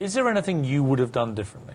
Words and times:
Is 0.00 0.14
there 0.14 0.28
anything 0.28 0.62
you 0.62 0.84
would 0.84 1.00
have 1.00 1.10
done 1.10 1.34
differently? 1.34 1.74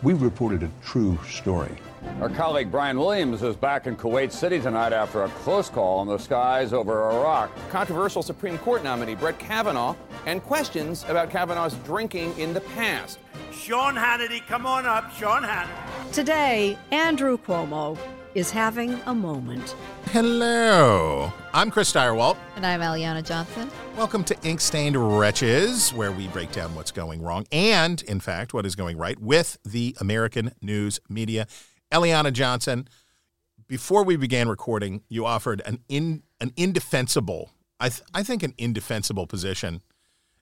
We 0.00 0.12
reported 0.12 0.62
a 0.62 0.70
true 0.84 1.18
story. 1.28 1.72
Our 2.20 2.28
colleague 2.28 2.70
Brian 2.70 2.96
Williams 2.96 3.42
is 3.42 3.56
back 3.56 3.88
in 3.88 3.96
Kuwait 3.96 4.30
City 4.30 4.60
tonight 4.60 4.92
after 4.92 5.24
a 5.24 5.28
close 5.30 5.68
call 5.68 6.00
in 6.02 6.06
the 6.06 6.16
skies 6.16 6.72
over 6.72 7.10
Iraq. 7.10 7.50
Controversial 7.70 8.22
Supreme 8.22 8.56
Court 8.58 8.84
nominee 8.84 9.16
Brett 9.16 9.40
Kavanaugh 9.40 9.96
and 10.26 10.44
questions 10.44 11.04
about 11.08 11.28
Kavanaugh's 11.28 11.74
drinking 11.84 12.38
in 12.38 12.54
the 12.54 12.60
past. 12.60 13.18
Sean 13.50 13.96
Hannity, 13.96 14.46
come 14.46 14.64
on 14.64 14.86
up, 14.86 15.12
Sean 15.12 15.42
Hannity. 15.42 16.12
Today, 16.12 16.78
Andrew 16.92 17.36
Cuomo 17.36 17.98
is 18.36 18.50
having 18.50 18.92
a 19.06 19.14
moment. 19.14 19.74
Hello, 20.10 21.32
I'm 21.54 21.70
Chris 21.70 21.90
Stirewalt. 21.90 22.36
And 22.54 22.66
I'm 22.66 22.80
Eliana 22.80 23.24
Johnson. 23.24 23.70
Welcome 23.96 24.24
to 24.24 24.36
Ink 24.42 24.60
Stained 24.60 24.94
Wretches, 24.94 25.94
where 25.94 26.12
we 26.12 26.28
break 26.28 26.52
down 26.52 26.74
what's 26.74 26.90
going 26.90 27.22
wrong 27.22 27.46
and, 27.50 28.02
in 28.02 28.20
fact, 28.20 28.52
what 28.52 28.66
is 28.66 28.76
going 28.76 28.98
right 28.98 29.18
with 29.18 29.56
the 29.64 29.96
American 30.00 30.52
news 30.60 31.00
media. 31.08 31.46
Eliana 31.90 32.30
Johnson, 32.30 32.88
before 33.68 34.04
we 34.04 34.16
began 34.16 34.50
recording, 34.50 35.00
you 35.08 35.24
offered 35.24 35.62
an 35.64 35.78
in 35.88 36.22
an 36.38 36.52
indefensible, 36.58 37.52
I, 37.80 37.88
th- 37.88 38.02
I 38.12 38.22
think 38.22 38.42
an 38.42 38.52
indefensible 38.58 39.26
position. 39.26 39.80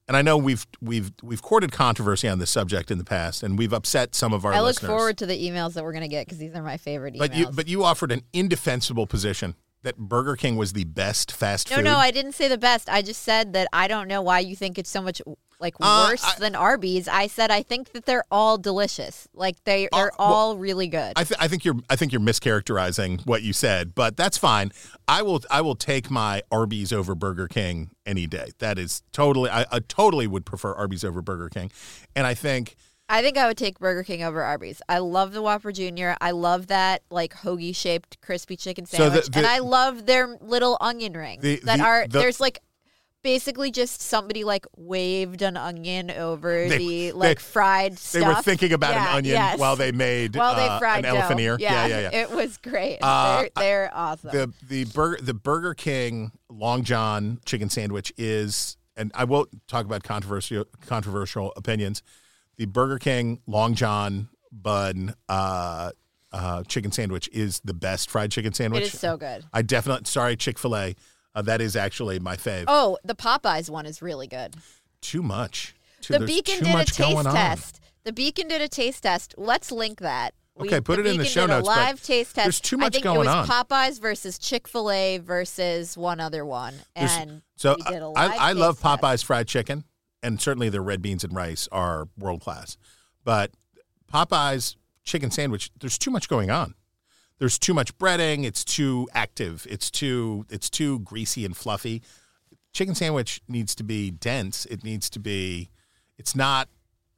And 0.06 0.16
I 0.16 0.22
know 0.22 0.36
we've 0.36 0.66
we've 0.82 1.12
we've 1.22 1.40
courted 1.40 1.72
controversy 1.72 2.28
on 2.28 2.38
this 2.38 2.50
subject 2.50 2.90
in 2.90 2.98
the 2.98 3.04
past, 3.04 3.42
and 3.42 3.58
we've 3.58 3.72
upset 3.72 4.14
some 4.14 4.32
of 4.34 4.44
our. 4.44 4.52
I 4.52 4.58
look 4.58 4.66
listeners. 4.66 4.88
forward 4.90 5.18
to 5.18 5.26
the 5.26 5.50
emails 5.50 5.72
that 5.74 5.84
we're 5.84 5.92
going 5.92 6.02
to 6.02 6.08
get 6.08 6.26
because 6.26 6.38
these 6.38 6.54
are 6.54 6.62
my 6.62 6.76
favorite 6.76 7.14
emails. 7.14 7.18
But 7.18 7.34
you 7.34 7.46
but 7.50 7.68
you 7.68 7.84
offered 7.84 8.12
an 8.12 8.22
indefensible 8.32 9.06
position 9.06 9.54
that 9.82 9.96
Burger 9.96 10.34
King 10.34 10.56
was 10.56 10.72
the 10.72 10.84
best 10.84 11.30
fast 11.30 11.70
no, 11.70 11.76
food. 11.76 11.84
no, 11.84 11.92
no, 11.92 11.98
I 11.98 12.10
didn't 12.10 12.32
say 12.32 12.48
the 12.48 12.58
best. 12.58 12.88
I 12.88 13.02
just 13.02 13.22
said 13.22 13.52
that 13.52 13.68
I 13.72 13.86
don't 13.86 14.08
know 14.08 14.20
why 14.20 14.40
you 14.40 14.56
think 14.56 14.78
it's 14.78 14.90
so 14.90 15.00
much 15.00 15.22
like 15.64 15.74
Uh, 15.80 16.08
worse 16.10 16.22
I- 16.24 16.38
than 16.38 16.54
Arby's. 16.54 17.08
I 17.08 17.26
said 17.26 17.50
I 17.50 17.62
think 17.62 17.92
that 17.92 18.04
they're 18.06 18.24
all 18.30 18.58
delicious. 18.58 19.26
Like 19.34 19.56
they 19.64 19.88
they're 19.90 20.12
Uh, 20.12 20.16
well, 20.18 20.28
all 20.32 20.56
really 20.58 20.86
good. 20.86 21.14
I, 21.16 21.24
th- 21.24 21.40
I 21.40 21.48
think 21.48 21.64
you're 21.64 21.76
I 21.90 21.96
think 21.96 22.12
you're 22.12 22.20
mischaracterizing 22.20 23.26
what 23.26 23.42
you 23.42 23.52
said, 23.52 23.94
but 23.94 24.16
that's 24.16 24.38
fine. 24.38 24.70
I 25.08 25.22
will 25.22 25.42
I 25.50 25.60
will 25.62 25.74
take 25.76 26.10
my 26.10 26.42
Arby's 26.52 26.92
over 26.92 27.14
Burger 27.14 27.48
King 27.48 27.90
any 28.06 28.26
day. 28.26 28.50
That 28.58 28.78
is 28.78 29.02
totally 29.12 29.50
I, 29.50 29.66
I 29.72 29.80
totally 29.80 30.26
would 30.26 30.44
prefer 30.46 30.72
Arby's 30.74 31.02
over 31.04 31.20
Burger 31.22 31.48
King, 31.48 31.70
and 32.14 32.26
I 32.26 32.34
think 32.34 32.76
I 33.08 33.20
think 33.22 33.36
I 33.36 33.46
would 33.46 33.58
take 33.58 33.78
Burger 33.78 34.02
King 34.02 34.22
over 34.22 34.42
Arby's. 34.42 34.80
I 34.88 34.98
love 34.98 35.32
the 35.32 35.42
Whopper 35.42 35.72
Jr. 35.72 36.12
I 36.20 36.30
love 36.30 36.68
that 36.68 37.02
like 37.10 37.34
hoagie 37.34 37.74
shaped 37.76 38.18
crispy 38.22 38.56
chicken 38.56 38.86
So 38.86 38.96
the- 38.96 39.04
sandwich, 39.04 39.26
the- 39.28 39.38
and 39.38 39.46
I 39.46 39.58
love 39.58 40.06
their 40.06 40.36
little 40.40 40.76
onion 40.80 41.12
rings 41.14 41.42
The- 41.42 41.60
that 41.64 41.80
are 41.80 42.06
the- 42.08 42.18
there's 42.20 42.40
like 42.40 42.60
basically 43.24 43.72
just 43.72 44.00
somebody 44.00 44.44
like 44.44 44.66
waved 44.76 45.42
an 45.42 45.56
onion 45.56 46.12
over 46.12 46.68
They- 46.68 46.78
the 46.78 46.86
they- 47.06 47.12
like 47.12 47.40
fried 47.40 47.96
they 47.96 48.22
were 48.22 48.36
thinking 48.36 48.72
about 48.72 48.92
Yeah, 48.94 49.08
an 49.10 49.16
onion 49.16 49.34
yes. 49.34 49.58
while 49.58 49.74
they 49.74 49.90
made 49.90 50.36
while 50.36 50.54
they 50.54 50.68
uh, 50.68 50.78
fried 50.78 51.04
an 51.04 51.10
dough. 51.12 51.18
elephant 51.18 51.40
ear. 51.40 51.56
Yeah, 51.58 51.86
yeah, 51.86 52.00
yeah. 52.00 52.10
It 52.20 52.30
was 52.30 52.56
great. 52.58 52.98
Uh, 53.02 53.40
they're, 53.40 53.50
they're 53.56 53.90
awesome. 53.92 54.30
the 54.30 54.52
the 54.68 54.84
burger 54.84 55.18
the 55.20 55.34
Burger 55.34 55.74
King 55.74 56.30
Long 56.48 56.84
John 56.84 57.40
chicken 57.44 57.68
sandwich 57.70 58.12
is, 58.16 58.76
and 58.96 59.10
I 59.14 59.24
won't 59.24 59.48
talk 59.66 59.84
about 59.86 60.04
controversial 60.04 60.66
controversial 60.86 61.52
opinions. 61.56 62.02
The 62.58 62.66
Burger 62.66 62.98
King 62.98 63.40
Long 63.48 63.74
John 63.74 64.28
bun 64.52 65.14
uh, 65.28 65.90
uh, 66.30 66.62
chicken 66.64 66.92
sandwich 66.92 67.28
is 67.32 67.60
the 67.64 67.74
best 67.74 68.10
fried 68.10 68.30
chicken 68.30 68.52
sandwich. 68.52 68.82
it 68.82 68.94
is 68.94 69.00
so 69.00 69.16
good. 69.16 69.44
I 69.52 69.62
definitely 69.62 70.04
sorry 70.06 70.36
Chick 70.36 70.58
Fil 70.58 70.76
A. 70.76 70.94
Uh, 71.34 71.42
that 71.42 71.60
is 71.60 71.74
actually 71.76 72.18
my 72.18 72.36
fave. 72.36 72.64
Oh, 72.68 72.96
the 73.04 73.14
Popeyes 73.14 73.68
one 73.68 73.86
is 73.86 74.00
really 74.00 74.26
good. 74.26 74.54
Too 75.00 75.22
much. 75.22 75.74
Too, 76.00 76.14
The 76.14 76.20
Beacon 76.26 76.62
did 76.64 76.74
a 76.74 76.84
taste 76.84 77.24
test. 77.24 77.80
The 78.04 78.12
Beacon 78.12 78.48
did 78.48 78.60
a 78.60 78.68
taste 78.68 79.02
test. 79.02 79.34
Let's 79.36 79.72
link 79.72 80.00
that. 80.00 80.34
Okay, 80.60 80.80
put 80.80 81.00
it 81.00 81.06
in 81.06 81.16
the 81.16 81.24
show 81.24 81.46
notes, 81.46 81.66
live 81.66 82.00
taste 82.00 82.36
test. 82.36 82.44
there's 82.44 82.60
too 82.60 82.76
I 82.76 82.80
much 82.80 82.92
think 82.92 83.02
going 83.04 83.16
it 83.16 83.18
was 83.20 83.28
on. 83.28 83.46
Popeyes 83.48 84.00
versus 84.00 84.38
Chick 84.38 84.68
Fil 84.68 84.88
A 84.90 85.18
versus 85.18 85.96
one 85.98 86.20
other 86.20 86.46
one, 86.46 86.74
There's- 86.94 87.16
and 87.18 87.42
so 87.56 87.74
we 87.76 87.96
I, 87.96 88.50
I 88.50 88.52
love 88.52 88.76
taste 88.76 88.82
test. 88.84 89.02
Popeyes 89.02 89.24
fried 89.24 89.48
chicken, 89.48 89.82
and 90.22 90.40
certainly 90.40 90.68
their 90.68 90.82
red 90.82 91.02
beans 91.02 91.24
and 91.24 91.34
rice 91.34 91.68
are 91.72 92.06
world 92.16 92.40
class. 92.40 92.76
But 93.24 93.50
Popeyes 94.12 94.76
chicken 95.02 95.32
sandwich, 95.32 95.70
there's 95.80 95.98
too 95.98 96.10
much 96.12 96.28
going 96.28 96.50
on. 96.52 96.74
There's 97.38 97.58
too 97.58 97.74
much 97.74 97.96
breading. 97.98 98.44
It's 98.44 98.64
too 98.64 99.08
active. 99.12 99.66
It's 99.68 99.90
too 99.90 100.46
it's 100.50 100.70
too 100.70 101.00
greasy 101.00 101.44
and 101.44 101.56
fluffy. 101.56 102.02
Chicken 102.72 102.94
sandwich 102.94 103.40
needs 103.48 103.74
to 103.76 103.84
be 103.84 104.10
dense. 104.10 104.66
It 104.66 104.84
needs 104.84 105.08
to 105.10 105.18
be. 105.18 105.70
It's 106.18 106.34
not. 106.34 106.68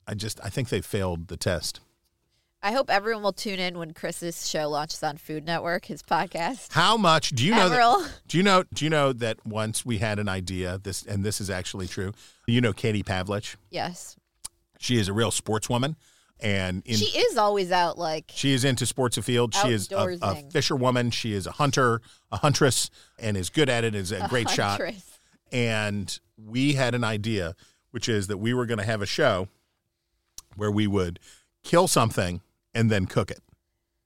I 0.06 0.14
just 0.14 0.40
I 0.44 0.48
think 0.48 0.68
they 0.68 0.80
failed 0.80 1.28
the 1.28 1.36
test. 1.36 1.80
I 2.62 2.72
hope 2.72 2.90
everyone 2.90 3.22
will 3.22 3.32
tune 3.32 3.60
in 3.60 3.78
when 3.78 3.92
Chris's 3.92 4.48
show 4.48 4.68
launches 4.68 5.02
on 5.02 5.18
Food 5.18 5.44
Network, 5.44 5.84
his 5.84 6.02
podcast. 6.02 6.72
How 6.72 6.96
much 6.96 7.30
do 7.30 7.44
you 7.44 7.52
know? 7.52 7.68
That, 7.68 8.10
do 8.26 8.38
you 8.38 8.42
know? 8.42 8.64
Do 8.74 8.84
you 8.84 8.90
know 8.90 9.12
that 9.12 9.44
once 9.46 9.84
we 9.86 9.98
had 9.98 10.18
an 10.18 10.28
idea? 10.28 10.80
This 10.82 11.04
and 11.04 11.24
this 11.24 11.40
is 11.40 11.50
actually 11.50 11.86
true. 11.86 12.12
You 12.46 12.60
know, 12.60 12.72
Katie 12.72 13.02
Pavlich. 13.02 13.56
Yes, 13.70 14.16
She 14.78 14.96
is 14.98 15.06
a 15.08 15.12
real 15.12 15.30
sportswoman, 15.30 15.96
and 16.40 16.82
in, 16.84 16.96
she 16.96 17.18
is 17.18 17.36
always 17.36 17.72
out 17.72 17.98
like 17.98 18.30
she 18.34 18.52
is 18.52 18.64
into 18.64 18.84
sports 18.86 19.16
afield. 19.16 19.54
She 19.54 19.70
is 19.70 19.90
a, 19.90 20.18
a 20.20 20.34
fisherwoman. 20.50 21.10
She 21.10 21.32
is 21.32 21.46
a 21.46 21.52
hunter, 21.52 22.02
a 22.30 22.36
huntress, 22.38 22.90
and 23.18 23.36
is 23.36 23.48
good 23.48 23.68
at 23.68 23.84
it. 23.84 23.94
Is 23.94 24.12
a, 24.12 24.24
a 24.24 24.28
great 24.28 24.50
shot. 24.50 24.80
And 25.52 26.18
we 26.36 26.74
had 26.74 26.94
an 26.94 27.04
idea, 27.04 27.54
which 27.90 28.08
is 28.08 28.26
that 28.26 28.38
we 28.38 28.52
were 28.52 28.66
going 28.66 28.78
to 28.78 28.84
have 28.84 29.00
a 29.00 29.06
show 29.06 29.48
where 30.56 30.70
we 30.70 30.86
would 30.86 31.18
kill 31.62 31.88
something 31.88 32.40
and 32.74 32.90
then 32.90 33.06
cook 33.06 33.30
it. 33.30 33.42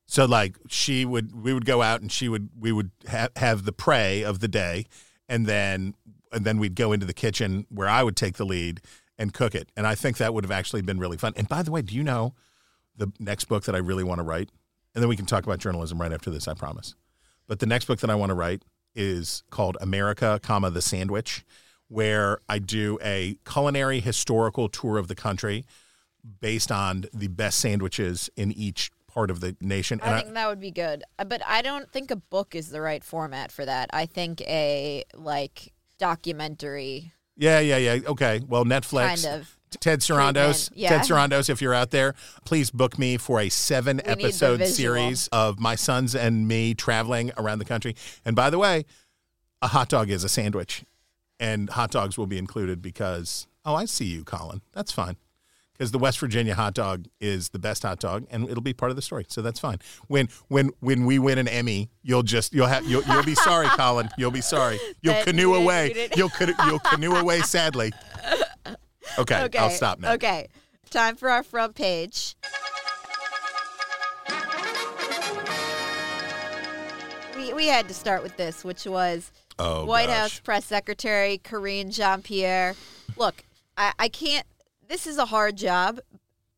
So 0.06 0.24
like 0.24 0.56
she 0.68 1.04
would, 1.04 1.40
we 1.40 1.54
would 1.54 1.64
go 1.64 1.82
out 1.82 2.00
and 2.00 2.10
she 2.10 2.28
would, 2.28 2.50
we 2.58 2.72
would 2.72 2.90
ha- 3.08 3.28
have 3.36 3.64
the 3.64 3.72
prey 3.72 4.22
of 4.22 4.40
the 4.40 4.48
day, 4.48 4.86
and 5.28 5.46
then 5.46 5.94
and 6.32 6.44
then 6.44 6.58
we'd 6.58 6.74
go 6.76 6.92
into 6.92 7.06
the 7.06 7.12
kitchen 7.12 7.66
where 7.70 7.88
I 7.88 8.02
would 8.02 8.16
take 8.16 8.36
the 8.36 8.44
lead 8.44 8.80
and 9.20 9.32
cook 9.32 9.54
it. 9.54 9.70
And 9.76 9.86
I 9.86 9.94
think 9.94 10.16
that 10.16 10.34
would 10.34 10.42
have 10.42 10.50
actually 10.50 10.82
been 10.82 10.98
really 10.98 11.16
fun. 11.16 11.34
And 11.36 11.48
by 11.48 11.62
the 11.62 11.70
way, 11.70 11.82
do 11.82 11.94
you 11.94 12.02
know 12.02 12.34
the 12.96 13.12
next 13.20 13.44
book 13.44 13.64
that 13.64 13.74
I 13.76 13.78
really 13.78 14.02
want 14.02 14.18
to 14.18 14.24
write? 14.24 14.48
And 14.94 15.02
then 15.02 15.08
we 15.08 15.16
can 15.16 15.26
talk 15.26 15.44
about 15.44 15.60
journalism 15.60 16.00
right 16.00 16.12
after 16.12 16.30
this, 16.30 16.48
I 16.48 16.54
promise. 16.54 16.96
But 17.46 17.60
the 17.60 17.66
next 17.66 17.84
book 17.84 18.00
that 18.00 18.10
I 18.10 18.16
want 18.16 18.30
to 18.30 18.34
write 18.34 18.64
is 18.96 19.44
called 19.50 19.76
America, 19.80 20.40
comma 20.42 20.70
the 20.70 20.82
Sandwich, 20.82 21.44
where 21.88 22.38
I 22.48 22.58
do 22.58 22.98
a 23.02 23.36
culinary 23.44 24.00
historical 24.00 24.68
tour 24.68 24.96
of 24.96 25.06
the 25.06 25.14
country 25.14 25.64
based 26.40 26.72
on 26.72 27.04
the 27.12 27.28
best 27.28 27.60
sandwiches 27.60 28.30
in 28.36 28.52
each 28.52 28.90
part 29.06 29.30
of 29.30 29.40
the 29.40 29.56
nation. 29.60 30.00
And 30.02 30.14
I 30.14 30.20
think 30.22 30.34
that 30.34 30.48
would 30.48 30.60
be 30.60 30.70
good, 30.70 31.04
Uh, 31.18 31.24
but 31.24 31.42
I 31.46 31.62
don't 31.62 31.90
think 31.90 32.10
a 32.10 32.16
book 32.16 32.54
is 32.54 32.70
the 32.70 32.80
right 32.80 33.04
format 33.04 33.52
for 33.52 33.64
that. 33.64 33.90
I 33.92 34.06
think 34.06 34.40
a 34.42 35.04
like 35.14 35.72
documentary. 35.98 37.12
Yeah, 37.40 37.58
yeah, 37.60 37.76
yeah. 37.78 37.98
Okay. 38.06 38.40
Well, 38.46 38.64
Netflix. 38.64 39.24
Kind 39.24 39.40
of 39.40 39.56
Ted 39.78 40.00
Sarandos, 40.00 40.70
yeah. 40.74 40.88
Ted 40.88 41.02
Sarandos, 41.02 41.48
if 41.48 41.62
you're 41.62 41.74
out 41.74 41.90
there, 41.90 42.14
please 42.44 42.70
book 42.70 42.98
me 42.98 43.16
for 43.16 43.38
a 43.40 43.48
seven 43.48 44.00
We 44.04 44.10
episode 44.10 44.66
series 44.66 45.28
of 45.28 45.60
my 45.60 45.76
sons 45.76 46.16
and 46.16 46.48
me 46.48 46.74
traveling 46.74 47.30
around 47.36 47.60
the 47.60 47.64
country. 47.64 47.94
And 48.24 48.34
by 48.34 48.50
the 48.50 48.58
way, 48.58 48.84
a 49.62 49.68
hot 49.68 49.88
dog 49.88 50.10
is 50.10 50.24
a 50.24 50.28
sandwich, 50.28 50.82
and 51.38 51.70
hot 51.70 51.92
dogs 51.92 52.18
will 52.18 52.26
be 52.26 52.36
included 52.36 52.82
because 52.82 53.46
oh, 53.64 53.76
I 53.76 53.84
see 53.84 54.06
you, 54.06 54.24
Colin. 54.24 54.60
That's 54.72 54.90
fine. 54.90 55.16
Because 55.80 55.92
the 55.92 55.98
West 55.98 56.18
Virginia 56.18 56.54
hot 56.54 56.74
dog 56.74 57.06
is 57.22 57.48
the 57.48 57.58
best 57.58 57.84
hot 57.84 58.00
dog, 58.00 58.26
and 58.30 58.46
it'll 58.50 58.60
be 58.62 58.74
part 58.74 58.90
of 58.90 58.96
the 58.96 59.00
story, 59.02 59.24
so 59.30 59.40
that's 59.40 59.58
fine. 59.58 59.78
When 60.08 60.28
when 60.48 60.72
when 60.80 61.06
we 61.06 61.18
win 61.18 61.38
an 61.38 61.48
Emmy, 61.48 61.88
you'll 62.02 62.22
just 62.22 62.52
you'll 62.52 62.66
have 62.66 62.84
you'll, 62.84 63.02
you'll 63.04 63.22
be 63.24 63.34
sorry, 63.34 63.66
Colin. 63.78 64.10
You'll 64.18 64.30
be 64.30 64.42
sorry. 64.42 64.78
You'll 65.00 65.14
That 65.14 65.24
canoe 65.24 65.54
away. 65.54 66.10
You'll 66.14 66.30
you'll 66.66 66.80
canoe 66.80 67.14
away 67.16 67.40
sadly. 67.40 67.92
Okay, 69.18 69.42
Okay, 69.44 69.58
I'll 69.58 69.70
stop 69.70 69.98
now. 70.00 70.12
Okay, 70.12 70.48
time 70.90 71.16
for 71.16 71.30
our 71.30 71.42
front 71.42 71.74
page. 71.76 72.36
We, 77.38 77.54
we 77.54 77.68
had 77.68 77.88
to 77.88 77.94
start 77.94 78.22
with 78.22 78.36
this, 78.36 78.66
which 78.66 78.84
was 78.84 79.32
Oh, 79.58 79.86
White 79.86 80.08
gosh. 80.08 80.16
House 80.18 80.40
Press 80.40 80.66
Secretary 80.66 81.38
Karine 81.42 81.90
Jean 81.90 82.20
Pierre. 82.20 82.74
Look, 83.16 83.44
I, 83.78 83.94
I 83.98 84.08
can't, 84.10 84.46
this 84.90 85.06
is 85.06 85.16
a 85.16 85.24
hard 85.24 85.56
job. 85.56 86.00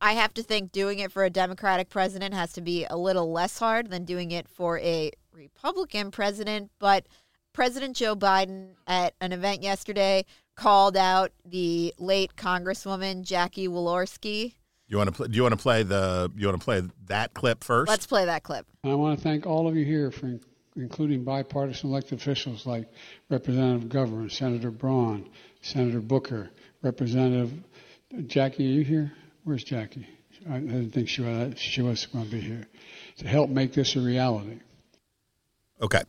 I 0.01 0.15
have 0.15 0.35
to 0.35 0.43
think 0.43 0.73
doing 0.73 0.99
it 0.99 1.13
for 1.13 1.23
a 1.23 1.31
Democratic 1.31 1.91
president 1.91 2.35
has 2.35 2.53
to 2.55 2.61
be 2.61 2.87
a 2.87 2.97
little 2.97 3.31
less 3.31 3.59
hard 3.59 3.91
than 3.91 4.05
doing 4.05 4.33
it 4.33 4.49
for 4.49 4.79
a 4.81 5.13
Republican 5.33 6.11
president. 6.11 6.71
But 6.81 7.07
President 7.53 7.95
Joe 7.95 8.17
Biden 8.17 8.71
at 8.87 9.15
an 9.21 9.33
event 9.33 9.63
yesterday 9.63 10.25
called 10.57 10.97
out 10.97 11.31
the 11.45 11.95
late 11.99 12.35
Congresswoman 12.35 13.23
Jackie 13.23 13.69
Walorski. 13.69 14.55
You 14.89 14.97
want 14.97 15.09
to 15.09 15.13
play? 15.13 15.29
Do 15.29 15.37
you 15.37 15.43
want 15.43 15.53
to 15.53 15.63
play 15.63 15.83
the? 15.83 16.33
You 16.35 16.49
want 16.49 16.59
to 16.59 16.65
play 16.65 16.83
that 17.07 17.35
clip 17.35 17.61
1st 17.61 17.87
Let's 17.87 18.07
play 18.07 18.25
that 18.25 18.43
clip. 18.43 18.67
I 18.85 18.95
want 18.95 19.19
to 19.19 19.23
thank 19.23 19.47
all 19.47 19.69
of 19.69 19.77
you 19.77 19.85
here 19.85 20.11
for 20.11 20.39
including 20.77 21.23
bipartisan 21.23 21.91
elected 21.91 22.19
officials 22.19 22.67
like 22.67 22.89
Representative 23.29 23.91
Governor, 23.91 24.29
Senator 24.31 24.71
Braun, 24.71 25.29
Senator 25.61 26.01
Booker, 26.01 26.51
Representative 26.83 27.53
Jackie. 28.27 28.65
Are 28.67 28.73
you 28.73 28.85
here? 28.85 29.13
Where's 29.45 29.65
Jackie? 29.65 30.07
I, 30.49 30.57
I 30.57 30.61
didn't 30.61 30.91
think 30.91 31.09
she 31.09 31.23
was, 31.23 31.59
she 31.59 31.83
was 31.83 32.07
going 32.07 32.25
to 32.25 32.31
be 32.31 32.41
here 32.41 32.67
to 33.19 33.29
help 33.29 33.51
make 33.51 33.73
this 33.75 33.97
a 33.97 34.01
reality. 34.01 34.59
Okay. 35.81 36.03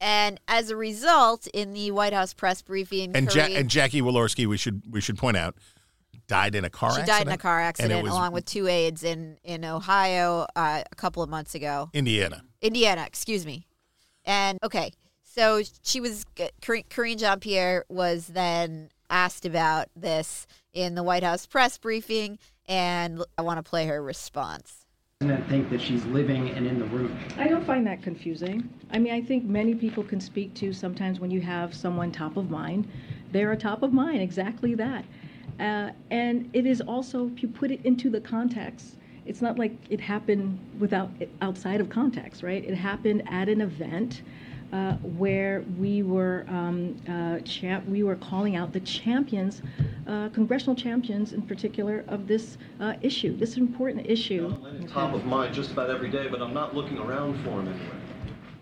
And 0.00 0.40
as 0.48 0.70
a 0.70 0.76
result, 0.76 1.46
in 1.54 1.72
the 1.72 1.90
White 1.92 2.12
House 2.12 2.34
press 2.34 2.60
briefing, 2.62 3.12
And, 3.14 3.32
ja- 3.34 3.44
and 3.44 3.68
Jackie 3.70 4.02
Walorski, 4.02 4.46
we 4.46 4.56
should 4.56 4.82
we 4.90 5.00
should 5.00 5.16
point 5.16 5.36
out, 5.36 5.54
died 6.26 6.54
in 6.56 6.64
a 6.64 6.70
car 6.70 6.90
she 6.94 7.00
accident. 7.02 7.18
died 7.18 7.26
in 7.28 7.32
a 7.32 7.38
car 7.38 7.60
accident 7.60 8.02
was 8.02 8.10
along 8.12 8.32
with 8.32 8.44
two 8.44 8.66
aides 8.66 9.04
in 9.04 9.38
in 9.44 9.64
Ohio 9.64 10.46
uh, 10.56 10.82
a 10.90 10.94
couple 10.96 11.22
of 11.22 11.28
months 11.30 11.54
ago. 11.54 11.88
Indiana. 11.92 12.42
Indiana, 12.60 13.04
excuse 13.06 13.46
me. 13.46 13.66
And 14.24 14.58
okay, 14.64 14.90
so 15.22 15.62
she 15.84 16.00
was 16.00 16.24
Karine 16.60 16.84
Karine 16.90 17.18
Jean 17.18 17.38
Pierre 17.38 17.84
was 17.88 18.26
then 18.26 18.88
asked 19.12 19.44
about 19.44 19.88
this 19.94 20.46
in 20.72 20.96
the 20.96 21.02
White 21.02 21.22
House 21.22 21.46
press 21.46 21.78
briefing, 21.78 22.38
and 22.66 23.22
I 23.38 23.42
want 23.42 23.58
to 23.58 23.62
play 23.62 23.86
her 23.86 24.02
response. 24.02 24.86
President 25.20 25.48
think 25.48 25.70
that 25.70 25.80
she's 25.80 26.04
living 26.06 26.50
and 26.50 26.66
in 26.66 26.80
the 26.80 26.86
room? 26.86 27.16
I 27.36 27.46
don't 27.46 27.64
find 27.64 27.86
that 27.86 28.02
confusing. 28.02 28.68
I 28.90 28.98
mean, 28.98 29.12
I 29.12 29.20
think 29.20 29.44
many 29.44 29.74
people 29.74 30.02
can 30.02 30.20
speak 30.20 30.54
to 30.54 30.72
sometimes 30.72 31.20
when 31.20 31.30
you 31.30 31.40
have 31.42 31.74
someone 31.74 32.10
top 32.10 32.36
of 32.36 32.50
mind, 32.50 32.88
they're 33.30 33.52
a 33.52 33.56
top 33.56 33.82
of 33.82 33.92
mind, 33.92 34.20
exactly 34.20 34.74
that. 34.74 35.04
Uh, 35.60 35.90
and 36.10 36.50
it 36.54 36.66
is 36.66 36.80
also, 36.80 37.28
if 37.28 37.42
you 37.42 37.48
put 37.48 37.70
it 37.70 37.84
into 37.84 38.10
the 38.10 38.20
context, 38.20 38.96
it's 39.24 39.40
not 39.40 39.58
like 39.58 39.72
it 39.90 40.00
happened 40.00 40.58
without 40.80 41.10
outside 41.40 41.80
of 41.80 41.88
context, 41.88 42.42
right? 42.42 42.64
It 42.64 42.74
happened 42.74 43.22
at 43.30 43.48
an 43.48 43.60
event 43.60 44.22
uh, 44.72 44.94
where 45.18 45.64
we 45.78 46.02
were 46.02 46.44
um, 46.48 46.96
uh, 47.08 47.38
champ- 47.40 47.86
we 47.86 48.02
were 48.02 48.16
calling 48.16 48.56
out 48.56 48.72
the 48.72 48.80
champions, 48.80 49.62
uh, 50.06 50.28
congressional 50.30 50.74
champions 50.74 51.32
in 51.32 51.42
particular, 51.42 52.04
of 52.08 52.26
this 52.26 52.56
uh, 52.80 52.94
issue, 53.02 53.36
this 53.36 53.56
important 53.56 54.06
issue. 54.08 54.54
top 54.88 55.14
of 55.14 55.24
mind 55.24 55.54
just 55.54 55.72
about 55.72 55.90
every 55.90 56.10
day, 56.10 56.26
but 56.28 56.40
I'm 56.40 56.54
not 56.54 56.74
looking 56.74 56.98
around 56.98 57.34
for 57.44 57.50
him 57.50 57.68
anywhere. 57.68 58.00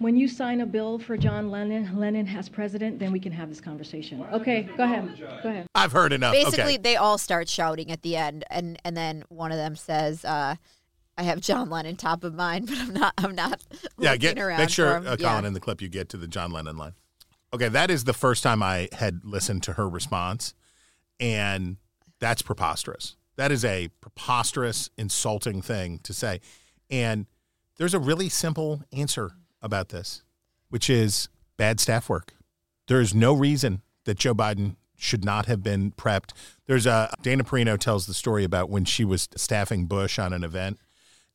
When 0.00 0.16
you 0.16 0.28
sign 0.28 0.62
a 0.62 0.66
bill 0.66 0.98
for 0.98 1.18
John 1.18 1.50
Lennon, 1.50 1.98
Lennon 1.98 2.26
as 2.26 2.48
president, 2.48 2.98
then 2.98 3.12
we 3.12 3.20
can 3.20 3.32
have 3.32 3.50
this 3.50 3.60
conversation. 3.60 4.24
Okay, 4.32 4.62
go 4.76 4.84
ahead. 4.84 5.14
Go 5.42 5.50
ahead. 5.50 5.66
I've 5.74 5.92
heard 5.92 6.14
enough. 6.14 6.32
Basically, 6.32 6.74
okay. 6.74 6.76
they 6.78 6.96
all 6.96 7.18
start 7.18 7.50
shouting 7.50 7.90
at 7.90 8.00
the 8.00 8.16
end, 8.16 8.44
and 8.48 8.78
and 8.82 8.96
then 8.96 9.24
one 9.28 9.52
of 9.52 9.58
them 9.58 9.76
says, 9.76 10.24
uh, 10.24 10.56
"I 11.20 11.25
have 11.25 11.40
John 11.40 11.69
Lennon 11.69 11.96
top 11.96 12.25
of 12.25 12.34
mind, 12.34 12.67
but 12.69 12.78
I'm 12.78 12.93
not. 12.93 13.14
I'm 13.19 13.34
not." 13.34 13.62
yeah, 13.99 14.17
get 14.17 14.38
around 14.38 14.58
make 14.58 14.70
sure, 14.70 14.90
for 14.90 14.96
him." 14.96 15.06
uh, 15.06 15.17
Yeah. 15.19 15.28
Colin, 15.28 15.44
in 15.44 15.52
the 15.52 15.61
clip 15.61 15.82
you 15.82 15.88
get 15.88 16.08
to 16.11 16.17
the 16.17 16.26
John 16.26 16.50
Lennon 16.50 16.76
line. 16.76 16.94
Okay, 17.52 17.69
that 17.69 17.90
is 17.90 18.05
the 18.05 18.12
first 18.12 18.43
time 18.43 18.62
I 18.62 18.88
had 18.93 19.25
listened 19.25 19.62
to 19.64 19.75
her 19.75 19.88
response, 19.88 20.55
and 21.19 21.76
that's 22.20 22.43
preposterous. 22.43 23.17
That 23.37 23.50
is 23.50 23.64
a 23.64 23.88
preposterous, 24.00 24.90
insulting 24.96 25.62
thing 25.62 25.99
to 26.05 26.12
say. 26.12 26.40
And 26.90 27.26
there's 27.78 27.94
a 27.94 27.99
really 27.99 28.28
simple 28.28 28.82
answer 28.93 29.32
about 29.62 29.88
this, 29.88 30.23
which 30.69 30.90
is 30.90 31.28
bad 31.56 31.81
staff 31.81 32.08
work. 32.08 32.34
There 32.87 33.00
is 33.00 33.14
no 33.14 33.32
reason 33.32 33.82
that 34.05 34.19
Joe 34.19 34.34
Biden 34.34 34.76
should 34.96 35.25
not 35.25 35.46
have 35.46 35.62
been 35.62 35.93
prepped. 35.93 36.32
There's 36.66 36.87
a 36.87 37.12
Dana 37.23 37.43
Perino 37.43 37.78
tells 37.78 38.06
the 38.06 38.14
story 38.14 38.44
about 38.44 38.69
when 38.69 38.84
she 38.84 39.05
was 39.05 39.28
staffing 39.37 39.87
Bush 39.87 40.19
on 40.19 40.32
an 40.32 40.44
event, 40.44 40.78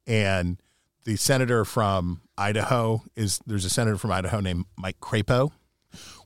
and 0.08 0.62
the 1.06 1.16
senator 1.16 1.66
from 1.66 2.22
Idaho 2.38 3.04
is 3.16 3.40
there's 3.46 3.66
a 3.66 3.70
senator 3.70 3.98
from 3.98 4.12
Idaho 4.12 4.40
named 4.40 4.66
Mike 4.78 5.00
Crapo, 5.00 5.52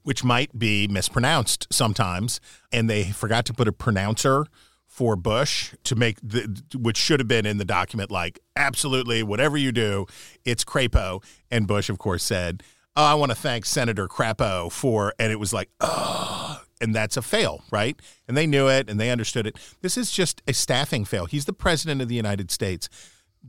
which 0.04 0.24
might 0.24 0.58
be 0.58 0.88
mispronounced 0.88 1.68
sometimes, 1.72 2.40
and 2.72 2.90
they 2.90 3.06
forgot 3.06 3.46
to 3.46 3.54
put 3.54 3.68
a 3.68 3.72
pronouncer 3.74 4.46
for 4.88 5.16
Bush 5.16 5.74
to 5.84 5.96
make 5.96 6.18
the 6.22 6.62
which 6.76 6.98
should 6.98 7.20
have 7.20 7.28
been 7.28 7.46
in 7.46 7.58
the 7.58 7.66
document 7.66 8.10
like 8.10 8.40
absolutely 8.56 9.24
whatever 9.24 9.58
you 9.58 9.72
do, 9.72 10.06
it's 10.46 10.64
Crapo, 10.64 11.24
and 11.52 11.68
Bush 11.68 11.90
of 11.90 12.00
course 12.00 12.24
said, 12.24 12.64
"Oh, 12.96 13.04
I 13.04 13.14
want 13.14 13.32
to 13.32 13.36
thank 13.38 13.66
Senator 13.66 14.08
Crapo 14.08 14.72
for," 14.72 15.14
and 15.20 15.32
it 15.32 15.40
was 15.40 15.54
like, 15.54 15.70
oh, 15.80 16.62
and 16.82 16.96
that's 16.96 17.18
a 17.18 17.22
fail, 17.22 17.64
right? 17.72 18.00
And 18.28 18.36
they 18.36 18.48
knew 18.48 18.68
it 18.68 18.90
and 18.90 19.00
they 19.00 19.10
understood 19.10 19.46
it. 19.46 19.58
This 19.82 19.98
is 19.98 20.12
just 20.12 20.42
a 20.48 20.54
staffing 20.54 21.06
fail. 21.06 21.26
He's 21.26 21.46
the 21.46 21.54
president 21.54 22.02
of 22.02 22.08
the 22.08 22.16
United 22.16 22.52
States. 22.52 22.90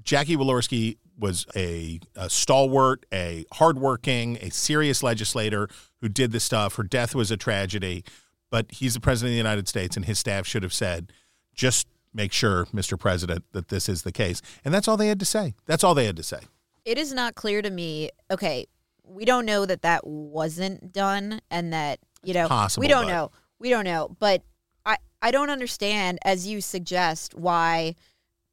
Jackie 0.03 0.37
Walorski 0.37 0.99
was 1.19 1.47
a, 1.55 2.01
a 2.17 2.31
stalwart, 2.31 3.05
a 3.13 3.45
hardworking, 3.53 4.39
a 4.41 4.51
serious 4.51 5.03
legislator 5.03 5.69
who 6.01 6.09
did 6.09 6.33
this 6.33 6.45
stuff. 6.45 6.77
Her 6.77 6.83
death 6.83 7.15
was 7.15 7.31
a 7.31 7.37
tragedy, 7.37 8.05
but 8.51 8.71
he's 8.71 8.95
the 8.95 9.01
president 9.01 9.31
of 9.31 9.35
the 9.35 9.39
United 9.39 9.69
States, 9.69 9.97
and 9.97 10.07
his 10.07 10.19
staff 10.19 10.47
should 10.47 10.63
have 10.63 10.73
said, 10.73 11.13
just 11.55 11.87
make 12.15 12.33
sure, 12.33 12.65
Mr. 12.67 12.99
President, 12.99 13.45
that 13.53 13.69
this 13.69 13.89
is 13.89 14.03
the 14.03 14.13
case. 14.13 14.41
And 14.65 14.73
that's 14.73 14.89
all 14.89 14.97
they 14.97 15.09
had 15.09 15.21
to 15.21 15.27
say. 15.27 15.55
That's 15.67 15.85
all 15.85 15.95
they 15.95 16.07
had 16.07 16.17
to 16.17 16.23
say. 16.23 16.41
It 16.85 16.97
is 16.99 17.13
not 17.13 17.35
clear 17.35 17.61
to 17.61 17.71
me. 17.71 18.11
Okay, 18.31 18.67
we 19.05 19.25
don't 19.25 19.45
know 19.45 19.67
that 19.67 19.83
that 19.83 20.07
wasn't 20.07 20.93
done, 20.93 21.41
and 21.51 21.73
that 21.73 22.01
you 22.23 22.33
know 22.33 22.49
possible, 22.49 22.81
we 22.81 22.89
don't 22.89 23.05
but- 23.05 23.13
know. 23.13 23.31
We 23.59 23.69
don't 23.69 23.85
know, 23.85 24.17
but 24.19 24.43
I 24.87 24.97
I 25.21 25.31
don't 25.31 25.51
understand, 25.51 26.19
as 26.25 26.47
you 26.47 26.63
suggest, 26.63 27.35
why 27.35 27.97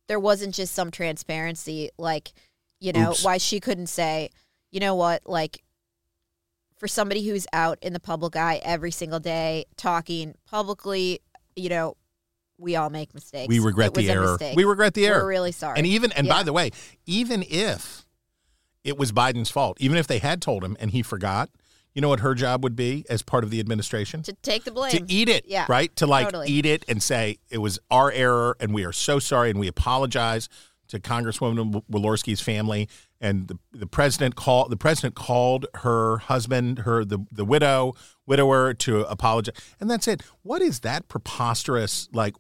there 0.07 0.19
wasn't 0.19 0.55
just 0.55 0.73
some 0.73 0.91
transparency, 0.91 1.89
like 1.97 2.33
you 2.79 2.93
know 2.93 3.11
Oops. 3.11 3.23
why 3.23 3.37
she 3.37 3.59
couldn't 3.59 3.87
say, 3.87 4.29
you 4.71 4.79
know 4.79 4.95
what, 4.95 5.21
like 5.25 5.63
for 6.77 6.87
somebody 6.87 7.27
who's 7.27 7.47
out 7.53 7.79
in 7.81 7.93
the 7.93 7.99
public 7.99 8.35
eye 8.35 8.61
every 8.63 8.91
single 8.91 9.19
day 9.19 9.65
talking 9.75 10.35
publicly, 10.45 11.21
you 11.55 11.69
know. 11.69 11.95
We 12.59 12.75
all 12.75 12.89
make 12.89 13.13
mistakes. 13.13 13.47
We 13.47 13.59
regret 13.59 13.93
the 13.93 14.09
error. 14.09 14.35
We 14.55 14.63
regret 14.63 14.95
the 14.95 15.05
error. 15.05 15.21
We're 15.21 15.29
really 15.29 15.51
sorry. 15.51 15.77
And 15.77 15.85
even 15.85 16.11
and 16.13 16.27
by 16.27 16.41
the 16.41 16.51
way, 16.51 16.71
even 17.05 17.43
if 17.47 18.03
it 18.83 18.97
was 18.97 19.11
Biden's 19.11 19.51
fault, 19.51 19.77
even 19.79 19.95
if 19.95 20.07
they 20.07 20.17
had 20.17 20.41
told 20.41 20.63
him 20.63 20.75
and 20.79 20.89
he 20.89 21.03
forgot, 21.03 21.51
you 21.97 22.01
know 22.01 22.09
what 22.09 22.19
her 22.19 22.35
job 22.35 22.63
would 22.63 22.75
be 22.75 23.03
as 23.09 23.23
part 23.23 23.43
of 23.43 23.49
the 23.49 23.59
administration? 23.59 24.21
to 24.21 24.33
take 24.33 24.65
the 24.65 24.71
blame 24.71 24.91
to 24.91 25.03
eat 25.07 25.27
it, 25.27 25.45
yeah, 25.47 25.65
right? 25.67 25.93
To 25.95 26.05
like 26.05 26.27
totally. 26.27 26.47
eat 26.47 26.63
it 26.63 26.85
and 26.87 27.01
say 27.01 27.39
it 27.49 27.57
was 27.57 27.79
our 27.89 28.11
error 28.11 28.55
and 28.59 28.71
we 28.71 28.85
are 28.85 28.91
so 28.91 29.17
sorry 29.17 29.49
and 29.49 29.59
we 29.59 29.67
apologize 29.67 30.47
to 30.89 30.99
Congresswoman 30.99 31.83
Walorski's 31.91 32.39
family 32.39 32.87
and 33.19 33.47
the, 33.47 33.57
the 33.71 33.87
president 33.87 34.35
called 34.35 34.69
the 34.69 34.77
president 34.77 35.15
called 35.15 35.65
her 35.77 36.19
husband, 36.19 36.79
her 36.79 37.03
the 37.03 37.25
the 37.31 37.43
widow 37.43 37.93
widower 38.27 38.75
to 38.75 39.01
apologize, 39.09 39.55
and 39.79 39.89
that's 39.89 40.07
it. 40.07 40.21
What 40.43 40.61
is 40.61 40.81
that 40.81 41.07
preposterous? 41.07 42.09
Like, 42.13 42.35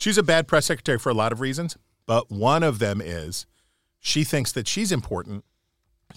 she's 0.00 0.18
a 0.18 0.24
bad 0.24 0.48
press 0.48 0.66
secretary 0.66 0.98
for 0.98 1.10
a 1.10 1.14
lot 1.14 1.30
of 1.30 1.40
reasons, 1.40 1.76
but 2.04 2.32
one 2.32 2.64
of 2.64 2.80
them 2.80 3.00
is 3.00 3.46
she 4.00 4.24
thinks 4.24 4.50
that 4.50 4.66
she's 4.66 4.90
important. 4.90 5.44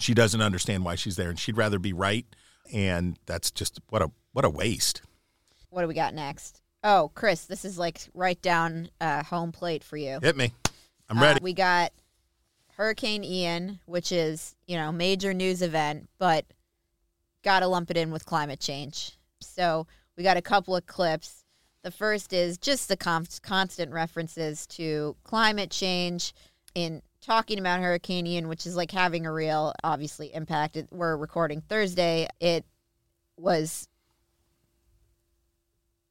She 0.00 0.14
doesn't 0.14 0.42
understand 0.42 0.84
why 0.84 0.96
she's 0.96 1.14
there, 1.14 1.30
and 1.30 1.38
she'd 1.38 1.56
rather 1.56 1.78
be 1.78 1.92
right. 1.92 2.26
And 2.72 3.18
that's 3.26 3.50
just 3.50 3.80
what 3.90 4.02
a 4.02 4.10
what 4.32 4.44
a 4.44 4.50
waste. 4.50 5.02
What 5.70 5.82
do 5.82 5.88
we 5.88 5.94
got 5.94 6.14
next? 6.14 6.60
Oh, 6.84 7.10
Chris, 7.14 7.44
this 7.44 7.64
is 7.64 7.78
like 7.78 8.00
right 8.14 8.40
down 8.40 8.90
uh, 9.00 9.22
home 9.24 9.52
plate 9.52 9.82
for 9.82 9.96
you. 9.96 10.18
Hit 10.22 10.36
me. 10.36 10.52
I'm 11.08 11.18
Uh, 11.18 11.22
ready. 11.22 11.40
we 11.42 11.52
got 11.52 11.92
Hurricane 12.76 13.24
Ian, 13.24 13.80
which 13.86 14.12
is 14.12 14.54
you 14.66 14.76
know 14.76 14.92
major 14.92 15.32
news 15.34 15.62
event, 15.62 16.08
but 16.18 16.44
got 17.42 17.60
to 17.60 17.66
lump 17.68 17.90
it 17.90 17.96
in 17.96 18.10
with 18.10 18.26
climate 18.26 18.60
change. 18.60 19.12
So 19.40 19.86
we 20.16 20.22
got 20.22 20.36
a 20.36 20.42
couple 20.42 20.74
of 20.76 20.86
clips. 20.86 21.44
The 21.82 21.90
first 21.90 22.32
is 22.32 22.58
just 22.58 22.88
the 22.88 22.96
con- 22.96 23.26
constant 23.42 23.92
references 23.92 24.66
to 24.68 25.14
climate 25.22 25.70
change 25.70 26.34
in 26.74 27.02
talking 27.26 27.58
about 27.58 27.80
Hurricane 27.80 28.26
Ian, 28.26 28.48
which 28.48 28.66
is 28.66 28.76
like 28.76 28.90
having 28.92 29.26
a 29.26 29.32
real, 29.32 29.74
obviously, 29.82 30.32
impact. 30.32 30.76
It- 30.76 30.88
We're 30.92 31.16
recording 31.16 31.60
Thursday. 31.60 32.28
It 32.40 32.64
was 33.36 33.88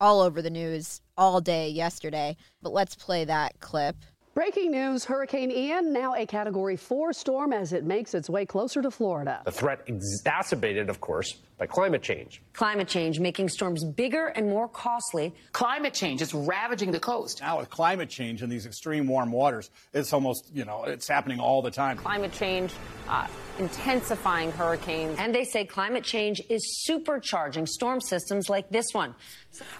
all 0.01 0.19
over 0.19 0.41
the 0.41 0.49
news 0.49 1.01
all 1.17 1.39
day 1.39 1.69
yesterday. 1.69 2.35
But 2.61 2.73
let's 2.73 2.95
play 2.95 3.23
that 3.25 3.59
clip. 3.61 3.95
Breaking 4.33 4.71
news 4.71 5.05
Hurricane 5.05 5.49
Ian, 5.49 5.93
now 5.93 6.13
a 6.13 6.25
Category 6.25 6.75
4 6.75 7.13
storm 7.13 7.53
as 7.53 7.71
it 7.71 7.85
makes 7.85 8.13
its 8.13 8.29
way 8.29 8.45
closer 8.45 8.81
to 8.81 8.91
Florida. 8.91 9.41
The 9.45 9.51
threat 9.51 9.79
exacerbated, 9.87 10.89
of 10.89 10.99
course, 10.99 11.35
by 11.57 11.65
climate 11.65 12.01
change. 12.01 12.41
Climate 12.53 12.87
change 12.87 13.19
making 13.19 13.49
storms 13.49 13.83
bigger 13.83 14.27
and 14.27 14.49
more 14.49 14.67
costly. 14.67 15.33
Climate 15.53 15.93
change 15.93 16.21
is 16.21 16.33
ravaging 16.33 16.91
the 16.91 16.99
coast. 16.99 17.41
Now, 17.41 17.59
with 17.59 17.69
climate 17.69 18.09
change 18.09 18.41
and 18.41 18.51
these 18.51 18.65
extreme 18.65 19.07
warm 19.07 19.31
waters, 19.31 19.69
it's 19.93 20.11
almost, 20.13 20.51
you 20.53 20.65
know, 20.65 20.83
it's 20.85 21.07
happening 21.07 21.39
all 21.39 21.61
the 21.61 21.71
time. 21.71 21.97
Climate 21.97 22.31
change 22.33 22.73
uh, 23.07 23.27
intensifying 23.59 24.51
hurricanes. 24.51 25.17
And 25.19 25.33
they 25.33 25.43
say 25.45 25.65
climate 25.65 26.03
change 26.03 26.41
is 26.49 26.85
supercharging 26.89 27.67
storm 27.67 28.01
systems 28.01 28.49
like 28.49 28.69
this 28.69 28.87
one. 28.93 29.15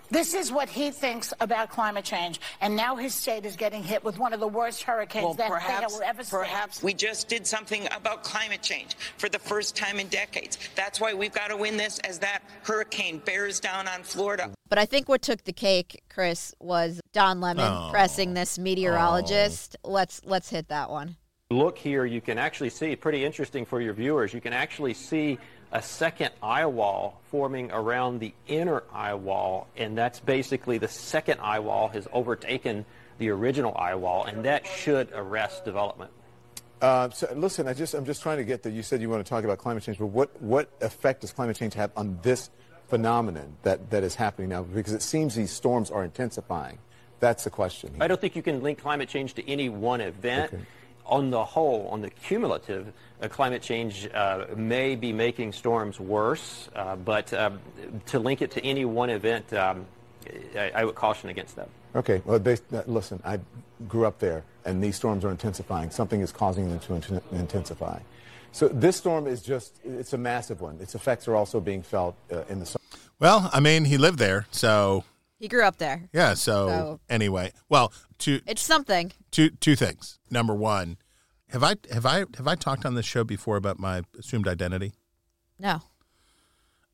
This 0.10 0.34
is 0.34 0.52
what 0.52 0.70
he 0.70 0.92
thinks 0.92 1.34
about 1.42 1.70
climate 1.70 2.06
change, 2.06 2.40
and 2.62 2.78
now 2.78 2.96
his 2.96 3.14
state 3.14 3.46
is 3.46 3.58
getting 3.58 3.84
hit 3.84 4.06
with 4.06 4.18
one 4.18 4.32
of 4.32 4.40
the 4.40 4.48
worst 4.48 4.84
hurricanes 4.84 5.26
Well, 5.26 5.34
that 5.34 5.50
perhaps, 5.52 5.94
they 5.94 6.00
will 6.00 6.06
ever 6.06 6.24
see. 6.24 6.38
perhaps 6.38 6.82
we 6.82 6.94
just 6.94 7.28
did 7.28 7.46
something 7.46 7.86
about 7.94 8.24
climate 8.24 8.62
change 8.62 8.96
for 9.18 9.28
the 9.28 9.40
first 9.40 9.76
time 9.76 10.00
in 10.00 10.08
decades. 10.08 10.58
That's 10.76 11.02
why 11.02 11.14
we've 11.14 11.34
got 11.34 11.50
to 11.50 11.58
win 11.66 11.78
this 11.78 11.98
as 12.00 12.20
that 12.20 12.44
hurricane 12.62 13.18
bears 13.26 13.60
down 13.60 13.88
on 13.88 14.04
Florida. 14.04 14.52
But 14.70 14.78
I 14.78 14.86
think 14.86 15.10
what 15.10 15.24
took 15.24 15.44
the 15.46 15.54
cake, 15.54 16.04
Chris, 16.10 16.54
was 16.60 17.02
Don 17.12 17.42
Lemon 17.42 17.66
Oh. 17.66 17.88
pressing 17.92 18.36
this 18.36 18.60
meteorologist. 18.60 19.76
Oh. 19.84 19.90
Let's 19.90 20.22
let's 20.26 20.48
hit 20.52 20.68
that 20.68 20.92
one. 20.92 21.16
Look 21.50 21.80
here, 21.80 22.06
you 22.06 22.22
can 22.22 22.38
actually 22.38 22.70
see, 22.70 22.96
pretty 22.96 23.26
interesting 23.26 23.66
for 23.66 23.82
your 23.82 23.94
viewers, 23.94 24.32
you 24.34 24.42
can 24.42 24.54
actually 24.54 24.94
see 24.94 25.40
a 25.72 25.82
second 25.82 26.32
eye 26.44 26.66
wall 26.68 27.22
forming 27.32 27.72
around 27.72 28.20
the 28.20 28.34
inner 28.48 28.84
eye 28.94 29.14
wall, 29.16 29.68
and 29.76 29.98
that's 29.98 30.20
basically 30.20 30.78
the 30.78 30.88
second 30.88 31.40
eye 31.42 31.60
wall 31.60 31.88
has 31.90 32.08
overtaken 32.14 32.86
the 33.18 33.30
original 33.30 33.76
eye 33.76 33.96
wall, 33.96 34.26
and 34.26 34.46
that 34.46 34.68
should 34.68 35.10
arrest 35.14 35.66
development. 35.66 36.12
Uh, 36.82 37.10
so 37.10 37.32
listen, 37.36 37.68
I 37.68 37.74
just 37.74 37.94
I'm 37.94 38.06
just 38.06 38.22
trying 38.22 38.38
to 38.38 38.44
get 38.44 38.64
that. 38.64 38.72
You 38.72 38.84
said 38.84 39.02
you 39.02 39.10
want 39.10 39.26
to 39.26 39.30
talk 39.30 39.44
about 39.44 39.58
climate 39.58 39.84
change, 39.84 39.98
but 39.98 40.08
what 40.08 40.42
what 40.42 40.70
effect 40.82 41.22
does 41.22 41.32
climate 41.32 41.56
change 41.56 41.74
have 41.76 41.92
on 41.96 42.20
this 42.22 42.50
phenomenon 42.88 43.56
that 43.64 43.90
that 43.92 44.04
is 44.04 44.16
happening 44.16 44.50
now? 44.50 44.64
Because 44.64 44.94
it 44.94 45.02
seems 45.02 45.36
these 45.36 45.52
storms 45.52 45.90
are 45.90 46.04
intensifying. 46.04 46.78
That's 47.20 47.46
the 47.46 47.50
question. 47.50 47.96
I 48.00 48.08
don't 48.08 48.20
think 48.20 48.36
you 48.36 48.44
can 48.44 48.62
link 48.62 48.82
climate 48.82 49.10
change 49.10 49.36
to 49.36 49.50
any 49.50 49.70
one 49.70 50.02
event. 50.02 50.54
Okay. 50.54 50.64
On 51.08 51.30
the 51.30 51.46
whole, 51.46 51.88
on 51.90 52.02
the 52.02 52.10
cumulative, 52.10 52.92
uh, 53.22 53.28
climate 53.28 53.62
change 53.62 54.10
uh, 54.12 54.46
may 54.56 54.96
be 54.96 55.14
making 55.14 55.54
storms 55.54 56.00
worse, 56.00 56.68
uh, 56.76 56.96
but 56.96 57.32
um, 57.32 57.60
to 58.08 58.18
link 58.18 58.42
it 58.42 58.50
to 58.50 58.66
any 58.66 58.86
one 58.86 59.12
event, 59.12 59.54
um, 59.54 59.86
I, 60.56 60.72
I 60.74 60.84
would 60.84 60.96
caution 60.96 61.30
against 61.30 61.58
that. 61.58 61.70
Okay. 61.96 62.22
Well, 62.26 62.40
they, 62.40 62.54
uh, 62.74 62.84
listen, 62.88 63.22
I 63.24 63.40
grew 63.88 64.06
up 64.06 64.20
there, 64.20 64.44
and 64.66 64.84
these 64.84 64.96
storms 64.96 65.24
are 65.24 65.32
intensifying. 65.32 65.90
Something 65.92 66.22
is 66.22 66.32
causing 66.32 66.70
them 66.70 66.80
to 66.80 66.94
int- 66.96 67.24
intensify. 67.32 68.00
So 68.52 68.68
this 68.68 68.96
storm 68.98 69.28
is 69.28 69.42
just—it's 69.42 70.14
a 70.14 70.18
massive 70.18 70.62
one. 70.62 70.78
Its 70.82 70.96
effects 70.96 71.28
are 71.28 71.36
also 71.36 71.60
being 71.60 71.82
felt 71.84 72.16
uh, 72.32 72.44
in 72.50 72.60
the. 72.60 72.76
Well, 73.20 73.50
I 73.54 73.60
mean, 73.60 73.86
he 73.86 73.98
lived 73.98 74.20
there, 74.20 74.46
so 74.52 75.04
He 75.40 75.48
grew 75.48 75.64
up 75.64 75.78
there. 75.78 76.10
yeah. 76.14 76.34
So, 76.36 76.68
So- 76.68 77.00
anyway, 77.10 77.52
well, 77.70 77.92
two 78.18 78.40
It's 78.48 78.62
something. 78.62 79.12
two 79.32 79.50
two 79.50 79.76
things. 79.76 80.20
Number 80.32 80.54
one, 80.56 80.98
have 81.50 81.64
I 81.64 81.76
have 81.92 82.06
I 82.06 82.20
have 82.38 82.48
I 82.48 82.56
talked 82.56 82.86
on 82.86 82.96
this 82.96 83.06
show 83.06 83.24
before 83.24 83.56
about 83.58 83.78
my 83.80 84.04
assumed 84.18 84.48
identity? 84.48 84.94
No. 85.60 85.82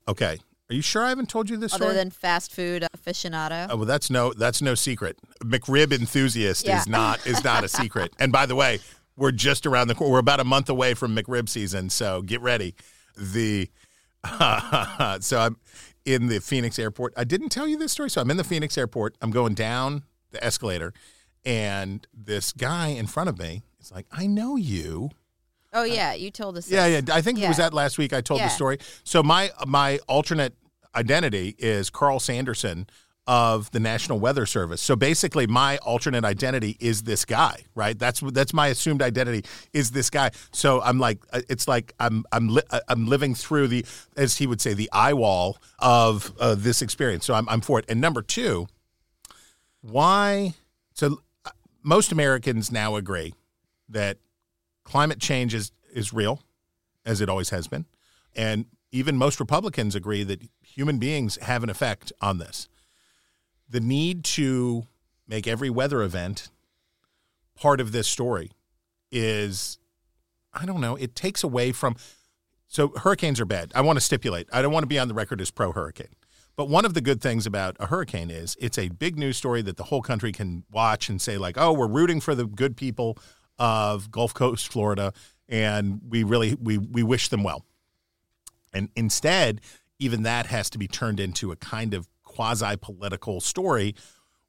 Okay, 0.07 0.39
are 0.71 0.73
you 0.73 0.81
sure 0.81 1.03
I 1.03 1.09
haven't 1.09 1.27
told 1.29 1.49
you 1.49 1.57
this 1.57 1.73
story? 1.73 1.87
Other 1.89 1.93
story? 1.95 2.03
than 2.05 2.11
fast 2.11 2.53
food 2.53 2.87
aficionado. 2.97 3.67
Oh, 3.69 3.75
well, 3.75 3.85
that's 3.85 4.09
no 4.09 4.31
that's 4.33 4.61
no 4.61 4.73
secret. 4.73 5.17
McRib 5.43 5.91
enthusiast 5.91 6.65
Yeah. 6.65 6.79
is 6.79 6.87
not 6.87 7.27
is 7.27 7.43
not 7.43 7.65
a 7.65 7.67
secret. 7.81 8.13
and 8.19 8.31
by 8.31 8.45
the 8.45 8.55
way, 8.55 8.79
we're 9.17 9.33
just 9.33 9.65
around 9.65 9.89
the 9.89 9.95
corner. 9.95 10.13
We're 10.13 10.19
about 10.19 10.39
a 10.39 10.45
month 10.45 10.69
away 10.69 10.93
from 10.93 11.13
McRib 11.15 11.49
season, 11.49 11.89
so 11.89 12.21
get 12.21 12.39
ready. 12.41 12.73
The 13.17 13.69
so 15.19 15.39
I'm 15.39 15.57
in 16.05 16.27
the 16.27 16.39
Phoenix 16.39 16.79
airport. 16.79 17.13
I 17.17 17.25
didn't 17.25 17.49
tell 17.49 17.67
you 17.67 17.77
this 17.77 17.91
story. 17.91 18.09
So 18.09 18.21
I'm 18.21 18.31
in 18.31 18.37
the 18.37 18.43
Phoenix 18.45 18.77
airport. 18.77 19.15
I'm 19.21 19.31
going 19.31 19.53
down 19.55 20.03
the 20.31 20.41
escalator, 20.43 20.93
and 21.43 22.07
this 22.13 22.53
guy 22.53 22.87
in 22.87 23.07
front 23.07 23.29
of 23.29 23.37
me 23.37 23.63
is 23.81 23.91
like, 23.91 24.05
"I 24.11 24.25
know 24.25 24.55
you." 24.55 25.09
Oh 25.73 25.81
uh, 25.81 25.85
yeah, 25.85 26.13
you 26.13 26.31
told 26.31 26.57
us. 26.57 26.69
Yeah, 26.69 26.87
this. 26.89 27.03
yeah. 27.07 27.15
I 27.15 27.21
think 27.21 27.39
it 27.39 27.47
was 27.47 27.57
Yeah. 27.57 27.65
that 27.65 27.73
last 27.73 27.97
week 27.97 28.13
I 28.13 28.21
told 28.21 28.39
Yeah. 28.39 28.47
the 28.47 28.53
story. 28.53 28.77
So 29.03 29.23
my 29.23 29.51
my 29.65 29.99
alternate 30.07 30.53
identity 30.95 31.55
is 31.57 31.89
Carl 31.89 32.19
Sanderson 32.19 32.87
of 33.27 33.69
the 33.71 33.79
National 33.79 34.19
Weather 34.19 34.45
Service. 34.45 34.81
So 34.81 34.95
basically 34.95 35.45
my 35.47 35.77
alternate 35.77 36.25
identity 36.25 36.75
is 36.79 37.03
this 37.03 37.23
guy, 37.23 37.63
right? 37.75 37.97
That's 37.97 38.19
that's 38.19 38.53
my 38.53 38.67
assumed 38.67 39.01
identity 39.01 39.45
is 39.73 39.91
this 39.91 40.09
guy. 40.09 40.31
So 40.51 40.81
I'm 40.81 40.99
like 40.99 41.19
uh, 41.31 41.41
it's 41.47 41.67
like 41.67 41.93
I'm 41.99 42.25
I'm 42.31 42.49
li- 42.49 42.63
uh, 42.71 42.79
I'm 42.87 43.05
living 43.05 43.35
through 43.35 43.67
the 43.67 43.85
as 44.17 44.37
he 44.37 44.47
would 44.47 44.59
say 44.59 44.73
the 44.73 44.89
eye 44.91 45.13
wall 45.13 45.57
of 45.79 46.33
uh, 46.39 46.55
this 46.55 46.81
experience. 46.81 47.25
So 47.25 47.33
I'm 47.35 47.47
I'm 47.47 47.61
for 47.61 47.77
it. 47.77 47.85
And 47.87 48.01
number 48.01 48.21
2, 48.21 48.67
why 49.81 50.55
so 50.93 51.21
uh, 51.45 51.51
most 51.83 52.11
Americans 52.11 52.71
now 52.71 52.95
agree 52.95 53.33
that 53.89 54.17
climate 54.83 55.19
change 55.19 55.53
is, 55.53 55.71
is 55.93 56.13
real, 56.13 56.41
as 57.05 57.21
it 57.21 57.29
always 57.29 57.49
has 57.49 57.67
been. 57.67 57.85
And 58.35 58.65
even 58.91 59.17
most 59.17 59.39
Republicans 59.39 59.95
agree 59.95 60.23
that 60.23 60.41
human 60.75 60.97
beings 60.97 61.37
have 61.41 61.63
an 61.63 61.69
effect 61.69 62.11
on 62.21 62.37
this. 62.37 62.67
The 63.69 63.79
need 63.79 64.23
to 64.25 64.83
make 65.27 65.47
every 65.47 65.69
weather 65.69 66.01
event 66.01 66.49
part 67.55 67.79
of 67.79 67.91
this 67.91 68.07
story 68.07 68.51
is, 69.11 69.77
I 70.53 70.65
don't 70.65 70.81
know, 70.81 70.95
it 70.95 71.15
takes 71.15 71.43
away 71.43 71.71
from. 71.71 71.95
So 72.67 72.89
hurricanes 72.97 73.39
are 73.39 73.45
bad. 73.45 73.71
I 73.75 73.81
want 73.81 73.97
to 73.97 74.01
stipulate, 74.01 74.47
I 74.51 74.61
don't 74.61 74.71
want 74.71 74.83
to 74.83 74.87
be 74.87 74.99
on 74.99 75.07
the 75.07 75.13
record 75.13 75.41
as 75.41 75.51
pro 75.51 75.71
hurricane. 75.71 76.15
But 76.55 76.69
one 76.69 76.85
of 76.85 76.93
the 76.93 77.01
good 77.01 77.21
things 77.21 77.45
about 77.45 77.77
a 77.79 77.87
hurricane 77.87 78.29
is 78.29 78.57
it's 78.59 78.77
a 78.77 78.89
big 78.89 79.17
news 79.17 79.37
story 79.37 79.61
that 79.61 79.77
the 79.77 79.85
whole 79.85 80.01
country 80.01 80.31
can 80.31 80.63
watch 80.71 81.09
and 81.09 81.21
say, 81.21 81.37
like, 81.37 81.57
oh, 81.57 81.71
we're 81.73 81.87
rooting 81.87 82.19
for 82.19 82.35
the 82.35 82.45
good 82.45 82.75
people 82.75 83.17
of 83.57 84.11
Gulf 84.11 84.33
Coast 84.33 84.71
Florida, 84.71 85.13
and 85.47 86.01
we 86.07 86.23
really 86.23 86.55
we 86.61 86.77
we 86.77 87.03
wish 87.03 87.29
them 87.29 87.43
well. 87.43 87.65
And 88.73 88.89
instead, 88.95 89.61
even 90.01 90.23
that 90.23 90.47
has 90.47 90.69
to 90.71 90.77
be 90.79 90.87
turned 90.87 91.19
into 91.19 91.51
a 91.51 91.55
kind 91.55 91.93
of 91.93 92.07
quasi 92.23 92.75
political 92.77 93.39
story 93.39 93.95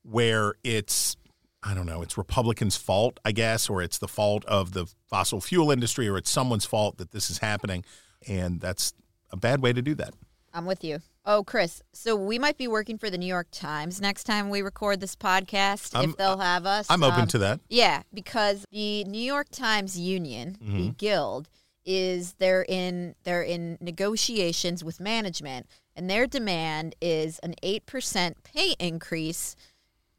where 0.02 0.54
it's 0.64 1.16
I 1.64 1.74
don't 1.74 1.86
know, 1.86 2.02
it's 2.02 2.18
Republicans' 2.18 2.76
fault, 2.76 3.20
I 3.24 3.30
guess, 3.30 3.70
or 3.70 3.82
it's 3.82 3.98
the 3.98 4.08
fault 4.08 4.44
of 4.46 4.72
the 4.72 4.86
fossil 5.08 5.40
fuel 5.40 5.70
industry, 5.70 6.08
or 6.08 6.16
it's 6.18 6.28
someone's 6.28 6.64
fault 6.64 6.98
that 6.98 7.12
this 7.12 7.30
is 7.30 7.38
happening. 7.38 7.84
And 8.26 8.60
that's 8.60 8.94
a 9.30 9.36
bad 9.36 9.62
way 9.62 9.72
to 9.72 9.80
do 9.80 9.94
that. 9.94 10.12
I'm 10.52 10.66
with 10.66 10.82
you. 10.82 10.98
Oh, 11.24 11.44
Chris. 11.44 11.80
So 11.92 12.16
we 12.16 12.36
might 12.36 12.58
be 12.58 12.66
working 12.66 12.98
for 12.98 13.10
the 13.10 13.16
New 13.16 13.26
York 13.28 13.46
Times 13.52 14.00
next 14.00 14.24
time 14.24 14.50
we 14.50 14.60
record 14.60 14.98
this 14.98 15.14
podcast, 15.14 15.94
I'm- 15.94 16.10
if 16.10 16.16
they'll 16.16 16.38
have 16.38 16.66
us. 16.66 16.86
I'm 16.90 17.04
open 17.04 17.20
Um, 17.22 17.26
to 17.28 17.38
that. 17.38 17.60
Yeah, 17.68 18.02
because 18.12 18.64
the 18.72 19.04
New 19.04 19.22
York 19.22 19.46
Times 19.52 19.96
Union, 19.96 20.56
the 20.60 20.88
Mhm. 20.90 20.96
guild, 20.98 21.48
is 21.84 22.34
they're 22.34 22.64
in 22.68 23.14
they're 23.24 23.42
in 23.42 23.78
negotiations 23.80 24.84
with 24.84 25.00
management 25.00 25.66
and 25.94 26.08
their 26.08 26.26
demand 26.26 26.94
is 27.00 27.38
an 27.40 27.54
8% 27.62 28.34
pay 28.44 28.74
increase 28.78 29.56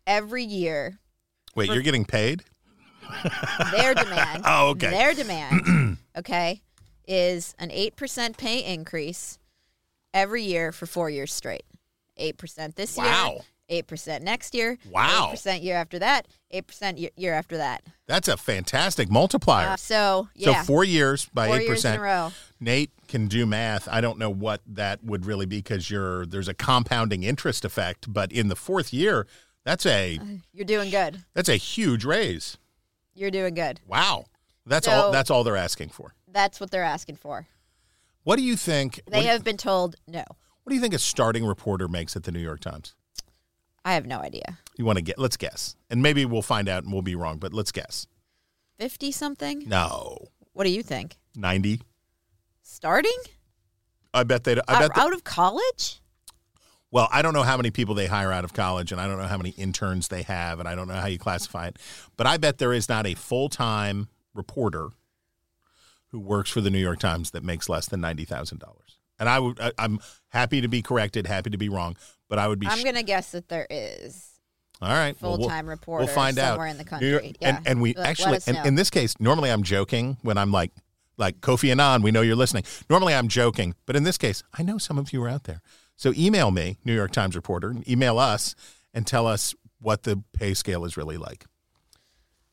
every 0.05 0.43
year. 0.43 0.99
Wait, 1.55 1.69
you're 1.69 1.81
getting 1.81 2.05
paid? 2.05 2.43
their 3.71 3.93
demand. 3.93 4.43
oh, 4.47 4.69
okay. 4.69 4.89
Their 4.89 5.13
demand. 5.13 5.97
okay, 6.17 6.61
is 7.07 7.55
an 7.59 7.69
8% 7.69 8.37
pay 8.37 8.63
increase 8.63 9.39
every 10.13 10.43
year 10.43 10.71
for 10.71 10.85
4 10.85 11.09
years 11.09 11.33
straight. 11.33 11.65
8% 12.19 12.75
this 12.75 12.95
wow. 12.95 13.31
year, 13.31 13.41
8% 13.81 14.21
next 14.21 14.53
year. 14.53 14.77
Wow. 14.89 15.31
8% 15.33 15.63
year 15.63 15.75
after 15.75 15.99
that, 15.99 16.27
8% 16.53 17.09
year 17.17 17.33
after 17.33 17.57
that. 17.57 17.83
That's 18.07 18.27
a 18.27 18.37
fantastic 18.37 19.09
multiplier. 19.09 19.69
Uh, 19.69 19.77
so, 19.77 20.29
yeah. 20.35 20.61
So, 20.61 20.65
four 20.65 20.83
years 20.83 21.27
by 21.33 21.47
four 21.47 21.57
8%. 21.57 21.67
Years 21.67 21.85
in 21.85 21.95
a 21.95 22.01
row. 22.01 22.31
Nate 22.59 22.91
can 23.07 23.27
do 23.27 23.45
math. 23.45 23.87
I 23.89 24.01
don't 24.01 24.17
know 24.17 24.29
what 24.29 24.61
that 24.67 25.03
would 25.03 25.25
really 25.25 25.45
be 25.45 25.57
because 25.57 25.89
you're 25.89 26.25
there's 26.25 26.47
a 26.47 26.53
compounding 26.53 27.23
interest 27.23 27.65
effect, 27.65 28.11
but 28.11 28.31
in 28.31 28.47
the 28.47 28.55
fourth 28.55 28.93
year, 28.93 29.27
that's 29.63 29.85
a 29.85 30.17
uh, 30.17 30.25
You're 30.53 30.65
doing 30.65 30.89
good. 30.89 31.23
That's 31.33 31.49
a 31.49 31.55
huge 31.55 32.05
raise. 32.05 32.57
You're 33.15 33.31
doing 33.31 33.53
good. 33.53 33.79
Wow. 33.87 34.25
That's 34.65 34.85
so, 34.85 34.91
all 34.91 35.11
that's 35.11 35.29
all 35.29 35.43
they're 35.43 35.57
asking 35.57 35.89
for. 35.89 36.13
That's 36.31 36.59
what 36.59 36.71
they're 36.71 36.83
asking 36.83 37.17
for. 37.17 37.47
What 38.23 38.37
do 38.37 38.43
you 38.43 38.55
think 38.55 39.01
They 39.07 39.23
have 39.23 39.39
you, 39.39 39.43
been 39.43 39.57
told 39.57 39.95
no. 40.07 40.23
What 40.63 40.69
do 40.69 40.75
you 40.75 40.81
think 40.81 40.93
a 40.93 40.99
starting 40.99 41.45
reporter 41.45 41.87
makes 41.87 42.15
at 42.15 42.23
the 42.23 42.31
New 42.31 42.39
York 42.39 42.61
Times? 42.61 42.95
I 43.85 43.93
have 43.95 44.05
no 44.05 44.19
idea. 44.19 44.57
You 44.77 44.85
want 44.85 44.97
to 44.97 45.03
get 45.03 45.19
let's 45.19 45.37
guess. 45.37 45.75
And 45.89 46.01
maybe 46.01 46.25
we'll 46.25 46.41
find 46.41 46.69
out 46.69 46.83
and 46.83 46.93
we'll 46.93 47.01
be 47.01 47.15
wrong, 47.15 47.37
but 47.37 47.53
let's 47.53 47.71
guess. 47.71 48.07
Fifty 48.77 49.11
something. 49.11 49.67
No. 49.67 50.17
What 50.53 50.63
do 50.65 50.69
you 50.69 50.83
think? 50.83 51.17
90. 51.35 51.81
Starting? 52.61 53.17
I 54.13 54.23
bet 54.23 54.43
they 54.43 54.53
I 54.55 54.59
out, 54.67 54.79
bet 54.81 54.93
they- 54.95 55.01
out 55.01 55.13
of 55.13 55.23
college? 55.23 55.99
Well, 56.91 57.09
I 57.11 57.23
don't 57.23 57.33
know 57.33 57.41
how 57.41 57.57
many 57.57 57.71
people 57.71 57.95
they 57.95 58.05
hire 58.05 58.31
out 58.31 58.43
of 58.43 58.53
college, 58.53 58.91
and 58.91 59.01
I 59.01 59.07
don't 59.07 59.17
know 59.17 59.25
how 59.25 59.37
many 59.37 59.49
interns 59.51 60.09
they 60.09 60.21
have, 60.21 60.59
and 60.59 60.69
I 60.69 60.75
don't 60.75 60.87
know 60.87 60.93
how 60.93 61.07
you 61.07 61.17
classify 61.17 61.65
it. 61.67 61.79
But 62.17 62.27
I 62.27 62.37
bet 62.37 62.59
there 62.59 62.71
is 62.71 62.87
not 62.87 63.07
a 63.07 63.15
full 63.15 63.49
time 63.49 64.09
reporter 64.35 64.89
who 66.11 66.19
works 66.19 66.51
for 66.51 66.61
the 66.61 66.69
New 66.69 66.77
York 66.77 66.99
Times 66.99 67.31
that 67.31 67.43
makes 67.43 67.67
less 67.67 67.87
than 67.87 67.99
ninety 67.99 68.25
thousand 68.25 68.59
dollars. 68.59 68.99
And 69.19 69.27
I 69.27 69.39
would, 69.39 69.59
I, 69.59 69.71
I'm 69.79 69.99
happy 70.29 70.61
to 70.61 70.67
be 70.67 70.83
corrected, 70.83 71.25
happy 71.25 71.49
to 71.49 71.57
be 71.57 71.67
wrong, 71.69 71.97
but 72.29 72.39
I 72.39 72.47
would 72.47 72.59
be. 72.59 72.67
I'm 72.67 72.79
sh- 72.79 72.83
gonna 72.83 73.03
guess 73.03 73.31
that 73.31 73.49
there 73.49 73.67
is. 73.69 74.29
all 74.81 74.89
right, 74.89 75.15
well, 75.21 75.31
we'll- 75.31 75.39
full-time 75.41 75.67
reporter 75.67 76.05
We'll 76.05 76.13
find 76.13 76.35
somewhere 76.35 76.67
out 76.67 76.71
in 76.71 76.77
the 76.77 76.97
New 76.99 77.07
York- 77.09 77.21
country. 77.23 77.37
and 77.41 77.57
Yeah. 77.65 77.71
and 77.71 77.81
we 77.81 77.93
Let- 77.93 78.07
actually, 78.07 78.39
and 78.47 78.65
in 78.65 78.75
this 78.75 78.89
case, 78.89 79.13
normally 79.19 79.49
I'm 79.49 79.63
joking 79.63 80.17
when 80.23 80.37
I'm 80.37 80.51
like, 80.51 80.71
like 81.17 81.41
Kofi 81.41 81.69
Annan. 81.71 82.01
We 82.01 82.11
know 82.11 82.21
you're 82.21 82.35
listening. 82.35 82.63
Normally 82.89 83.13
I'm 83.13 83.27
joking, 83.27 83.75
but 83.85 83.95
in 83.95 84.03
this 84.03 84.17
case, 84.17 84.43
I 84.57 84.63
know 84.63 84.77
some 84.77 84.97
of 84.97 85.13
you 85.13 85.23
are 85.23 85.29
out 85.29 85.43
there. 85.43 85.61
So 85.95 86.11
email 86.17 86.49
me, 86.51 86.79
New 86.83 86.93
York 86.95 87.11
Times 87.11 87.35
reporter, 87.35 87.69
and 87.69 87.87
email 87.87 88.17
us 88.17 88.55
and 88.93 89.05
tell 89.05 89.27
us 89.27 89.53
what 89.79 90.03
the 90.03 90.23
pay 90.33 90.53
scale 90.55 90.85
is 90.85 90.97
really 90.97 91.17
like. 91.17 91.45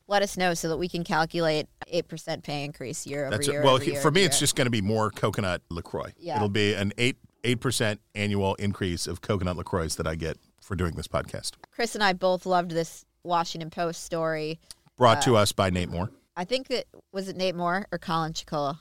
Let 0.07 0.21
us 0.21 0.35
know 0.37 0.53
so 0.53 0.67
that 0.69 0.77
we 0.77 0.87
can 0.89 1.03
calculate 1.03 1.67
eight 1.87 2.07
percent 2.07 2.43
pay 2.43 2.63
increase 2.65 3.07
year 3.07 3.25
over 3.27 3.37
That's 3.37 3.47
year. 3.47 3.63
well 3.63 3.75
over 3.75 3.83
year 3.83 3.99
for 4.01 4.11
me. 4.11 4.21
year. 4.21 4.27
It's 4.29 4.39
just 4.39 4.55
going 4.55 4.65
to 4.65 4.71
be 4.71 4.81
more 4.81 5.09
coconut 5.09 5.61
Lacroix. 5.69 6.11
Yeah. 6.19 6.35
It'll 6.35 6.49
be 6.49 6.73
an 6.73 6.91
eight 6.97 7.17
8% 7.43 7.97
annual 8.15 8.55
increase 8.55 9.07
of 9.07 9.21
coconut 9.21 9.57
LaCroix 9.57 9.87
that 9.89 10.07
I 10.07 10.15
get 10.15 10.37
for 10.61 10.75
doing 10.75 10.93
this 10.95 11.07
podcast. 11.07 11.51
Chris 11.71 11.95
and 11.95 12.03
I 12.03 12.13
both 12.13 12.45
loved 12.45 12.71
this 12.71 13.05
Washington 13.23 13.69
Post 13.69 14.03
story. 14.03 14.59
Brought 14.97 15.17
Uh, 15.19 15.21
to 15.21 15.35
us 15.37 15.51
by 15.51 15.69
Nate 15.69 15.89
Moore. 15.89 16.11
I 16.35 16.45
think 16.45 16.67
that 16.67 16.85
was 17.11 17.27
it 17.27 17.35
Nate 17.35 17.55
Moore 17.55 17.85
or 17.91 17.97
Colin 17.97 18.33
Chikola. 18.33 18.79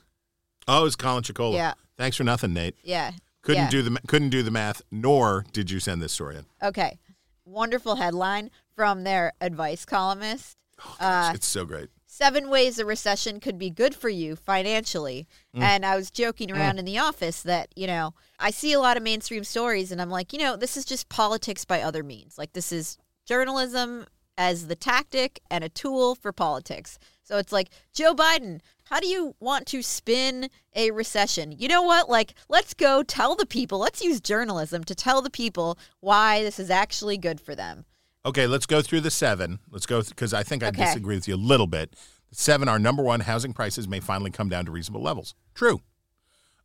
Oh, 0.68 0.84
it's 0.86 0.96
Colin 0.96 1.22
Chicola. 1.22 1.54
Yeah. 1.54 1.74
Thanks 1.96 2.16
for 2.16 2.24
nothing, 2.24 2.52
Nate. 2.52 2.76
Yeah. 2.82 3.12
Couldn't 3.42 3.64
yeah. 3.64 3.70
do 3.70 3.82
the 3.82 3.98
couldn't 4.06 4.30
do 4.30 4.42
the 4.42 4.50
math, 4.50 4.82
nor 4.90 5.44
did 5.52 5.70
you 5.70 5.80
send 5.80 6.02
this 6.02 6.12
story 6.12 6.36
in. 6.36 6.46
Okay. 6.62 6.98
Wonderful 7.44 7.96
headline 7.96 8.50
from 8.76 9.04
their 9.04 9.32
advice 9.40 9.84
columnist. 9.84 10.56
uh, 11.00 11.32
it's 11.34 11.46
so 11.46 11.64
great. 11.64 11.88
Seven 12.20 12.50
ways 12.50 12.78
a 12.78 12.84
recession 12.84 13.40
could 13.40 13.58
be 13.58 13.70
good 13.70 13.94
for 13.94 14.10
you 14.10 14.36
financially. 14.36 15.26
Mm. 15.56 15.62
And 15.62 15.86
I 15.86 15.96
was 15.96 16.10
joking 16.10 16.50
around 16.50 16.74
Mm. 16.76 16.80
in 16.80 16.84
the 16.84 16.98
office 16.98 17.40
that, 17.42 17.70
you 17.74 17.86
know, 17.86 18.12
I 18.38 18.50
see 18.50 18.74
a 18.74 18.80
lot 18.80 18.98
of 18.98 19.02
mainstream 19.02 19.42
stories 19.42 19.90
and 19.90 20.02
I'm 20.02 20.10
like, 20.10 20.32
you 20.34 20.38
know, 20.38 20.54
this 20.54 20.76
is 20.76 20.84
just 20.84 21.08
politics 21.08 21.64
by 21.64 21.80
other 21.80 22.02
means. 22.02 22.36
Like, 22.36 22.52
this 22.52 22.72
is 22.72 22.98
journalism 23.24 24.06
as 24.36 24.66
the 24.66 24.76
tactic 24.76 25.40
and 25.50 25.64
a 25.64 25.70
tool 25.70 26.14
for 26.14 26.30
politics. 26.30 26.98
So 27.22 27.38
it's 27.38 27.52
like, 27.52 27.70
Joe 27.94 28.14
Biden, 28.14 28.60
how 28.84 29.00
do 29.00 29.06
you 29.06 29.34
want 29.40 29.66
to 29.68 29.82
spin 29.82 30.50
a 30.74 30.90
recession? 30.90 31.52
You 31.52 31.68
know 31.68 31.82
what? 31.82 32.10
Like, 32.10 32.34
let's 32.50 32.74
go 32.74 33.02
tell 33.02 33.34
the 33.34 33.46
people, 33.46 33.78
let's 33.78 34.02
use 34.02 34.20
journalism 34.20 34.84
to 34.84 34.94
tell 34.94 35.22
the 35.22 35.30
people 35.30 35.78
why 36.00 36.42
this 36.42 36.58
is 36.58 36.70
actually 36.70 37.16
good 37.16 37.40
for 37.40 37.54
them. 37.54 37.86
Okay, 38.24 38.46
let's 38.46 38.66
go 38.66 38.82
through 38.82 39.00
the 39.00 39.10
seven. 39.10 39.60
Let's 39.70 39.86
go 39.86 40.02
because 40.02 40.34
I 40.34 40.42
think 40.42 40.62
I 40.62 40.68
Okay. 40.68 40.84
disagree 40.84 41.14
with 41.16 41.26
you 41.26 41.34
a 41.34 41.36
little 41.36 41.66
bit. 41.66 41.94
Seven, 42.32 42.68
our 42.68 42.78
number 42.78 43.02
one, 43.02 43.20
housing 43.20 43.52
prices 43.52 43.88
may 43.88 43.98
finally 44.00 44.30
come 44.30 44.48
down 44.48 44.64
to 44.66 44.70
reasonable 44.70 45.02
levels. 45.02 45.34
True. 45.54 45.80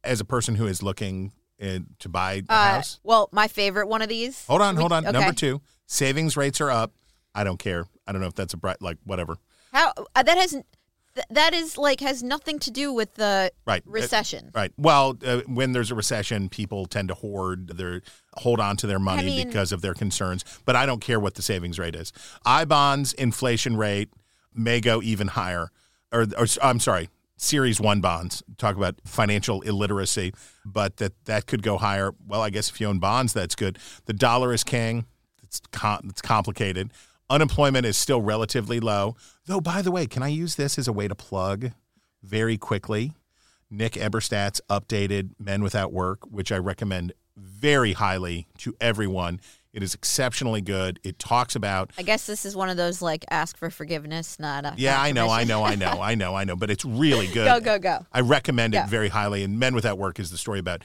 As 0.04 0.20
a 0.20 0.26
person 0.26 0.56
who 0.56 0.68
is 0.68 0.84
looking 0.84 1.32
in, 1.58 1.88
to 2.00 2.10
buy 2.10 2.44
a 2.50 2.54
Uh, 2.54 2.74
house, 2.76 3.00
well, 3.04 3.30
my 3.32 3.48
favorite 3.48 3.88
one 3.88 4.02
of 4.02 4.10
these. 4.10 4.46
hold 4.46 4.62
on, 4.62 4.76
hold 4.76 4.92
on. 4.92 5.06
okay. 5.06 5.12
Number 5.14 5.34
two, 5.34 5.62
savings 5.88 6.36
rates 6.38 6.60
are 6.62 6.70
up. 6.70 6.92
I 7.34 7.44
don't 7.44 7.58
care. 7.58 7.86
I 8.06 8.12
don't 8.12 8.22
know 8.22 8.28
if 8.28 8.36
that's 8.36 8.54
a 8.54 8.58
bright 8.58 8.82
like 8.82 8.98
whatever. 9.06 9.38
How 9.74 9.94
uh, 10.16 10.24
that 10.24 10.38
has 10.38 10.62
th- 11.16 11.26
that 11.30 11.54
is 11.54 11.78
like 11.78 12.00
has 12.02 12.22
nothing 12.22 12.60
to 12.60 12.72
do 12.72 12.94
with 12.94 13.16
the 13.16 13.52
Right. 13.66 13.82
Recession. 13.86 14.52
right. 14.54 14.72
Well, 14.78 15.18
uh, 15.26 15.42
when 15.48 15.72
there's 15.72 15.92
a 15.92 15.96
recession, 15.96 16.50
people 16.50 16.86
tend 16.86 17.08
to 17.08 17.14
hoard 17.16 17.78
their 17.78 18.02
hold 18.36 18.60
on 18.60 18.78
to 18.78 18.88
their 18.88 19.00
money 19.00 19.24
mean- 19.26 19.48
because 19.48 19.72
of 19.72 19.82
their 19.82 19.94
concerns. 19.94 20.44
But 20.66 20.76
I 20.76 20.86
don't 20.86 21.00
care 21.02 21.20
what 21.20 21.36
the 21.36 21.42
savings 21.42 21.80
rate 21.80 21.96
is. 21.96 22.12
I 22.46 22.66
bonds 22.66 23.14
inflation 23.14 23.78
rate 23.78 24.10
may 24.54 24.80
go 24.82 25.02
even 25.02 25.30
higher. 25.30 25.72
Or, 26.12 26.26
or 26.38 26.46
I'm 26.62 26.80
sorry, 26.80 27.10
Series 27.38 27.82
One 27.82 28.00
bonds 28.02 28.44
talk 28.58 28.76
about 28.78 28.96
financial 29.06 29.62
illiteracy, 29.62 30.34
but 30.66 30.98
that 30.98 31.14
that 31.26 31.46
could 31.48 31.62
go 31.64 31.78
higher. 31.78 32.14
Well, 32.28 32.42
I 32.42 32.50
guess 32.50 32.70
if 32.70 32.80
you 32.80 32.88
own 32.88 33.00
bonds, 33.00 33.34
that's 33.34 33.56
good. 33.56 33.78
The 34.06 34.14
dollar 34.14 34.54
is 34.54 34.64
king. 34.64 35.06
It's 35.44 35.60
com- 35.72 36.08
it's 36.10 36.22
complicated. 36.22 36.92
Unemployment 37.30 37.86
is 37.86 37.98
still 37.98 38.22
relatively 38.22 38.80
low. 38.80 39.16
Though, 39.46 39.62
by 39.62 39.82
the 39.82 39.92
way, 39.92 40.06
can 40.06 40.22
I 40.22 40.28
use 40.28 40.56
this 40.56 40.78
as 40.78 40.88
a 40.88 40.94
way 40.94 41.08
to 41.08 41.16
plug 41.16 41.72
very 42.22 42.58
quickly? 42.58 43.14
Nick 43.70 43.94
Eberstadt's 43.94 44.62
updated 44.70 45.32
Men 45.40 45.64
Without 45.64 45.92
Work, 45.92 46.20
which 46.30 46.52
I 46.52 46.58
recommend 46.58 47.14
very 47.36 47.94
highly 47.94 48.48
to 48.60 48.76
everyone. 48.80 49.40
It 49.74 49.84
is 49.84 49.94
exceptionally 49.94 50.62
good. 50.62 51.00
It 51.04 51.20
talks 51.20 51.56
about 51.56 51.92
I 51.98 52.04
guess 52.04 52.28
this 52.28 52.46
is 52.46 52.56
one 52.56 52.70
of 52.70 52.78
those 52.78 53.02
like 53.02 53.26
ask 53.30 53.58
for 53.58 53.70
forgiveness, 53.70 54.40
not 54.40 54.64
a 54.64 54.74
yeah, 54.78 55.02
I 55.02 55.12
know, 55.12 55.30
I 55.30 55.44
know, 55.44 55.64
I 55.64 55.76
know, 55.76 56.02
I 56.02 56.16
know, 56.16 56.36
I 56.36 56.46
know, 56.46 56.56
but 56.56 56.70
it's 56.70 56.86
really 56.86 57.28
good. 57.34 57.46
Go, 57.46 57.60
go, 57.60 57.80
go. 57.80 58.06
I 58.14 58.22
recommend 58.22 58.76
it 58.76 58.84
Go. 58.84 58.86
very 58.86 59.10
highly. 59.10 59.44
And 59.44 59.60
Men 59.60 59.76
Without 59.76 59.98
Work 59.98 60.20
is 60.20 60.32
the 60.32 60.38
story 60.38 60.60
about 60.60 60.84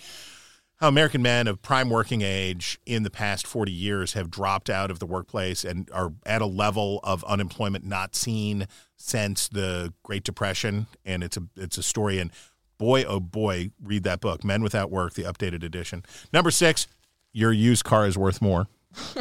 how 0.80 0.88
American 0.88 1.20
men 1.20 1.46
of 1.46 1.60
prime 1.60 1.90
working 1.90 2.22
age 2.22 2.80
in 2.86 3.02
the 3.02 3.10
past 3.10 3.46
40 3.46 3.70
years 3.70 4.14
have 4.14 4.30
dropped 4.30 4.70
out 4.70 4.90
of 4.90 4.98
the 4.98 5.06
workplace 5.06 5.62
and 5.62 5.88
are 5.92 6.12
at 6.24 6.40
a 6.40 6.46
level 6.46 7.00
of 7.04 7.22
unemployment 7.24 7.84
not 7.84 8.16
seen 8.16 8.66
since 8.96 9.46
the 9.48 9.92
Great 10.02 10.24
Depression. 10.24 10.86
And 11.04 11.22
it's 11.22 11.36
a 11.36 11.42
it's 11.56 11.76
a 11.76 11.82
story 11.82 12.18
and 12.18 12.30
boy 12.78 13.04
oh 13.04 13.20
boy, 13.20 13.70
read 13.82 14.04
that 14.04 14.20
book, 14.20 14.42
Men 14.42 14.62
Without 14.62 14.90
Work, 14.90 15.14
the 15.14 15.24
updated 15.24 15.62
edition. 15.62 16.02
Number 16.32 16.50
six, 16.50 16.86
your 17.32 17.52
used 17.52 17.84
car 17.84 18.06
is 18.06 18.16
worth 18.16 18.40
more. 18.40 18.66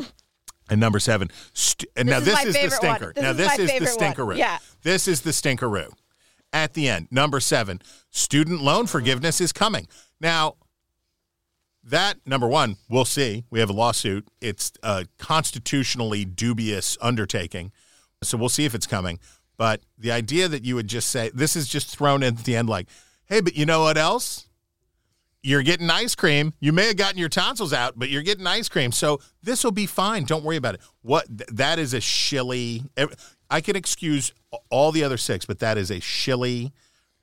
And 0.71 0.79
number 0.79 0.99
seven, 0.99 1.31
st- 1.53 1.89
and 1.95 2.07
This 2.07 2.13
now 2.13 2.19
is 2.19 2.25
this 2.25 2.55
is 2.55 2.69
the 2.69 2.75
stinker. 2.75 3.13
This 3.15 3.23
now 3.23 3.31
is 3.31 3.37
this 3.37 3.59
is 3.59 3.79
the 3.79 3.99
favorite 3.99 4.25
one. 4.25 4.37
Yeah. 4.37 4.59
This 4.83 5.07
is 5.07 5.21
the 5.21 5.31
stinkeroo. 5.31 5.91
At 6.53 6.73
the 6.73 6.87
end, 6.87 7.07
number 7.09 7.39
seven, 7.39 7.81
student 8.11 8.61
loan 8.61 8.85
forgiveness 8.85 9.41
is 9.41 9.51
coming. 9.51 9.87
Now, 10.21 10.57
that 11.83 12.17
number 12.25 12.47
one, 12.47 12.75
we'll 12.89 13.05
see. 13.05 13.45
We 13.49 13.59
have 13.59 13.69
a 13.69 13.73
lawsuit. 13.73 14.27
It's 14.41 14.71
a 14.83 15.05
constitutionally 15.17 16.25
dubious 16.25 16.97
undertaking, 17.01 17.71
so 18.21 18.37
we'll 18.37 18.49
see 18.49 18.65
if 18.65 18.75
it's 18.75 18.87
coming. 18.87 19.19
But 19.57 19.81
the 19.97 20.11
idea 20.11 20.47
that 20.47 20.63
you 20.63 20.75
would 20.75 20.87
just 20.87 21.09
say 21.09 21.31
this 21.33 21.55
is 21.55 21.67
just 21.67 21.87
thrown 21.89 22.23
in 22.23 22.37
at 22.37 22.43
the 22.45 22.55
end, 22.55 22.69
like, 22.69 22.87
hey, 23.25 23.41
but 23.41 23.55
you 23.55 23.65
know 23.65 23.81
what 23.81 23.97
else? 23.97 24.45
You're 25.41 25.63
getting 25.63 25.89
ice 25.89 26.15
cream. 26.15 26.53
You 26.59 26.73
may 26.73 26.87
have 26.87 26.97
gotten 26.97 27.17
your 27.17 27.29
tonsils 27.29 27.71
out, 27.71 27.93
but 27.97 28.09
you're 28.09 28.23
getting 28.23 28.45
ice 28.45 28.67
cream. 28.67 28.91
So 28.91 29.21
this 29.41 29.63
will 29.63 29.71
be 29.71 29.85
fine. 29.85 30.25
Don't 30.25 30.43
worry 30.43 30.57
about 30.57 30.75
it. 30.75 30.81
What 31.01 31.27
th- 31.27 31.49
that 31.53 31.79
is 31.79 31.93
a 31.93 32.01
shilly. 32.01 32.83
I 33.49 33.61
can 33.61 33.75
excuse 33.77 34.33
all 34.69 34.91
the 34.91 35.03
other 35.03 35.17
six, 35.17 35.45
but 35.45 35.59
that 35.59 35.77
is 35.77 35.91
a 35.91 36.01
shilly, 36.01 36.73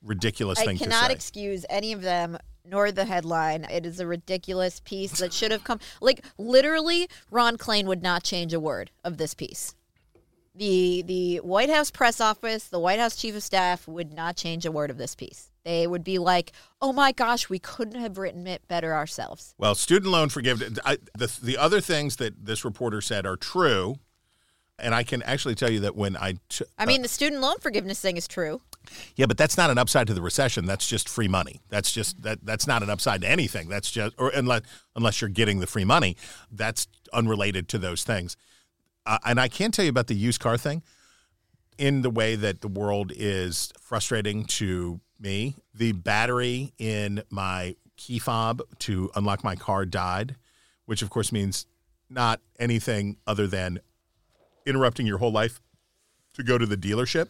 ridiculous 0.02 0.58
I 0.58 0.64
thing 0.64 0.78
to 0.78 0.84
cannot 0.84 1.08
say. 1.08 1.12
excuse 1.12 1.66
any 1.68 1.92
of 1.92 2.00
them 2.00 2.38
nor 2.68 2.92
the 2.92 3.04
headline. 3.04 3.64
It 3.64 3.86
is 3.86 4.00
a 4.00 4.06
ridiculous 4.06 4.80
piece 4.80 5.18
that 5.18 5.32
should 5.32 5.50
have 5.52 5.64
come. 5.64 5.80
Like 6.00 6.24
literally, 6.38 7.08
Ron 7.30 7.56
Klain 7.56 7.86
would 7.86 8.02
not 8.02 8.22
change 8.22 8.52
a 8.52 8.60
word 8.60 8.90
of 9.04 9.16
this 9.18 9.34
piece. 9.34 9.74
The 10.54 11.02
the 11.02 11.36
White 11.38 11.68
House 11.68 11.90
press 11.90 12.20
office, 12.20 12.68
the 12.68 12.78
White 12.78 12.98
House 12.98 13.16
chief 13.16 13.36
of 13.36 13.42
staff 13.42 13.86
would 13.86 14.14
not 14.14 14.36
change 14.36 14.64
a 14.64 14.72
word 14.72 14.90
of 14.90 14.96
this 14.96 15.14
piece. 15.14 15.50
They 15.64 15.86
would 15.86 16.04
be 16.04 16.18
like, 16.18 16.52
"Oh 16.80 16.92
my 16.92 17.12
gosh, 17.12 17.50
we 17.50 17.58
couldn't 17.58 18.00
have 18.00 18.16
written 18.16 18.46
it 18.46 18.66
better 18.66 18.94
ourselves." 18.94 19.54
Well, 19.58 19.74
student 19.74 20.12
loan 20.12 20.30
forgiveness. 20.30 20.78
I, 20.84 20.96
the 21.16 21.30
the 21.42 21.58
other 21.58 21.80
things 21.80 22.16
that 22.16 22.46
this 22.46 22.64
reporter 22.64 23.02
said 23.02 23.26
are 23.26 23.36
true, 23.36 23.96
and 24.78 24.94
I 24.94 25.02
can 25.02 25.22
actually 25.22 25.54
tell 25.54 25.70
you 25.70 25.80
that 25.80 25.96
when 25.96 26.16
I 26.16 26.34
t- 26.48 26.64
I 26.78 26.86
mean, 26.86 27.02
the 27.02 27.08
student 27.08 27.40
loan 27.40 27.56
forgiveness 27.60 28.00
thing 28.00 28.16
is 28.16 28.28
true. 28.28 28.60
Yeah, 29.16 29.26
but 29.26 29.36
that's 29.36 29.56
not 29.56 29.70
an 29.70 29.78
upside 29.78 30.06
to 30.08 30.14
the 30.14 30.22
recession. 30.22 30.66
That's 30.66 30.86
just 30.86 31.08
free 31.08 31.28
money. 31.28 31.60
That's 31.70 31.92
just 31.92 32.22
that. 32.22 32.44
That's 32.44 32.66
not 32.66 32.82
an 32.82 32.90
upside 32.90 33.22
to 33.22 33.28
anything. 33.28 33.68
That's 33.68 33.90
just 33.90 34.14
or 34.18 34.30
unless 34.30 34.62
unless 34.94 35.20
you're 35.20 35.30
getting 35.30 35.60
the 35.60 35.66
free 35.66 35.84
money, 35.84 36.16
that's 36.52 36.86
unrelated 37.12 37.68
to 37.70 37.78
those 37.78 38.04
things. 38.04 38.36
Uh, 39.06 39.18
and 39.24 39.40
I 39.40 39.48
can 39.48 39.70
tell 39.70 39.84
you 39.84 39.90
about 39.90 40.08
the 40.08 40.14
used 40.14 40.40
car 40.40 40.56
thing. 40.56 40.82
In 41.78 42.00
the 42.00 42.10
way 42.10 42.36
that 42.36 42.62
the 42.62 42.68
world 42.68 43.12
is 43.14 43.70
frustrating 43.78 44.46
to 44.46 45.00
me, 45.20 45.56
the 45.74 45.92
battery 45.92 46.72
in 46.78 47.22
my 47.28 47.76
key 47.96 48.18
fob 48.18 48.62
to 48.80 49.10
unlock 49.14 49.44
my 49.44 49.56
car 49.56 49.84
died, 49.84 50.36
which 50.86 51.02
of 51.02 51.10
course 51.10 51.32
means 51.32 51.66
not 52.08 52.40
anything 52.58 53.16
other 53.26 53.46
than 53.46 53.80
interrupting 54.66 55.06
your 55.06 55.18
whole 55.18 55.32
life 55.32 55.60
to 56.34 56.42
go 56.42 56.58
to 56.58 56.66
the 56.66 56.76
dealership. 56.76 57.28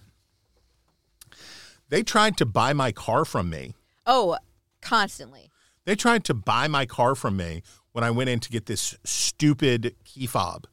They 1.89 2.03
tried 2.03 2.37
to 2.39 2.47
buy 2.47 2.73
my 2.73 2.91
car 2.91 3.25
from 3.25 3.49
me. 3.49 3.75
Oh, 4.07 4.37
constantly. 4.81 5.51
They 5.85 5.95
tried 5.95 6.25
to 6.25 6.35
buy 6.35 6.67
my 6.67 6.87
car 6.87 7.15
from 7.15 7.37
me 7.37 7.63
when 7.93 8.03
I 8.03 8.11
went 8.11 8.29
in 8.29 8.41
to 8.41 8.51
get 8.51 8.67
this 8.67 8.97
stupid 9.05 9.95
key 10.05 10.27
fob. 10.27 10.67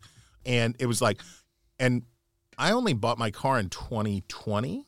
And 0.45 0.75
it 0.79 0.87
was 0.87 1.01
like, 1.01 1.21
and 1.79 2.03
I 2.57 2.71
only 2.71 2.93
bought 2.93 3.17
my 3.17 3.31
car 3.31 3.59
in 3.59 3.69
2020 3.69 4.87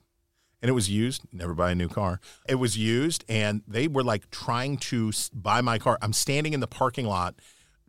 and 0.62 0.70
it 0.70 0.74
was 0.74 0.90
used. 0.90 1.22
Never 1.32 1.54
buy 1.54 1.72
a 1.72 1.76
new 1.76 1.88
car. 1.88 2.20
It 2.50 2.56
was 2.56 2.76
used 2.78 3.24
and 3.30 3.62
they 3.68 3.88
were 3.88 4.04
like 4.04 4.32
trying 4.32 4.78
to 4.78 5.12
buy 5.32 5.62
my 5.62 5.78
car. 5.78 6.00
I'm 6.02 6.14
standing 6.14 6.54
in 6.54 6.60
the 6.60 6.68
parking 6.68 7.06
lot 7.06 7.36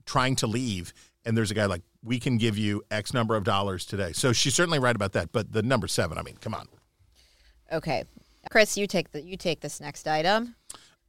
trying 0.05 0.37
to 0.37 0.47
leave. 0.47 0.93
And 1.25 1.37
there's 1.37 1.51
a 1.51 1.55
guy 1.55 1.65
like, 1.65 1.83
we 2.07 2.21
can 2.21 2.39
give 2.39 2.57
you 2.57 2.83
X 2.91 3.13
number 3.13 3.35
of 3.35 3.45
dollars 3.45 3.85
today. 3.85 4.13
So 4.13 4.33
she's 4.33 4.55
certainly 4.55 4.79
right 4.79 4.95
about 4.95 5.13
that. 5.13 5.33
But 5.33 5.53
the 5.53 5.63
number 5.63 5.89
seven, 5.89 6.17
I 6.17 6.23
mean, 6.23 6.37
come 6.41 6.55
on. 6.55 6.69
Okay, 7.73 8.05
Chris, 8.51 8.79
you 8.79 8.87
take 8.87 9.11
the 9.11 9.23
you 9.23 9.37
take 9.37 9.61
this 9.61 9.81
next 9.81 10.07
item. 10.07 10.55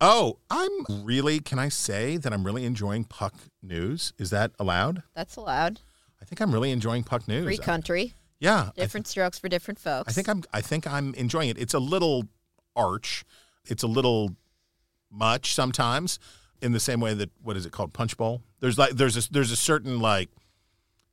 Oh, 0.01 0.37
I'm 0.49 1.05
really, 1.05 1.39
can 1.39 1.57
I 1.57 1.69
say 1.69 2.17
that 2.17 2.31
I'm 2.31 2.43
really 2.43 2.65
enjoying 2.65 3.03
Puck 3.03 3.33
News? 3.63 4.13
Is 4.19 4.29
that 4.29 4.51
allowed? 4.59 5.01
That's 5.15 5.35
allowed. 5.37 5.79
I 6.21 6.25
think 6.25 6.39
I'm 6.39 6.51
really 6.51 6.71
enjoying 6.71 7.03
Puck 7.03 7.27
News. 7.27 7.45
Free 7.45 7.57
country. 7.57 8.13
Yeah. 8.39 8.69
I, 8.77 8.81
Different 8.81 9.07
strokes 9.07 9.39
for 9.39 9.49
different 9.49 9.79
folks. 9.79 10.09
I 10.09 10.11
think 10.11 10.29
I'm 10.29 10.43
I 10.51 10.61
think 10.61 10.87
I'm 10.87 11.13
enjoying 11.13 11.49
it. 11.49 11.57
It's 11.57 11.73
a 11.73 11.79
little 11.79 12.23
arch. 12.75 13.23
It's 13.65 13.83
a 13.83 13.87
little 13.87 14.35
much 15.11 15.53
sometimes 15.53 16.19
in 16.61 16.71
the 16.71 16.79
same 16.79 16.99
way 16.99 17.13
that 17.13 17.29
what 17.41 17.55
is 17.55 17.65
it 17.65 17.71
called 17.71 17.93
Punchbowl? 17.93 18.41
There's 18.59 18.77
like 18.77 18.91
there's 18.93 19.17
a 19.17 19.31
there's 19.31 19.51
a 19.51 19.55
certain 19.55 19.99
like 19.99 20.29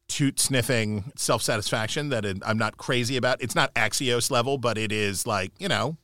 toot 0.08 0.38
sniffing 0.38 1.12
self 1.16 1.42
satisfaction 1.42 2.08
that 2.10 2.24
I'm 2.44 2.58
not 2.58 2.76
crazy 2.76 3.16
about. 3.16 3.42
It's 3.42 3.54
not 3.54 3.74
Axios 3.74 4.30
level, 4.30 4.58
but 4.58 4.78
it 4.78 4.92
is 4.92 5.26
like, 5.26 5.52
you 5.58 5.68
know, 5.68 5.96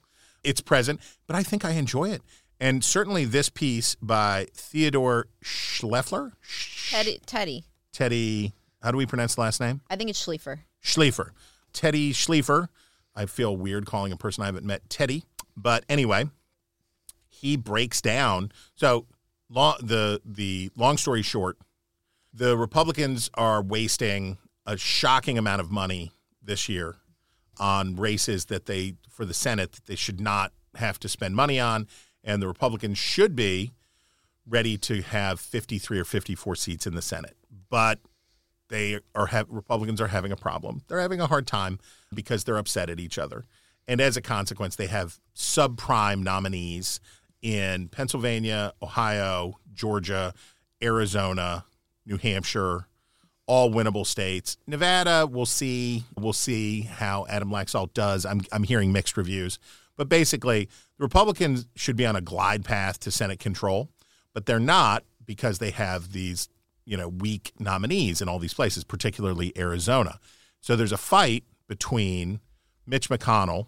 it's 0.42 0.60
present, 0.60 1.00
but 1.26 1.36
I 1.36 1.42
think 1.42 1.64
I 1.64 1.72
enjoy 1.72 2.10
it. 2.10 2.22
And 2.58 2.84
certainly 2.84 3.24
this 3.24 3.48
piece 3.48 3.94
by 4.02 4.46
Theodore 4.52 5.26
Schleffler, 5.42 6.32
Teddy, 6.90 7.20
Teddy. 7.24 7.64
Teddy, 7.92 8.52
how 8.82 8.90
do 8.90 8.98
we 8.98 9.06
pronounce 9.06 9.34
the 9.34 9.40
last 9.40 9.60
name? 9.60 9.80
I 9.88 9.96
think 9.96 10.10
it's 10.10 10.24
Schleifer. 10.24 10.60
Schliefer. 10.82 11.30
Teddy 11.72 12.12
Schliefer. 12.12 12.68
I 13.14 13.26
feel 13.26 13.56
weird 13.56 13.86
calling 13.86 14.12
a 14.12 14.16
person 14.16 14.42
I 14.42 14.46
haven't 14.46 14.66
met 14.66 14.88
Teddy. 14.90 15.24
But 15.56 15.84
anyway, 15.88 16.26
he 17.28 17.56
breaks 17.56 18.00
down. 18.00 18.52
So 18.74 19.06
long, 19.48 19.76
the 19.82 20.20
the 20.24 20.70
long 20.76 20.96
story 20.96 21.22
short, 21.22 21.58
the 22.32 22.56
Republicans 22.56 23.30
are 23.34 23.62
wasting 23.62 24.38
a 24.66 24.76
shocking 24.76 25.38
amount 25.38 25.60
of 25.60 25.70
money 25.70 26.12
this 26.42 26.68
year 26.68 26.96
on 27.58 27.96
races 27.96 28.46
that 28.46 28.66
they 28.66 28.94
for 29.08 29.24
the 29.24 29.34
Senate 29.34 29.72
that 29.72 29.86
they 29.86 29.96
should 29.96 30.20
not 30.20 30.52
have 30.76 30.98
to 31.00 31.08
spend 31.08 31.34
money 31.34 31.58
on, 31.60 31.86
and 32.22 32.40
the 32.40 32.46
Republicans 32.46 32.98
should 32.98 33.34
be 33.34 33.72
ready 34.46 34.76
to 34.78 35.02
have 35.02 35.40
53 35.40 35.98
or 35.98 36.04
54 36.04 36.56
seats 36.56 36.86
in 36.86 36.94
the 36.94 37.02
Senate. 37.02 37.36
But 37.68 38.00
they 38.68 39.00
are 39.14 39.26
have 39.26 39.46
Republicans 39.50 40.00
are 40.00 40.08
having 40.08 40.32
a 40.32 40.36
problem. 40.36 40.82
They're 40.88 41.00
having 41.00 41.20
a 41.20 41.26
hard 41.26 41.46
time 41.46 41.78
because 42.14 42.44
they're 42.44 42.56
upset 42.56 42.88
at 42.88 43.00
each 43.00 43.18
other. 43.18 43.44
And 43.86 44.00
as 44.00 44.16
a 44.16 44.22
consequence, 44.22 44.76
they 44.76 44.86
have 44.86 45.18
subprime 45.34 46.22
nominees 46.22 47.00
in 47.42 47.88
Pennsylvania, 47.88 48.72
Ohio, 48.80 49.54
Georgia, 49.72 50.32
Arizona, 50.82 51.64
New 52.10 52.18
Hampshire, 52.18 52.86
all 53.46 53.70
winnable 53.70 54.04
states. 54.04 54.58
Nevada, 54.66 55.26
we'll 55.30 55.46
see. 55.46 56.04
We'll 56.18 56.32
see 56.32 56.82
how 56.82 57.24
Adam 57.28 57.50
Laxalt 57.50 57.94
does. 57.94 58.26
I'm 58.26 58.42
I'm 58.52 58.64
hearing 58.64 58.92
mixed 58.92 59.16
reviews. 59.16 59.58
But 59.96 60.08
basically, 60.08 60.68
the 60.98 61.04
Republicans 61.04 61.66
should 61.76 61.96
be 61.96 62.06
on 62.06 62.16
a 62.16 62.20
glide 62.20 62.64
path 62.64 62.98
to 63.00 63.10
Senate 63.10 63.38
control, 63.38 63.88
but 64.34 64.46
they're 64.46 64.58
not 64.58 65.04
because 65.24 65.58
they 65.58 65.70
have 65.70 66.12
these, 66.12 66.48
you 66.84 66.96
know, 66.96 67.08
weak 67.08 67.52
nominees 67.58 68.20
in 68.20 68.28
all 68.28 68.38
these 68.38 68.54
places, 68.54 68.82
particularly 68.82 69.52
Arizona. 69.56 70.18
So 70.60 70.74
there's 70.74 70.92
a 70.92 70.98
fight 70.98 71.44
between 71.68 72.40
Mitch 72.86 73.08
McConnell, 73.08 73.66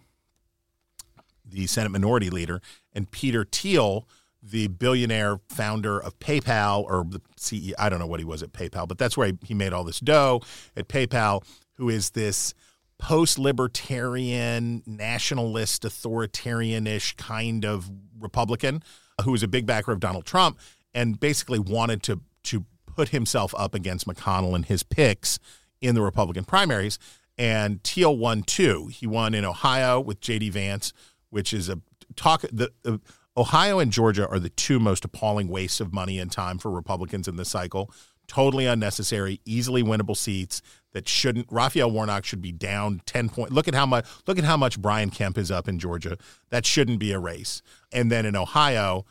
the 1.45 1.67
Senate 1.67 1.91
Minority 1.91 2.31
Leader, 2.31 2.61
and 2.93 3.11
Peter 3.11 3.45
Thiel, 3.45 4.09
the 4.43 4.67
billionaire 4.69 5.39
founder 5.49 5.99
of 5.99 6.19
PayPal 6.19 6.85
or 6.85 7.05
the 7.09 7.21
CEO. 7.39 7.73
I 7.79 7.89
don't 7.89 7.99
know 7.99 8.07
what 8.07 8.21
he 8.21 8.27
was 8.27 8.43
at 8.43 8.53
PayPal, 8.53 8.89
but 8.89 8.99
that's 8.99 9.17
where 9.17 9.29
he, 9.29 9.39
he 9.45 9.55
made 9.55 9.73
all 9.73 9.85
this 9.85 10.01
dough 10.01 10.41
at 10.77 10.89
PayPal, 10.89 11.45
who 11.75 11.89
is 11.89 12.11
this 12.11 12.55
post 12.99 13.39
libertarian, 13.39 14.83
nationalist, 14.87 15.85
authoritarian 15.85 16.87
ish 16.87 17.15
kind 17.17 17.65
of 17.65 17.91
Republican 18.19 18.83
who 19.25 19.33
was 19.33 19.43
a 19.43 19.49
big 19.49 19.67
backer 19.67 19.93
of 19.93 20.01
Donald 20.01 20.25
Trump 20.25 20.59
and 20.95 21.19
basically 21.19 21.59
wanted 21.59 22.03
to, 22.05 22.21
to 22.45 22.65
put 22.87 23.11
himself 23.11 23.55
up 23.57 23.75
against 23.75 24.07
McConnell 24.07 24.55
and 24.55 24.67
his 24.67 24.83
picks 24.83 25.39
in 25.81 25.95
the 25.95 26.03
Republican 26.03 26.45
primaries. 26.45 26.99
And 27.39 27.83
Thiel 27.83 28.17
won 28.17 28.43
two. 28.43 28.89
He 28.89 29.07
won 29.07 29.35
in 29.35 29.45
Ohio 29.45 30.01
with 30.01 30.21
J.D. 30.21 30.51
Vance, 30.51 30.93
which 31.31 31.53
is 31.53 31.69
a 31.69 31.81
talk. 32.15 32.43
The 32.53 32.71
uh, 32.85 32.99
Ohio 33.37 33.79
and 33.79 33.91
Georgia 33.91 34.29
are 34.29 34.39
the 34.39 34.51
two 34.51 34.79
most 34.79 35.05
appalling 35.05 35.49
wastes 35.49 35.81
of 35.81 35.93
money 35.93 36.19
and 36.19 36.31
time 36.31 36.59
for 36.59 36.71
Republicans 36.71 37.27
in 37.27 37.37
this 37.37 37.49
cycle. 37.49 37.91
Totally 38.29 38.67
unnecessary, 38.67 39.41
easily 39.45 39.83
winnable 39.83 40.17
seats 40.17 40.63
that 40.93 41.09
shouldn't. 41.09 41.47
Raphael 41.51 41.91
Warnock 41.91 42.25
should 42.25 42.41
be 42.41 42.53
down 42.53 43.03
ten 43.05 43.29
points. 43.29 43.53
Look 43.53 43.69
at 43.69 43.75
how 43.75 43.87
much. 43.87 44.07
Look 44.27 44.39
at 44.39 44.45
how 44.45 44.57
much 44.57 44.81
Brian 44.81 45.11
Kemp 45.11 45.37
is 45.39 45.51
up 45.51 45.67
in 45.69 45.79
Georgia. 45.79 46.17
That 46.51 46.65
shouldn't 46.65 46.99
be 46.99 47.13
a 47.13 47.19
race. 47.19 47.63
And 47.91 48.13
then 48.13 48.25
in 48.25 48.37
Ohio, 48.37 49.05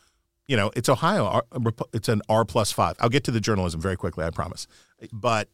you 0.48 0.56
know, 0.56 0.72
it's 0.76 0.88
Ohio. 0.88 1.42
It's 1.92 2.10
an 2.10 2.22
R 2.30 2.46
plus 2.46 2.72
five. 2.72 2.96
I'll 3.00 3.10
get 3.10 3.24
to 3.26 3.32
the 3.32 3.42
journalism 3.42 3.82
very 3.82 3.98
quickly. 3.98 4.24
I 4.24 4.30
promise. 4.30 4.68
But 5.12 5.50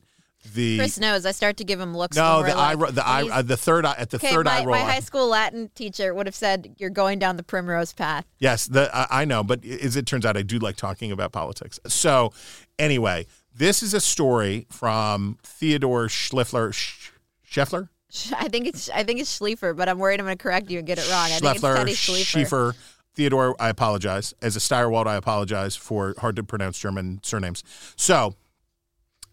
the 0.54 0.78
Chris 0.78 1.00
knows. 1.00 1.26
I 1.26 1.32
start 1.32 1.58
to 1.58 1.64
give 1.64 1.80
him 1.80 1.96
looks. 1.96 2.16
no, 2.16 2.44
the 2.44 2.56
eye, 2.56 2.74
like, 2.74 2.94
the 2.94 3.06
eye, 3.06 3.28
uh, 3.32 3.42
the 3.42 3.58
third 3.58 3.86
eye 3.86 3.96
at 3.98 4.10
the 4.10 4.18
Okay, 4.18 4.32
third 4.34 4.46
my, 4.46 4.60
eye 4.60 4.66
roll. 4.66 4.76
my 4.76 4.82
high 4.82 5.00
school 5.00 5.28
Latin 5.28 5.70
teacher 5.76 6.14
would 6.14 6.26
have 6.26 6.36
said 6.36 6.76
you're 6.78 6.90
going 6.90 7.20
down 7.20 7.38
the 7.38 7.44
primrose 7.44 7.94
path. 7.94 8.26
Yes, 8.40 8.66
the, 8.68 8.90
I 8.96 9.22
I 9.22 9.26
know, 9.26 9.44
but 9.44 9.66
as 9.66 9.96
it 9.96 10.06
turns 10.06 10.26
out, 10.26 10.38
I 10.38 10.42
do 10.44 10.60
like 10.60 10.76
talking 10.76 11.12
about 11.12 11.32
politics. 11.32 11.80
So, 11.88 12.32
anyway, 12.80 13.26
this 13.54 13.82
is 13.84 13.94
a 13.94 14.00
story 14.02 14.68
from 14.72 15.38
Theodore 15.44 16.08
Schleffler. 16.08 16.74
Sch- 16.74 17.12
Scheffler? 17.50 17.90
I 18.36 18.48
think 18.48 18.68
it's 18.68 18.90
I 18.90 19.04
think 19.04 19.20
it's 19.20 19.38
Schleifer, 19.40 19.76
but 19.76 19.90
I'm 19.90 20.00
worried 20.00 20.20
I'm 20.20 20.26
going 20.26 20.38
to 20.38 20.42
correct 20.42 20.70
you 20.70 20.78
and 20.78 20.88
get 20.88 20.98
it 20.98 21.10
wrong. 21.12 21.26
I 21.26 21.40
think 21.40 21.56
it's 21.56 21.64
Schleffler, 21.64 21.76
Teddy. 21.76 21.94
Schiefer. 21.94 22.74
Theodore, 23.16 23.56
I 23.60 23.70
apologize. 23.70 24.34
As 24.44 24.56
a 24.56 24.60
Stirewalt, 24.60 25.08
I 25.08 25.16
apologize 25.16 25.76
for 25.76 26.14
hard 26.20 26.36
to 26.36 26.44
pronounce 26.44 26.78
German 26.78 27.20
surnames. 27.24 27.64
So, 27.96 28.36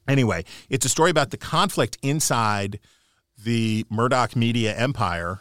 anyway, 0.08 0.44
it's 0.68 0.84
a 0.84 0.88
story 0.88 1.10
about 1.10 1.30
the 1.30 1.36
conflict 1.36 1.98
inside 2.02 2.80
the 3.42 3.84
Murdoch 3.90 4.36
media 4.36 4.74
empire 4.76 5.40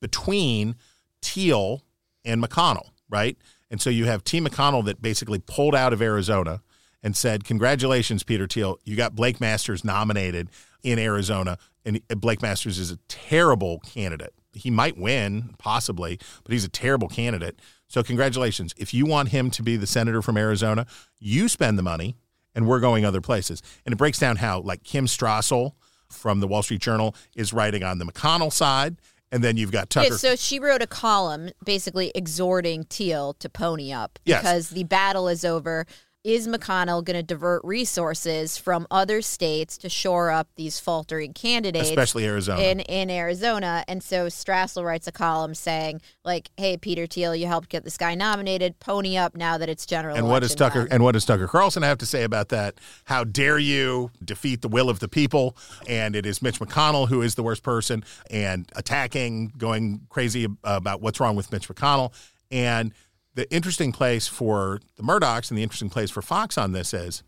between 0.00 0.76
Thiel 1.22 1.82
and 2.24 2.42
McConnell, 2.42 2.90
right? 3.08 3.36
And 3.70 3.80
so 3.80 3.90
you 3.90 4.06
have 4.06 4.24
T. 4.24 4.40
McConnell 4.40 4.84
that 4.86 5.02
basically 5.02 5.38
pulled 5.38 5.74
out 5.74 5.92
of 5.92 6.00
Arizona 6.00 6.62
and 7.02 7.16
said, 7.16 7.44
Congratulations, 7.44 8.22
Peter 8.22 8.46
Thiel. 8.46 8.78
You 8.84 8.96
got 8.96 9.14
Blake 9.14 9.40
Masters 9.40 9.84
nominated 9.84 10.48
in 10.82 10.98
Arizona. 10.98 11.58
And 11.84 12.00
Blake 12.08 12.42
Masters 12.42 12.78
is 12.78 12.90
a 12.90 12.98
terrible 13.08 13.80
candidate. 13.80 14.34
He 14.52 14.70
might 14.70 14.98
win, 14.98 15.54
possibly, 15.58 16.18
but 16.42 16.52
he's 16.52 16.64
a 16.64 16.68
terrible 16.68 17.08
candidate. 17.08 17.60
So, 17.86 18.02
congratulations. 18.02 18.74
If 18.76 18.92
you 18.92 19.06
want 19.06 19.28
him 19.28 19.50
to 19.52 19.62
be 19.62 19.76
the 19.76 19.86
senator 19.86 20.20
from 20.20 20.36
Arizona, 20.36 20.86
you 21.18 21.48
spend 21.48 21.78
the 21.78 21.82
money 21.82 22.16
and 22.58 22.66
we're 22.66 22.80
going 22.80 23.04
other 23.04 23.20
places. 23.20 23.62
And 23.86 23.92
it 23.92 23.96
breaks 23.96 24.18
down 24.18 24.34
how, 24.34 24.58
like, 24.62 24.82
Kim 24.82 25.06
Strassel 25.06 25.74
from 26.10 26.40
the 26.40 26.48
Wall 26.48 26.64
Street 26.64 26.80
Journal 26.80 27.14
is 27.36 27.52
writing 27.52 27.84
on 27.84 27.98
the 27.98 28.04
McConnell 28.04 28.52
side. 28.52 28.96
And 29.30 29.44
then 29.44 29.56
you've 29.56 29.70
got 29.70 29.90
Tucker. 29.90 30.08
Yeah, 30.10 30.16
so 30.16 30.34
she 30.34 30.58
wrote 30.58 30.82
a 30.82 30.86
column 30.88 31.50
basically 31.64 32.10
exhorting 32.16 32.82
Thiel 32.82 33.34
to 33.34 33.48
pony 33.48 33.92
up 33.92 34.18
Yes. 34.24 34.40
because 34.42 34.70
the 34.70 34.82
battle 34.84 35.28
is 35.28 35.44
over. 35.44 35.86
Is 36.28 36.46
McConnell 36.46 37.02
going 37.02 37.16
to 37.16 37.22
divert 37.22 37.64
resources 37.64 38.58
from 38.58 38.86
other 38.90 39.22
states 39.22 39.78
to 39.78 39.88
shore 39.88 40.30
up 40.30 40.46
these 40.56 40.78
faltering 40.78 41.32
candidates, 41.32 41.88
Especially 41.88 42.26
Arizona. 42.26 42.60
In 42.60 42.80
in 42.80 43.08
Arizona, 43.08 43.82
and 43.88 44.02
so 44.02 44.26
Strassel 44.26 44.84
writes 44.84 45.06
a 45.06 45.12
column 45.12 45.54
saying, 45.54 46.02
like, 46.26 46.50
"Hey, 46.58 46.76
Peter 46.76 47.06
Thiel, 47.06 47.34
you 47.34 47.46
helped 47.46 47.70
get 47.70 47.82
this 47.82 47.96
guy 47.96 48.14
nominated. 48.14 48.78
Pony 48.78 49.16
up 49.16 49.36
now 49.36 49.56
that 49.56 49.70
it's 49.70 49.86
general." 49.86 50.18
And 50.18 50.28
what 50.28 50.40
does 50.40 50.54
Tucker 50.54 50.80
time." 50.80 50.88
and 50.90 51.02
what 51.02 51.12
does 51.12 51.24
Tucker 51.24 51.48
Carlson 51.48 51.82
have 51.82 51.96
to 51.96 52.04
say 52.04 52.24
about 52.24 52.50
that? 52.50 52.74
How 53.04 53.24
dare 53.24 53.58
you 53.58 54.10
defeat 54.22 54.60
the 54.60 54.68
will 54.68 54.90
of 54.90 54.98
the 54.98 55.08
people? 55.08 55.56
And 55.88 56.14
it 56.14 56.26
is 56.26 56.42
Mitch 56.42 56.60
McConnell 56.60 57.08
who 57.08 57.22
is 57.22 57.36
the 57.36 57.42
worst 57.42 57.62
person 57.62 58.04
and 58.30 58.70
attacking, 58.76 59.54
going 59.56 60.02
crazy 60.10 60.46
about 60.62 61.00
what's 61.00 61.20
wrong 61.20 61.36
with 61.36 61.50
Mitch 61.50 61.68
McConnell. 61.68 62.12
And 62.50 62.92
the 63.38 63.48
interesting 63.54 63.92
place 63.92 64.26
for 64.26 64.80
the 64.96 65.02
Murdochs 65.04 65.48
and 65.48 65.56
the 65.56 65.62
interesting 65.62 65.88
place 65.88 66.10
for 66.10 66.20
Fox 66.20 66.58
on 66.58 66.72
this 66.72 66.92
is 66.92 67.22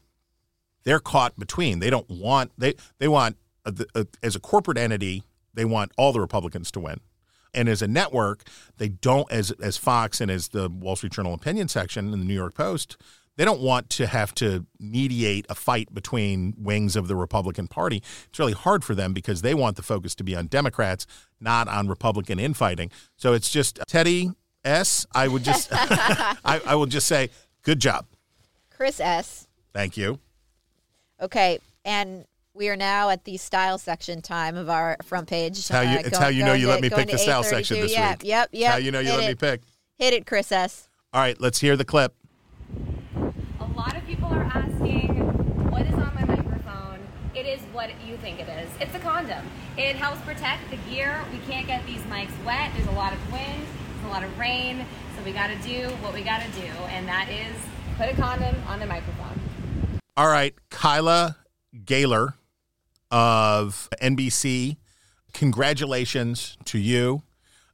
they're 0.82 0.98
caught 0.98 1.38
between. 1.38 1.78
They 1.78 1.88
don't 1.88 2.10
want 2.10 2.50
they 2.58 2.74
they 2.98 3.06
want 3.06 3.36
uh, 3.64 3.70
the- 3.70 3.86
uh, 3.94 4.04
as 4.20 4.34
a 4.34 4.40
corporate 4.40 4.76
entity 4.76 5.22
they 5.54 5.64
want 5.64 5.92
all 5.96 6.12
the 6.12 6.20
Republicans 6.20 6.72
to 6.72 6.80
win, 6.80 6.98
and 7.54 7.68
as 7.68 7.80
a 7.80 7.86
network 7.86 8.42
they 8.78 8.88
don't 8.88 9.30
as 9.30 9.52
as 9.62 9.76
Fox 9.76 10.20
and 10.20 10.32
as 10.32 10.48
the 10.48 10.68
Wall 10.68 10.96
Street 10.96 11.12
Journal 11.12 11.32
opinion 11.32 11.68
section 11.68 12.12
and 12.12 12.20
the 12.20 12.26
New 12.26 12.34
York 12.34 12.54
Post 12.54 12.96
they 13.36 13.44
don't 13.44 13.60
want 13.60 13.88
to 13.88 14.06
have 14.06 14.34
to 14.34 14.66
mediate 14.78 15.46
a 15.48 15.54
fight 15.54 15.94
between 15.94 16.54
wings 16.58 16.94
of 16.94 17.08
the 17.08 17.16
Republican 17.16 17.68
Party. 17.68 18.02
It's 18.28 18.38
really 18.38 18.52
hard 18.52 18.84
for 18.84 18.94
them 18.94 19.14
because 19.14 19.40
they 19.40 19.54
want 19.54 19.76
the 19.76 19.82
focus 19.82 20.14
to 20.16 20.24
be 20.24 20.36
on 20.36 20.46
Democrats, 20.48 21.06
not 21.40 21.66
on 21.66 21.88
Republican 21.88 22.38
infighting. 22.38 22.90
So 23.16 23.32
it's 23.32 23.50
just 23.50 23.78
Teddy 23.86 24.32
S. 24.64 25.06
I 25.14 25.28
would 25.28 25.42
just 25.44 25.68
I, 25.72 26.60
I 26.66 26.74
will 26.74 26.86
just 26.86 27.06
say 27.06 27.30
good 27.62 27.80
job. 27.80 28.06
Chris 28.70 29.00
S. 29.00 29.46
Thank 29.72 29.96
you. 29.96 30.18
Okay, 31.20 31.58
and 31.84 32.24
we 32.54 32.68
are 32.68 32.76
now 32.76 33.10
at 33.10 33.24
the 33.24 33.36
style 33.36 33.78
section 33.78 34.22
time 34.22 34.56
of 34.56 34.68
our 34.68 34.96
front 35.04 35.28
page. 35.28 35.58
It's 35.58 35.68
how 35.68 35.80
you, 35.82 35.98
Uh, 35.98 36.00
it's 36.00 36.10
go- 36.10 36.20
how 36.24 36.28
you 36.28 36.44
know 36.44 36.52
you 36.54 36.66
to- 36.66 36.72
let 36.72 36.80
me 36.82 36.90
pick 36.90 37.08
the 37.10 37.18
style 37.18 37.42
section 37.42 37.78
this 37.80 37.92
yeah, 37.92 38.12
week. 38.12 38.24
Yep, 38.24 38.48
It's 38.52 38.60
yep. 38.60 38.72
how 38.72 38.78
you 38.78 38.90
know 38.90 39.00
you 39.00 39.10
Hit 39.10 39.18
let 39.18 39.28
me 39.28 39.34
pick. 39.34 39.60
Hit 39.98 40.14
it, 40.14 40.26
Chris 40.26 40.50
S. 40.50 40.88
All 41.12 41.20
right, 41.20 41.38
let's 41.40 41.60
hear 41.60 41.76
the 41.76 41.84
clip. 41.84 42.14
A 43.60 43.64
lot 43.76 43.96
of 43.96 44.04
people 44.06 44.26
are 44.28 44.44
asking, 44.44 45.08
what 45.70 45.82
is 45.82 45.92
on 45.94 46.14
my 46.14 46.24
microphone? 46.24 46.98
It 47.34 47.46
is 47.46 47.60
what 47.72 47.90
you 48.06 48.16
think 48.18 48.40
it 48.40 48.48
is. 48.48 48.70
It's 48.80 48.94
a 48.94 48.98
condom. 48.98 49.44
It 49.76 49.96
helps 49.96 50.20
protect 50.22 50.70
the 50.70 50.76
gear. 50.90 51.20
We 51.32 51.38
can't 51.50 51.66
get 51.66 51.84
these 51.86 52.00
mics 52.02 52.32
wet. 52.44 52.70
There's 52.74 52.88
a 52.88 52.92
lot 52.92 53.12
of 53.12 53.32
wind, 53.32 53.66
there's 54.00 54.10
a 54.10 54.14
lot 54.14 54.22
of 54.24 54.38
rain. 54.38 54.84
So 55.16 55.22
we 55.24 55.32
got 55.32 55.48
to 55.48 55.56
do 55.56 55.88
what 56.02 56.12
we 56.14 56.22
got 56.22 56.42
to 56.42 56.48
do, 56.60 56.66
and 56.88 57.06
that 57.08 57.28
is 57.28 57.54
put 57.96 58.08
a 58.08 58.14
condom 58.14 58.56
on 58.66 58.80
the 58.80 58.86
microphone. 58.86 59.38
All 60.16 60.28
right, 60.28 60.54
Kyla 60.70 61.36
Galer 61.84 62.34
of 63.10 63.88
NBC, 64.00 64.76
congratulations 65.32 66.56
to 66.66 66.78
you. 66.78 67.22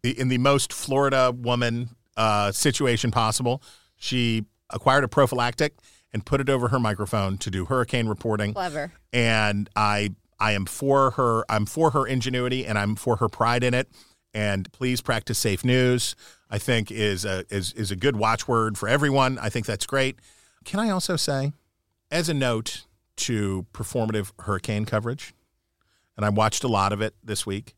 The- 0.02 0.18
In 0.18 0.28
the 0.28 0.38
most 0.38 0.72
Florida 0.72 1.32
woman 1.36 1.90
uh, 2.16 2.50
situation 2.52 3.10
possible. 3.10 3.62
She 3.96 4.44
acquired 4.70 5.04
a 5.04 5.08
prophylactic 5.08 5.74
and 6.12 6.24
put 6.24 6.40
it 6.40 6.48
over 6.48 6.68
her 6.68 6.78
microphone 6.80 7.36
to 7.38 7.50
do 7.50 7.66
hurricane 7.66 8.08
reporting. 8.08 8.54
Clever. 8.54 8.92
And 9.12 9.68
I 9.76 10.14
I 10.40 10.52
am 10.52 10.64
for 10.66 11.12
her. 11.12 11.44
I'm 11.50 11.66
for 11.66 11.90
her 11.92 12.06
ingenuity 12.06 12.66
and 12.66 12.78
I'm 12.78 12.94
for 12.96 13.16
her 13.16 13.28
pride 13.28 13.62
in 13.64 13.74
it. 13.74 13.88
And 14.36 14.70
please 14.70 15.00
practice 15.00 15.38
safe 15.38 15.64
news. 15.64 16.14
I 16.50 16.58
think 16.58 16.90
is 16.90 17.24
a 17.24 17.46
is 17.48 17.72
is 17.72 17.90
a 17.90 17.96
good 17.96 18.16
watchword 18.16 18.76
for 18.76 18.86
everyone. 18.86 19.38
I 19.38 19.48
think 19.48 19.64
that's 19.64 19.86
great. 19.86 20.18
Can 20.66 20.78
I 20.78 20.90
also 20.90 21.16
say, 21.16 21.52
as 22.10 22.28
a 22.28 22.34
note 22.34 22.84
to 23.16 23.64
performative 23.72 24.32
hurricane 24.40 24.84
coverage, 24.84 25.32
and 26.18 26.26
I 26.26 26.28
watched 26.28 26.64
a 26.64 26.68
lot 26.68 26.92
of 26.92 27.00
it 27.00 27.14
this 27.24 27.46
week. 27.46 27.76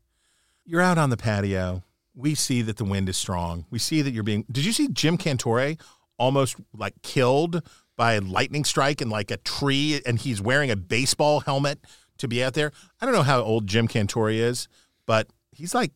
You're 0.65 0.81
out 0.81 0.97
on 0.97 1.09
the 1.09 1.15
patio. 1.15 1.83
We 2.13 2.35
see 2.35 2.61
that 2.63 2.75
the 2.75 2.83
wind 2.83 3.07
is 3.07 3.15
strong. 3.15 3.65
We 3.69 3.79
see 3.79 4.01
that 4.01 4.11
you're 4.11 4.23
being. 4.23 4.43
Did 4.51 4.65
you 4.65 4.73
see 4.73 4.89
Jim 4.89 5.17
Cantore 5.17 5.79
almost 6.17 6.57
like 6.73 7.01
killed 7.03 7.63
by 7.95 8.15
a 8.15 8.21
lightning 8.21 8.65
strike 8.65 8.99
and 8.99 9.09
like 9.09 9.31
a 9.31 9.37
tree, 9.37 10.01
and 10.05 10.19
he's 10.19 10.41
wearing 10.41 10.71
a 10.71 10.75
baseball 10.75 11.39
helmet 11.39 11.79
to 12.17 12.27
be 12.27 12.43
out 12.43 12.53
there? 12.53 12.73
I 12.99 13.05
don't 13.05 13.15
know 13.15 13.23
how 13.23 13.39
old 13.39 13.65
Jim 13.65 13.87
Cantore 13.87 14.33
is, 14.33 14.67
but 15.05 15.29
he's 15.53 15.73
like 15.73 15.93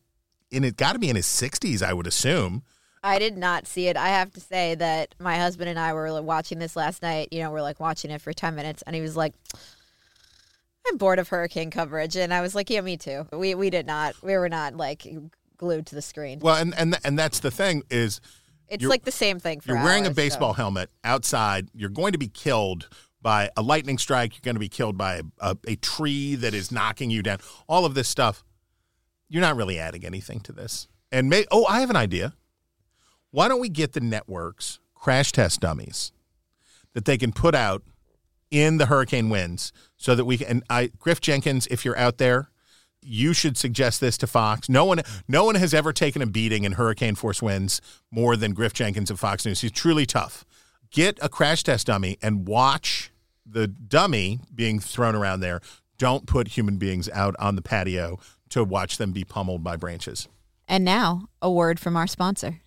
in 0.54 0.64
it. 0.64 0.76
Got 0.76 0.94
to 0.94 0.98
be 0.98 1.10
in 1.10 1.16
his 1.16 1.26
60s, 1.26 1.82
I 1.82 1.92
would 1.92 2.06
assume. 2.06 2.62
I 3.02 3.18
did 3.18 3.36
not 3.36 3.66
see 3.66 3.88
it. 3.88 3.96
I 3.98 4.08
have 4.08 4.32
to 4.32 4.40
say 4.40 4.74
that 4.76 5.14
my 5.18 5.36
husband 5.36 5.68
and 5.68 5.78
I 5.78 5.92
were 5.92 6.22
watching 6.22 6.58
this 6.58 6.74
last 6.74 7.02
night. 7.02 7.28
You 7.32 7.42
know, 7.42 7.50
we're 7.50 7.60
like 7.60 7.78
watching 7.78 8.10
it 8.10 8.22
for 8.22 8.32
10 8.32 8.54
minutes, 8.54 8.82
and 8.86 8.96
he 8.96 9.02
was 9.02 9.14
like, 9.14 9.34
I'm 10.86 10.96
bored 10.96 11.18
of 11.18 11.28
hurricane 11.28 11.70
coverage. 11.70 12.16
And 12.16 12.32
I 12.32 12.40
was 12.40 12.54
like, 12.54 12.70
yeah, 12.70 12.80
me 12.80 12.96
too. 12.96 13.26
We, 13.32 13.54
we 13.54 13.68
did 13.68 13.86
not, 13.86 14.14
we 14.22 14.36
were 14.36 14.48
not 14.48 14.76
like 14.76 15.06
glued 15.56 15.86
to 15.86 15.94
the 15.94 16.02
screen. 16.02 16.40
Well, 16.40 16.56
and 16.56 16.74
and 16.76 16.98
and 17.04 17.18
that's 17.18 17.40
the 17.40 17.50
thing 17.50 17.82
is, 17.90 18.20
it's 18.68 18.84
like 18.84 19.04
the 19.04 19.12
same 19.12 19.38
thing 19.38 19.60
for 19.60 19.72
you're 19.72 19.82
wearing 19.82 20.06
a 20.06 20.10
baseball 20.10 20.52
so. 20.52 20.56
helmet 20.56 20.90
outside. 21.02 21.68
You're 21.74 21.90
going 21.90 22.12
to 22.12 22.18
be 22.18 22.28
killed 22.28 22.88
by 23.20 23.50
a 23.56 23.62
lightning 23.62 23.98
strike. 23.98 24.34
You're 24.34 24.42
going 24.44 24.56
to 24.56 24.60
be 24.60 24.68
killed 24.68 24.96
by 24.96 25.16
a, 25.16 25.22
a, 25.40 25.56
a 25.68 25.76
tree 25.76 26.34
that 26.36 26.54
is 26.54 26.70
knocking 26.70 27.10
you 27.10 27.22
down. 27.22 27.38
All 27.66 27.84
of 27.84 27.94
this 27.94 28.08
stuff. 28.08 28.44
You're 29.28 29.42
not 29.42 29.56
really 29.56 29.78
adding 29.78 30.04
anything 30.04 30.40
to 30.40 30.52
this. 30.52 30.88
And 31.10 31.28
may 31.28 31.44
oh, 31.50 31.66
I 31.66 31.80
have 31.80 31.90
an 31.90 31.96
idea. 31.96 32.34
Why 33.30 33.48
don't 33.48 33.60
we 33.60 33.68
get 33.68 33.92
the 33.92 34.00
networks 34.00 34.78
crash 34.94 35.32
test 35.32 35.60
dummies 35.60 36.12
that 36.94 37.04
they 37.04 37.18
can 37.18 37.32
put 37.32 37.54
out 37.54 37.82
in 38.50 38.78
the 38.78 38.86
hurricane 38.86 39.28
winds 39.28 39.72
so 39.96 40.14
that 40.14 40.24
we 40.24 40.38
can 40.38 40.46
and 40.46 40.62
I 40.70 40.90
Griff 40.98 41.20
Jenkins, 41.20 41.66
if 41.68 41.84
you're 41.84 41.98
out 41.98 42.18
there, 42.18 42.50
you 43.02 43.32
should 43.32 43.56
suggest 43.56 44.00
this 44.00 44.16
to 44.18 44.26
Fox. 44.26 44.68
No 44.68 44.84
one 44.84 45.02
no 45.28 45.44
one 45.44 45.56
has 45.56 45.74
ever 45.74 45.92
taken 45.92 46.22
a 46.22 46.26
beating 46.26 46.64
in 46.64 46.72
hurricane 46.72 47.14
force 47.14 47.42
winds 47.42 47.80
more 48.10 48.36
than 48.36 48.54
Griff 48.54 48.72
Jenkins 48.72 49.10
of 49.10 49.20
Fox 49.20 49.44
News. 49.44 49.60
He's 49.60 49.72
truly 49.72 50.06
tough. 50.06 50.44
Get 50.90 51.18
a 51.20 51.28
crash 51.28 51.64
test 51.64 51.88
dummy 51.88 52.18
and 52.22 52.46
watch 52.46 53.12
the 53.44 53.66
dummy 53.66 54.40
being 54.54 54.78
thrown 54.80 55.14
around 55.14 55.40
there. 55.40 55.60
Don't 55.98 56.26
put 56.26 56.48
human 56.48 56.76
beings 56.76 57.08
out 57.10 57.34
on 57.38 57.56
the 57.56 57.62
patio 57.62 58.18
to 58.54 58.62
watch 58.62 58.98
them 58.98 59.10
be 59.10 59.24
pummeled 59.24 59.64
by 59.64 59.74
branches. 59.74 60.28
And 60.68 60.84
now, 60.84 61.26
a 61.42 61.50
word 61.50 61.80
from 61.80 61.96
our 61.96 62.06
sponsor. 62.06 62.60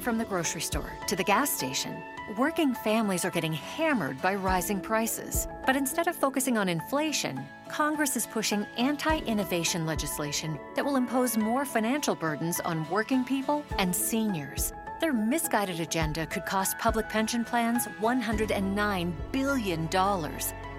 From 0.00 0.18
the 0.18 0.24
grocery 0.24 0.60
store 0.60 0.90
to 1.06 1.14
the 1.14 1.22
gas 1.22 1.50
station, 1.50 2.02
working 2.36 2.74
families 2.74 3.24
are 3.24 3.30
getting 3.30 3.52
hammered 3.52 4.20
by 4.20 4.34
rising 4.34 4.80
prices. 4.80 5.46
But 5.66 5.76
instead 5.76 6.08
of 6.08 6.16
focusing 6.16 6.58
on 6.58 6.68
inflation, 6.68 7.40
Congress 7.68 8.16
is 8.16 8.26
pushing 8.26 8.66
anti 8.76 9.18
innovation 9.18 9.86
legislation 9.86 10.58
that 10.74 10.84
will 10.84 10.96
impose 10.96 11.36
more 11.36 11.64
financial 11.64 12.16
burdens 12.16 12.58
on 12.60 12.88
working 12.90 13.22
people 13.22 13.64
and 13.78 13.94
seniors. 13.94 14.72
Their 15.00 15.12
misguided 15.12 15.78
agenda 15.78 16.26
could 16.26 16.44
cost 16.44 16.78
public 16.78 17.08
pension 17.08 17.44
plans 17.44 17.86
$109 18.00 19.12
billion. 19.30 19.88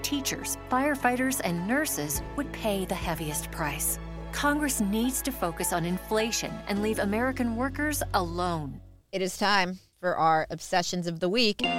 Teachers, 0.01 0.57
firefighters, 0.69 1.39
and 1.43 1.65
nurses 1.65 2.21
would 2.35 2.51
pay 2.51 2.83
the 2.83 2.95
heaviest 2.95 3.49
price. 3.51 3.97
Congress 4.35 4.81
needs 4.81 5.21
to 5.21 5.31
focus 5.31 5.71
on 5.71 5.85
inflation 5.85 6.51
and 6.67 6.81
leave 6.81 6.99
American 6.99 7.55
workers 7.55 8.03
alone. 8.13 8.81
It 9.13 9.21
is 9.21 9.37
time 9.37 9.79
for 10.01 10.17
our 10.17 10.45
obsessions 10.49 11.07
of 11.07 11.21
the 11.21 11.29
week. 11.29 11.63
And 11.63 11.71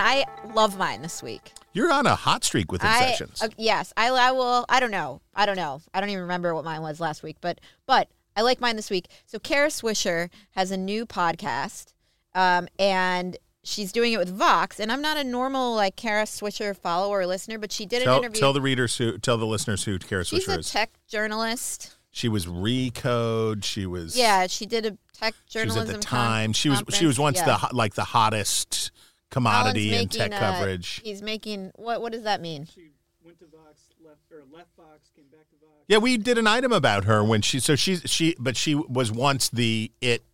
I 0.00 0.24
love 0.54 0.78
mine 0.78 1.02
this 1.02 1.20
week. 1.20 1.52
You're 1.72 1.90
on 1.92 2.06
a 2.06 2.14
hot 2.14 2.44
streak 2.44 2.70
with 2.70 2.84
I- 2.84 3.06
obsessions. 3.06 3.42
uh, 3.42 3.48
yes, 3.58 3.92
I, 3.96 4.08
I 4.08 4.30
will. 4.30 4.64
I 4.68 4.78
don't 4.78 4.92
know. 4.92 5.20
I 5.34 5.46
don't 5.46 5.56
know. 5.56 5.82
I 5.92 6.00
don't 6.00 6.10
even 6.10 6.22
remember 6.22 6.54
what 6.54 6.64
mine 6.64 6.82
was 6.82 7.00
last 7.00 7.24
week, 7.24 7.38
but 7.40 7.60
but 7.86 8.08
I 8.36 8.42
like 8.42 8.60
mine 8.60 8.76
this 8.76 8.88
week. 8.88 9.08
So 9.26 9.40
Kara 9.40 9.66
Swisher 9.68 10.30
has 10.52 10.70
a 10.70 10.76
new 10.76 11.06
podcast, 11.06 11.92
um, 12.36 12.68
and 12.78 13.36
she's 13.62 13.92
doing 13.92 14.12
it 14.12 14.18
with 14.18 14.34
Vox. 14.34 14.78
And 14.80 14.90
I'm 14.90 15.02
not 15.02 15.16
a 15.16 15.24
normal 15.24 15.74
like 15.74 15.96
Kara 15.96 16.24
Swisher 16.24 16.76
follower 16.76 17.20
or 17.20 17.26
listener, 17.26 17.58
but 17.58 17.72
she 17.72 17.86
did 17.86 18.02
an 18.06 18.18
interview. 18.18 18.40
tell 18.40 18.52
the 18.52 18.60
readers 18.60 18.96
who 18.96 19.18
tell 19.18 19.36
the 19.38 19.46
listeners 19.46 19.84
who 19.84 19.98
Kara 19.98 20.24
she's 20.24 20.46
Swisher 20.46 20.58
a 20.58 20.62
tech 20.62 20.90
journalist. 21.08 21.96
She 22.12 22.28
was 22.28 22.46
Recode. 22.46 23.62
She 23.64 23.86
was 23.86 24.16
Yeah, 24.16 24.46
she 24.48 24.66
did 24.66 24.84
a 24.86 24.98
tech 25.12 25.34
journalism. 25.48 25.82
She 25.82 25.86
was 25.86 25.94
at 25.94 26.00
the 26.00 26.06
con- 26.06 26.26
time. 26.26 26.52
She 26.52 26.68
was 26.68 26.82
she 26.90 27.06
was 27.06 27.18
once 27.18 27.38
Yeah. 27.38 27.44
the 27.46 27.54
hot, 27.54 27.74
like 27.74 27.94
the 27.94 28.04
hottest 28.04 28.90
commodity 29.30 29.94
Alan's 29.94 30.02
in 30.16 30.20
tech 30.20 30.30
making, 30.32 30.44
uh, 30.44 30.52
coverage. 30.52 31.00
He's 31.04 31.22
making 31.22 31.70
what? 31.76 32.00
What 32.02 32.12
does 32.12 32.24
that 32.24 32.40
mean? 32.40 32.66
She 32.74 32.90
went 33.24 33.38
to 33.38 33.44
Vox, 33.46 33.80
left 34.04 34.20
or 34.32 34.42
left 34.52 34.70
Vox, 34.76 35.10
came 35.14 35.26
back 35.30 35.48
to 35.50 35.56
Vox. 35.60 35.84
Yeah, 35.86 35.98
we 35.98 36.16
did 36.16 36.36
an 36.38 36.48
item 36.48 36.72
about 36.72 37.04
her 37.04 37.22
when 37.22 37.42
she 37.42 37.60
so 37.60 37.76
she's 37.76 38.02
she 38.06 38.34
but 38.40 38.56
she 38.56 38.74
was 38.74 39.12
once 39.12 39.48
the 39.48 39.92
it 40.00 40.24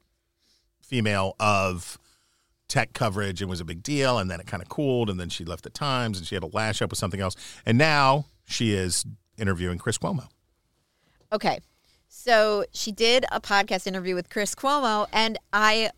female 0.80 1.34
of 1.40 1.98
tech 2.68 2.92
coverage 2.92 3.40
and 3.40 3.48
was 3.48 3.60
a 3.60 3.64
big 3.64 3.82
deal 3.82 4.18
and 4.18 4.30
then 4.30 4.40
it 4.40 4.46
kind 4.46 4.62
of 4.62 4.68
cooled 4.68 5.08
and 5.08 5.20
then 5.20 5.28
she 5.28 5.44
left 5.44 5.64
the 5.64 5.70
Times 5.70 6.18
and 6.18 6.26
she 6.26 6.34
had 6.34 6.42
a 6.42 6.48
lash 6.48 6.82
up 6.82 6.90
with 6.90 6.98
something 6.98 7.20
else 7.20 7.36
and 7.64 7.78
now 7.78 8.26
she 8.44 8.72
is 8.72 9.04
interviewing 9.38 9.78
Chris 9.78 9.98
Cuomo. 9.98 10.28
Okay. 11.32 11.60
So 12.08 12.64
she 12.72 12.92
did 12.92 13.24
a 13.30 13.40
podcast 13.40 13.86
interview 13.86 14.14
with 14.14 14.30
Chris 14.30 14.54
Cuomo 14.54 15.06
and 15.12 15.38
I 15.52 15.90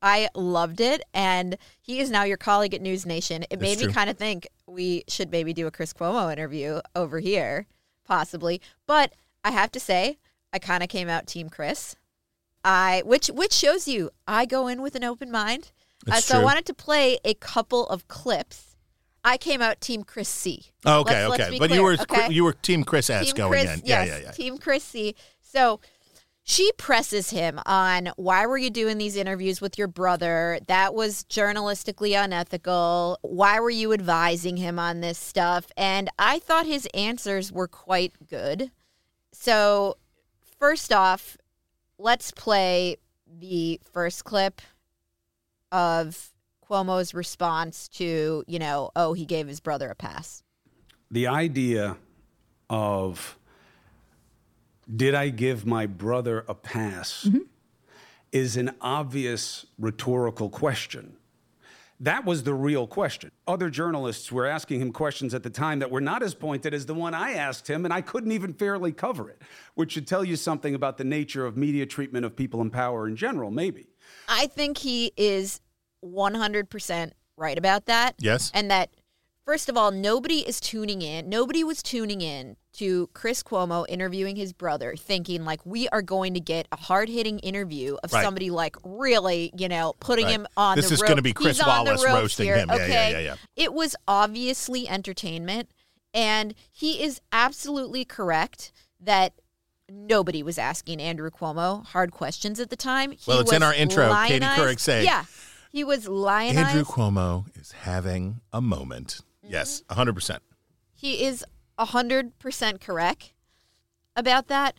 I 0.00 0.28
loved 0.34 0.80
it 0.80 1.02
and 1.14 1.56
he 1.80 2.00
is 2.00 2.10
now 2.10 2.24
your 2.24 2.36
colleague 2.36 2.74
at 2.74 2.82
News 2.82 3.06
Nation. 3.06 3.44
It 3.44 3.50
That's 3.50 3.62
made 3.62 3.78
true. 3.78 3.88
me 3.88 3.94
kind 3.94 4.10
of 4.10 4.16
think 4.16 4.48
we 4.66 5.04
should 5.08 5.30
maybe 5.30 5.52
do 5.52 5.66
a 5.66 5.70
Chris 5.70 5.92
Cuomo 5.92 6.32
interview 6.32 6.80
over 6.94 7.20
here 7.20 7.66
possibly. 8.04 8.60
But 8.86 9.12
I 9.44 9.50
have 9.50 9.72
to 9.72 9.80
say 9.80 10.18
I 10.52 10.58
kind 10.58 10.82
of 10.82 10.88
came 10.88 11.08
out 11.08 11.26
team 11.26 11.48
Chris. 11.48 11.96
I 12.64 13.02
which 13.04 13.28
which 13.28 13.52
shows 13.52 13.88
you 13.88 14.10
I 14.26 14.44
go 14.44 14.66
in 14.68 14.82
with 14.82 14.94
an 14.94 15.04
open 15.04 15.30
mind. 15.30 15.72
Uh, 16.10 16.20
so 16.20 16.40
I 16.40 16.44
wanted 16.44 16.66
to 16.66 16.74
play 16.74 17.18
a 17.24 17.34
couple 17.34 17.86
of 17.88 18.08
clips. 18.08 18.76
I 19.24 19.36
came 19.36 19.62
out 19.62 19.80
team 19.80 20.02
Chris 20.02 20.28
C. 20.28 20.72
Oh, 20.84 21.00
okay, 21.00 21.26
Let's- 21.26 21.30
let's 21.30 21.42
okay. 21.42 21.50
be 21.52 21.58
But 21.60 21.70
you 21.70 21.82
were 21.82 21.92
okay? 22.00 22.32
you 22.32 22.44
were 22.44 22.52
team 22.54 22.82
Chris 22.84 23.08
S 23.08 23.26
Team 23.26 23.34
going 23.36 23.50
Chris, 23.52 23.78
in. 23.78 23.82
Yes, 23.84 24.08
yeah, 24.08 24.16
yeah, 24.16 24.22
yeah. 24.24 24.30
Team 24.32 24.58
Chrissy. 24.58 25.14
So 25.40 25.80
she 26.42 26.72
presses 26.72 27.30
him 27.30 27.60
on 27.66 28.10
why 28.16 28.46
were 28.46 28.58
you 28.58 28.68
doing 28.68 28.98
these 28.98 29.14
interviews 29.16 29.60
with 29.60 29.78
your 29.78 29.86
brother? 29.86 30.58
That 30.66 30.92
was 30.92 31.22
journalistically 31.30 32.20
unethical. 32.20 33.18
Why 33.22 33.60
were 33.60 33.70
you 33.70 33.92
advising 33.92 34.56
him 34.56 34.76
on 34.78 35.02
this 35.02 35.18
stuff? 35.18 35.70
And 35.76 36.10
I 36.18 36.40
thought 36.40 36.66
his 36.66 36.88
answers 36.94 37.52
were 37.52 37.68
quite 37.68 38.12
good. 38.28 38.72
So, 39.32 39.98
first 40.58 40.92
off, 40.92 41.36
let's 41.96 42.32
play 42.32 42.96
the 43.24 43.80
first 43.92 44.24
clip 44.24 44.60
of 45.72 46.30
Cuomo's 46.70 47.12
response 47.14 47.88
to, 47.88 48.44
you 48.46 48.58
know, 48.60 48.90
oh, 48.94 49.12
he 49.14 49.24
gave 49.26 49.48
his 49.48 49.58
brother 49.58 49.90
a 49.90 49.96
pass. 49.96 50.44
the 51.12 51.26
idea 51.26 51.96
of 52.70 53.38
did 54.94 55.14
I 55.14 55.28
give 55.28 55.66
my 55.66 55.86
brother 55.86 56.44
a 56.48 56.54
pass 56.54 57.24
mm-hmm. 57.28 57.38
is 58.32 58.56
an 58.56 58.72
obvious 58.80 59.66
rhetorical 59.78 60.48
question. 60.48 61.16
That 62.00 62.24
was 62.24 62.42
the 62.42 62.54
real 62.54 62.86
question. 62.88 63.30
Other 63.46 63.70
journalists 63.70 64.32
were 64.32 64.46
asking 64.46 64.80
him 64.80 64.90
questions 64.90 65.34
at 65.34 65.44
the 65.44 65.50
time 65.50 65.78
that 65.78 65.90
were 65.90 66.00
not 66.00 66.22
as 66.22 66.34
pointed 66.34 66.74
as 66.74 66.86
the 66.86 66.94
one 66.94 67.14
I 67.14 67.34
asked 67.34 67.68
him, 67.68 67.84
and 67.84 67.94
I 67.94 68.00
couldn't 68.00 68.32
even 68.32 68.52
fairly 68.54 68.90
cover 68.90 69.30
it, 69.30 69.40
which 69.74 69.92
should 69.92 70.08
tell 70.08 70.24
you 70.24 70.34
something 70.34 70.74
about 70.74 70.96
the 70.98 71.04
nature 71.04 71.46
of 71.46 71.56
media 71.56 71.86
treatment 71.86 72.24
of 72.24 72.34
people 72.34 72.60
in 72.60 72.70
power 72.70 73.06
in 73.06 73.14
general, 73.14 73.52
maybe. 73.52 73.91
I 74.28 74.46
think 74.46 74.78
he 74.78 75.12
is 75.16 75.60
100% 76.04 77.12
right 77.36 77.58
about 77.58 77.86
that. 77.86 78.14
Yes. 78.18 78.50
And 78.54 78.70
that, 78.70 78.90
first 79.44 79.68
of 79.68 79.76
all, 79.76 79.90
nobody 79.90 80.40
is 80.46 80.60
tuning 80.60 81.02
in. 81.02 81.28
Nobody 81.28 81.64
was 81.64 81.82
tuning 81.82 82.20
in 82.20 82.56
to 82.74 83.08
Chris 83.12 83.42
Cuomo 83.42 83.84
interviewing 83.88 84.36
his 84.36 84.52
brother, 84.52 84.94
thinking 84.96 85.44
like 85.44 85.60
we 85.66 85.88
are 85.90 86.00
going 86.02 86.32
to 86.34 86.40
get 86.40 86.66
a 86.72 86.76
hard 86.76 87.08
hitting 87.08 87.38
interview 87.40 87.96
of 88.02 88.12
Right. 88.12 88.24
somebody 88.24 88.50
like 88.50 88.76
really, 88.82 89.52
you 89.56 89.68
know, 89.68 89.94
putting 90.00 90.24
Right. 90.24 90.32
him 90.34 90.46
on 90.56 90.76
This 90.76 90.90
is 90.90 91.00
rope. 91.02 91.08
gonna 91.08 91.22
be 91.22 91.34
Chris 91.34 91.58
He's 91.58 91.66
Wallace 91.66 92.02
roasting 92.04 92.46
here, 92.46 92.56
him. 92.56 92.70
Yeah, 92.70 92.76
yeah, 92.76 92.82
okay? 92.84 93.12
yeah, 93.12 93.18
yeah. 93.18 93.34
It 93.56 93.74
was 93.74 93.94
obviously 94.08 94.88
entertainment. 94.88 95.70
And 96.14 96.54
he 96.70 97.02
is 97.02 97.20
absolutely 97.30 98.04
correct 98.04 98.72
that 99.00 99.32
nobody 99.92 100.42
was 100.42 100.58
asking 100.58 101.00
Andrew 101.00 101.30
Cuomo 101.30 101.84
hard 101.86 102.12
questions 102.12 102.58
at 102.60 102.70
the 102.70 102.76
time. 102.76 103.12
He 103.12 103.18
Well, 103.26 103.40
it's 103.40 103.52
in 103.52 103.62
our 103.62 103.74
intro, 103.74 104.04
Katie 104.04 104.40
lionized. 104.40 104.60
Couric 104.60 104.80
saying- 104.80 105.04
Yeah, 105.06 105.24
he 105.70 105.84
was 105.84 106.08
lionized. 106.08 106.58
Andrew 106.68 106.84
Cuomo 106.84 107.44
is 107.60 107.72
having 107.72 108.40
a 108.52 108.60
moment. 108.60 109.20
Mm-hmm. 109.44 109.52
Yes, 109.52 109.82
100%. 109.90 110.38
he 110.94 111.24
is 111.24 111.44
hundred 111.78 112.38
percent 112.38 112.80
correct 112.80 113.32
about 114.14 114.46
that, 114.46 114.76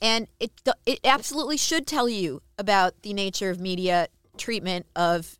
and 0.00 0.26
it 0.40 0.50
it 0.84 0.98
absolutely 1.04 1.56
should 1.56 1.86
tell 1.86 2.08
you 2.08 2.42
about 2.58 3.02
the 3.02 3.12
nature 3.12 3.48
of 3.50 3.60
media 3.60 4.08
treatment 4.36 4.86
of. 4.96 5.38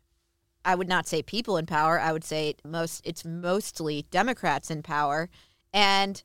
I 0.65 0.75
would 0.75 0.87
not 0.87 1.07
say 1.07 1.21
people 1.21 1.57
in 1.57 1.65
power. 1.65 1.99
I 1.99 2.13
would 2.13 2.23
say 2.23 2.55
most. 2.63 3.01
It's 3.03 3.25
mostly 3.25 4.05
Democrats 4.11 4.71
in 4.71 4.81
power, 4.81 5.27
and 5.73 6.23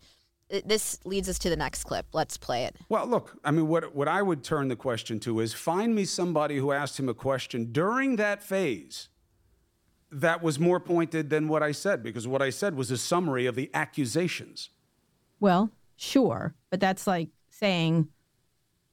this 0.64 0.98
leads 1.04 1.28
us 1.28 1.38
to 1.40 1.50
the 1.50 1.56
next 1.56 1.84
clip. 1.84 2.06
Let's 2.12 2.36
play 2.36 2.64
it. 2.64 2.76
Well, 2.88 3.06
look, 3.06 3.38
I 3.44 3.50
mean, 3.50 3.68
what, 3.68 3.94
what 3.94 4.08
I 4.08 4.22
would 4.22 4.42
turn 4.42 4.68
the 4.68 4.76
question 4.76 5.20
to 5.20 5.40
is 5.40 5.52
find 5.52 5.94
me 5.94 6.04
somebody 6.04 6.56
who 6.56 6.72
asked 6.72 6.98
him 6.98 7.08
a 7.08 7.14
question 7.14 7.72
during 7.72 8.16
that 8.16 8.42
phase 8.42 9.08
that 10.10 10.42
was 10.42 10.58
more 10.58 10.80
pointed 10.80 11.28
than 11.28 11.48
what 11.48 11.62
I 11.62 11.72
said, 11.72 12.02
because 12.02 12.26
what 12.26 12.40
I 12.40 12.50
said 12.50 12.74
was 12.74 12.90
a 12.90 12.96
summary 12.96 13.44
of 13.44 13.54
the 13.54 13.70
accusations. 13.74 14.70
Well, 15.38 15.70
sure, 15.96 16.54
but 16.70 16.80
that's 16.80 17.06
like 17.06 17.28
saying 17.50 18.08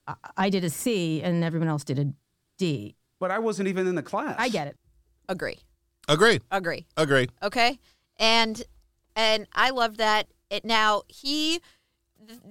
I, 0.07 0.15
I 0.35 0.49
did 0.49 0.63
a 0.63 0.69
C 0.69 1.21
and 1.21 1.43
everyone 1.43 1.69
else 1.69 1.83
did 1.83 1.99
a 1.99 2.13
D. 2.57 2.95
But 3.19 3.31
I 3.31 3.39
wasn't 3.39 3.69
even 3.69 3.87
in 3.87 3.95
the 3.95 4.03
class. 4.03 4.35
I 4.37 4.49
get 4.49 4.67
it. 4.67 4.77
Agree. 5.29 5.59
Agree. 6.07 6.41
Agree. 6.51 6.85
Agree. 6.97 7.27
Okay. 7.41 7.79
And 8.17 8.61
and 9.15 9.47
I 9.53 9.69
love 9.69 9.97
that. 9.97 10.27
It 10.49 10.65
now 10.65 11.03
he 11.07 11.61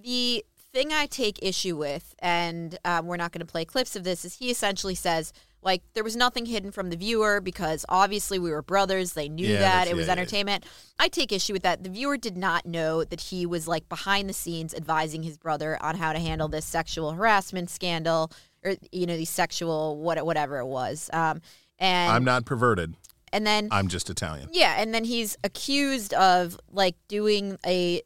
the 0.02 0.44
thing 0.72 0.92
I 0.92 1.06
take 1.06 1.38
issue 1.42 1.76
with, 1.76 2.14
and 2.18 2.78
um, 2.84 3.06
we're 3.06 3.16
not 3.16 3.32
going 3.32 3.46
to 3.46 3.50
play 3.50 3.64
clips 3.64 3.94
of 3.96 4.04
this, 4.04 4.24
is 4.24 4.34
he 4.38 4.50
essentially 4.50 4.94
says 4.94 5.32
like 5.62 5.82
there 5.94 6.04
was 6.04 6.14
nothing 6.14 6.44
hidden 6.44 6.70
from 6.70 6.90
the 6.90 6.96
viewer 6.96 7.40
because 7.40 7.86
obviously 7.88 8.38
we 8.38 8.50
were 8.50 8.60
brothers. 8.60 9.14
They 9.14 9.30
knew 9.30 9.46
Yeah, 9.48 9.60
that 9.60 9.88
it 9.88 9.96
was 9.96 10.06
yeah, 10.06 10.14
yeah. 10.14 10.20
entertainment. 10.20 10.66
I 10.98 11.08
take 11.08 11.32
issue 11.32 11.54
with 11.54 11.62
that. 11.62 11.82
The 11.82 11.88
viewer 11.88 12.18
did 12.18 12.36
not 12.36 12.66
know 12.66 13.02
that 13.02 13.20
he 13.20 13.46
was 13.46 13.66
like 13.66 13.88
behind 13.88 14.28
the 14.28 14.34
scenes 14.34 14.74
advising 14.74 15.22
his 15.22 15.38
brother 15.38 15.82
on 15.82 15.96
how 15.96 16.12
to 16.12 16.18
handle 16.18 16.48
this 16.48 16.66
sexual 16.66 17.12
harassment 17.12 17.70
scandal 17.70 18.30
or 18.62 18.74
you 18.92 19.06
know 19.06 19.16
these 19.16 19.30
sexual 19.30 19.96
what 19.96 20.24
whatever 20.26 20.58
it 20.58 20.66
was. 20.66 21.08
Um, 21.14 21.40
and 21.78 22.12
I'm 22.12 22.24
not 22.24 22.44
perverted. 22.44 22.94
And 23.34 23.46
then 23.46 23.68
I'm 23.70 23.88
just 23.88 24.08
Italian. 24.08 24.48
yeah, 24.52 24.76
and 24.78 24.94
then 24.94 25.04
he's 25.04 25.36
accused 25.44 26.14
of 26.14 26.58
like 26.70 26.94
doing 27.08 27.58
a 27.66 28.00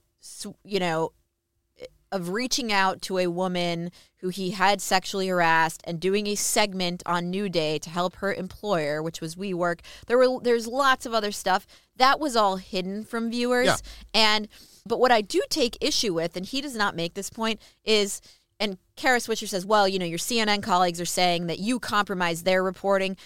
you 0.64 0.80
know, 0.80 1.12
of 2.10 2.30
reaching 2.30 2.72
out 2.72 3.02
to 3.02 3.18
a 3.18 3.26
woman 3.26 3.90
who 4.20 4.30
he 4.30 4.50
had 4.52 4.80
sexually 4.80 5.28
harassed 5.28 5.80
and 5.84 6.00
doing 6.00 6.26
a 6.26 6.34
segment 6.34 7.02
on 7.06 7.30
New 7.30 7.48
Day 7.48 7.78
to 7.78 7.90
help 7.90 8.16
her 8.16 8.32
employer, 8.32 9.02
which 9.02 9.20
was 9.20 9.36
WeWork. 9.36 9.80
There 10.06 10.18
were 10.18 10.40
there's 10.42 10.66
lots 10.66 11.04
of 11.06 11.12
other 11.14 11.30
stuff 11.30 11.66
that 11.96 12.18
was 12.18 12.34
all 12.34 12.56
hidden 12.56 13.04
from 13.04 13.30
viewers, 13.30 13.66
Yeah. 13.66 13.76
and 14.14 14.48
but 14.86 14.98
what 14.98 15.12
I 15.12 15.20
do 15.20 15.42
take 15.50 15.76
issue 15.82 16.14
with, 16.14 16.36
and 16.36 16.46
he 16.46 16.60
does 16.62 16.74
not 16.74 16.96
make 16.96 17.14
this 17.14 17.30
point, 17.30 17.60
is. 17.84 18.20
And 18.60 18.76
Kara 18.96 19.20
Swisher 19.20 19.46
says, 19.46 19.64
well, 19.64 19.86
you 19.86 20.00
know, 20.00 20.04
your 20.04 20.18
CNN 20.18 20.64
colleagues 20.64 21.00
are 21.00 21.04
saying 21.04 21.46
that 21.46 21.60
you 21.60 21.78
compromised 21.78 22.44
their 22.44 22.60
reporting 22.60 23.16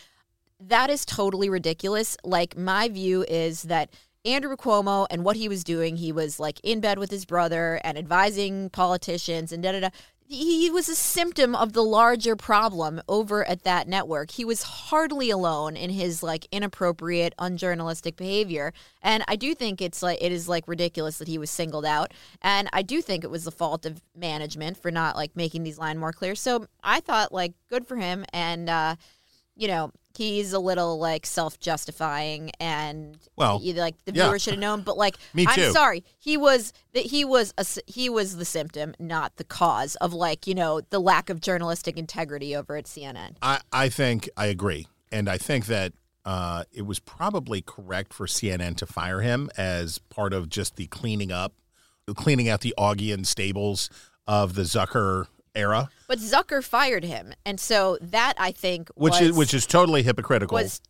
that 0.68 0.90
is 0.90 1.04
totally 1.04 1.48
ridiculous. 1.48 2.16
Like 2.24 2.56
my 2.56 2.88
view 2.88 3.24
is 3.28 3.62
that 3.62 3.90
Andrew 4.24 4.56
Cuomo 4.56 5.06
and 5.10 5.24
what 5.24 5.36
he 5.36 5.48
was 5.48 5.64
doing, 5.64 5.96
he 5.96 6.12
was 6.12 6.38
like 6.38 6.60
in 6.62 6.80
bed 6.80 6.98
with 6.98 7.10
his 7.10 7.24
brother 7.24 7.80
and 7.82 7.98
advising 7.98 8.70
politicians 8.70 9.52
and 9.52 9.62
da 9.62 9.72
da 9.72 9.80
da. 9.80 9.88
He 10.28 10.70
was 10.70 10.88
a 10.88 10.94
symptom 10.94 11.54
of 11.54 11.74
the 11.74 11.82
larger 11.82 12.36
problem 12.36 13.02
over 13.06 13.46
at 13.46 13.64
that 13.64 13.86
network. 13.86 14.30
He 14.30 14.46
was 14.46 14.62
hardly 14.62 15.28
alone 15.28 15.76
in 15.76 15.90
his 15.90 16.22
like 16.22 16.46
inappropriate, 16.50 17.34
unjournalistic 17.38 18.16
behavior. 18.16 18.72
And 19.02 19.24
I 19.28 19.36
do 19.36 19.54
think 19.54 19.82
it's 19.82 20.02
like 20.02 20.22
it 20.22 20.32
is 20.32 20.48
like 20.48 20.66
ridiculous 20.66 21.18
that 21.18 21.28
he 21.28 21.36
was 21.36 21.50
singled 21.50 21.84
out. 21.84 22.14
And 22.40 22.70
I 22.72 22.80
do 22.80 23.02
think 23.02 23.24
it 23.24 23.30
was 23.30 23.44
the 23.44 23.50
fault 23.50 23.84
of 23.84 24.00
management 24.16 24.78
for 24.78 24.90
not 24.90 25.16
like 25.16 25.36
making 25.36 25.64
these 25.64 25.76
lines 25.76 25.98
more 25.98 26.14
clear. 26.14 26.34
So 26.34 26.66
I 26.82 27.00
thought 27.00 27.32
like 27.32 27.52
good 27.68 27.86
for 27.86 27.96
him 27.96 28.24
and 28.32 28.70
uh 28.70 28.96
you 29.56 29.68
know, 29.68 29.92
he's 30.16 30.52
a 30.52 30.58
little 30.58 30.98
like 30.98 31.24
self-justifying 31.26 32.50
and 32.60 33.16
Well, 33.36 33.60
you- 33.62 33.74
like 33.74 33.94
the 34.04 34.12
yeah. 34.14 34.24
viewer 34.26 34.38
should 34.38 34.54
have 34.54 34.60
known. 34.60 34.82
But 34.82 34.96
like, 34.96 35.16
Me 35.34 35.46
I'm 35.48 35.72
sorry, 35.72 36.04
he 36.18 36.36
was 36.36 36.72
that 36.94 37.06
he 37.06 37.24
was 37.24 37.52
a, 37.58 37.66
he 37.86 38.08
was 38.08 38.36
the 38.36 38.44
symptom, 38.44 38.94
not 38.98 39.36
the 39.36 39.44
cause 39.44 39.96
of 39.96 40.12
like 40.12 40.46
you 40.46 40.54
know 40.54 40.80
the 40.90 40.98
lack 41.00 41.30
of 41.30 41.40
journalistic 41.40 41.96
integrity 41.96 42.54
over 42.54 42.76
at 42.76 42.84
CNN. 42.84 43.36
I, 43.42 43.60
I 43.72 43.88
think 43.88 44.28
I 44.36 44.46
agree. 44.46 44.86
And 45.10 45.28
I 45.28 45.36
think 45.38 45.66
that 45.66 45.92
uh, 46.24 46.64
it 46.72 46.82
was 46.82 46.98
probably 47.00 47.60
correct 47.62 48.14
for 48.14 48.26
CNN 48.26 48.76
to 48.76 48.86
fire 48.86 49.20
him 49.20 49.50
as 49.58 49.98
part 49.98 50.32
of 50.32 50.48
just 50.48 50.76
the 50.76 50.86
cleaning 50.86 51.30
up, 51.32 51.52
cleaning 52.14 52.48
out 52.48 52.60
the 52.62 52.74
Augean 52.78 53.26
stables 53.26 53.90
of 54.26 54.54
the 54.54 54.62
Zucker 54.62 55.26
era, 55.54 55.90
But 56.08 56.18
Zucker 56.18 56.62
fired 56.64 57.04
him, 57.04 57.32
and 57.44 57.58
so 57.58 57.98
that 58.00 58.34
I 58.38 58.52
think 58.52 58.90
which 58.94 59.12
was, 59.12 59.20
is 59.20 59.32
which 59.32 59.54
is 59.54 59.66
totally 59.66 60.02
hypocritical. 60.02 60.54
was 60.54 60.80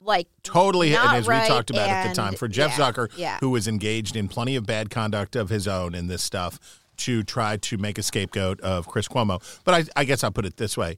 like 0.00 0.28
totally 0.42 0.90
not 0.90 1.08
and 1.08 1.16
as 1.16 1.26
right 1.26 1.42
we 1.42 1.48
talked 1.48 1.70
about 1.70 1.88
at 1.88 2.08
the 2.08 2.14
time 2.14 2.34
for 2.34 2.48
Jeff 2.48 2.78
yeah, 2.78 2.92
Zucker 2.92 3.10
yeah. 3.16 3.38
who 3.40 3.50
was 3.50 3.66
engaged 3.66 4.16
in 4.16 4.28
plenty 4.28 4.54
of 4.56 4.64
bad 4.64 4.88
conduct 4.88 5.34
of 5.34 5.48
his 5.48 5.66
own 5.66 5.94
in 5.94 6.06
this 6.06 6.22
stuff 6.22 6.60
to 6.98 7.22
try 7.22 7.56
to 7.56 7.76
make 7.76 7.98
a 7.98 8.02
scapegoat 8.02 8.60
of 8.60 8.86
Chris 8.86 9.08
Cuomo. 9.08 9.42
But 9.64 9.74
I, 9.74 10.00
I 10.00 10.04
guess 10.04 10.24
I'll 10.24 10.30
put 10.30 10.46
it 10.46 10.56
this 10.56 10.76
way. 10.76 10.96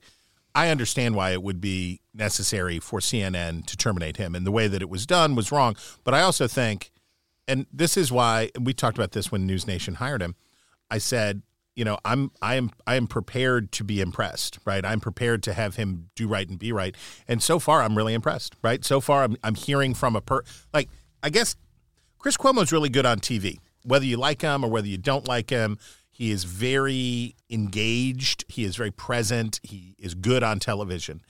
I 0.55 0.69
understand 0.69 1.17
why 1.17 1.31
it 1.31 1.43
would 1.43 1.61
be 1.61 2.01
necessary 2.15 2.79
for 2.79 3.01
CNN 3.01 3.67
to 3.67 3.77
terminate 3.77 4.17
him 4.17 4.35
and 4.35 4.47
the 4.47 4.53
way 4.53 4.69
that 4.69 4.83
it 4.83 4.91
was 4.91 5.07
done 5.07 5.35
was 5.35 5.51
wrong. 5.51 5.77
But 6.05 6.15
I 6.15 6.21
also 6.21 6.47
think 6.47 6.91
and 7.47 7.67
this 7.73 7.97
is 7.97 8.13
why 8.13 8.51
we 8.61 8.75
talked 8.75 8.99
about 8.99 9.13
this 9.13 9.33
when 9.33 9.47
News 9.47 9.67
Nation 9.67 9.95
hired 9.95 10.21
him 10.21 10.37
I 10.91 10.99
said 10.99 11.43
you 11.79 11.85
know 11.85 11.97
i'm 12.05 12.31
i 12.43 12.57
am 12.57 12.71
i 12.89 12.97
am 12.97 13.07
prepared 13.07 13.71
to 13.71 13.85
be 13.85 14.01
impressed 14.01 14.59
right? 14.65 14.85
I'm 14.85 15.01
prepared 15.01 15.45
to 15.45 15.53
have 15.55 15.77
him 15.77 16.11
do 16.17 16.27
right 16.27 16.47
and 16.49 16.59
be 16.59 16.73
right. 16.73 16.95
And 17.29 17.41
so 17.41 17.59
far 17.61 17.83
i'm 17.83 17.97
really 17.97 18.15
impressed 18.15 18.57
right? 18.63 18.85
So 18.85 19.01
far 19.01 19.23
i'm, 19.23 19.37
I'm 19.45 19.55
hearing 19.55 19.95
from 19.95 20.17
a 20.17 20.21
per 20.21 20.43
like 20.75 20.89
i 21.23 21.31
guess 21.31 21.55
chris 22.19 22.37
cuomo's 22.37 22.73
really 22.73 22.89
good 22.89 23.07
on 23.07 23.21
tv 23.21 23.59
whether 23.85 24.05
you 24.05 24.17
like 24.17 24.43
him 24.43 24.65
or 24.65 24.71
whether 24.71 24.89
you 24.89 24.99
don't 24.99 25.27
like 25.29 25.51
him. 25.51 25.79
He 26.11 26.33
is 26.33 26.43
very 26.43 27.37
engaged. 27.49 28.45
He 28.49 28.65
is 28.65 28.75
very 28.75 28.91
present. 28.91 29.61
He 29.63 29.95
is 29.99 30.15
good 30.15 30.43
on 30.43 30.59
television. 30.59 31.23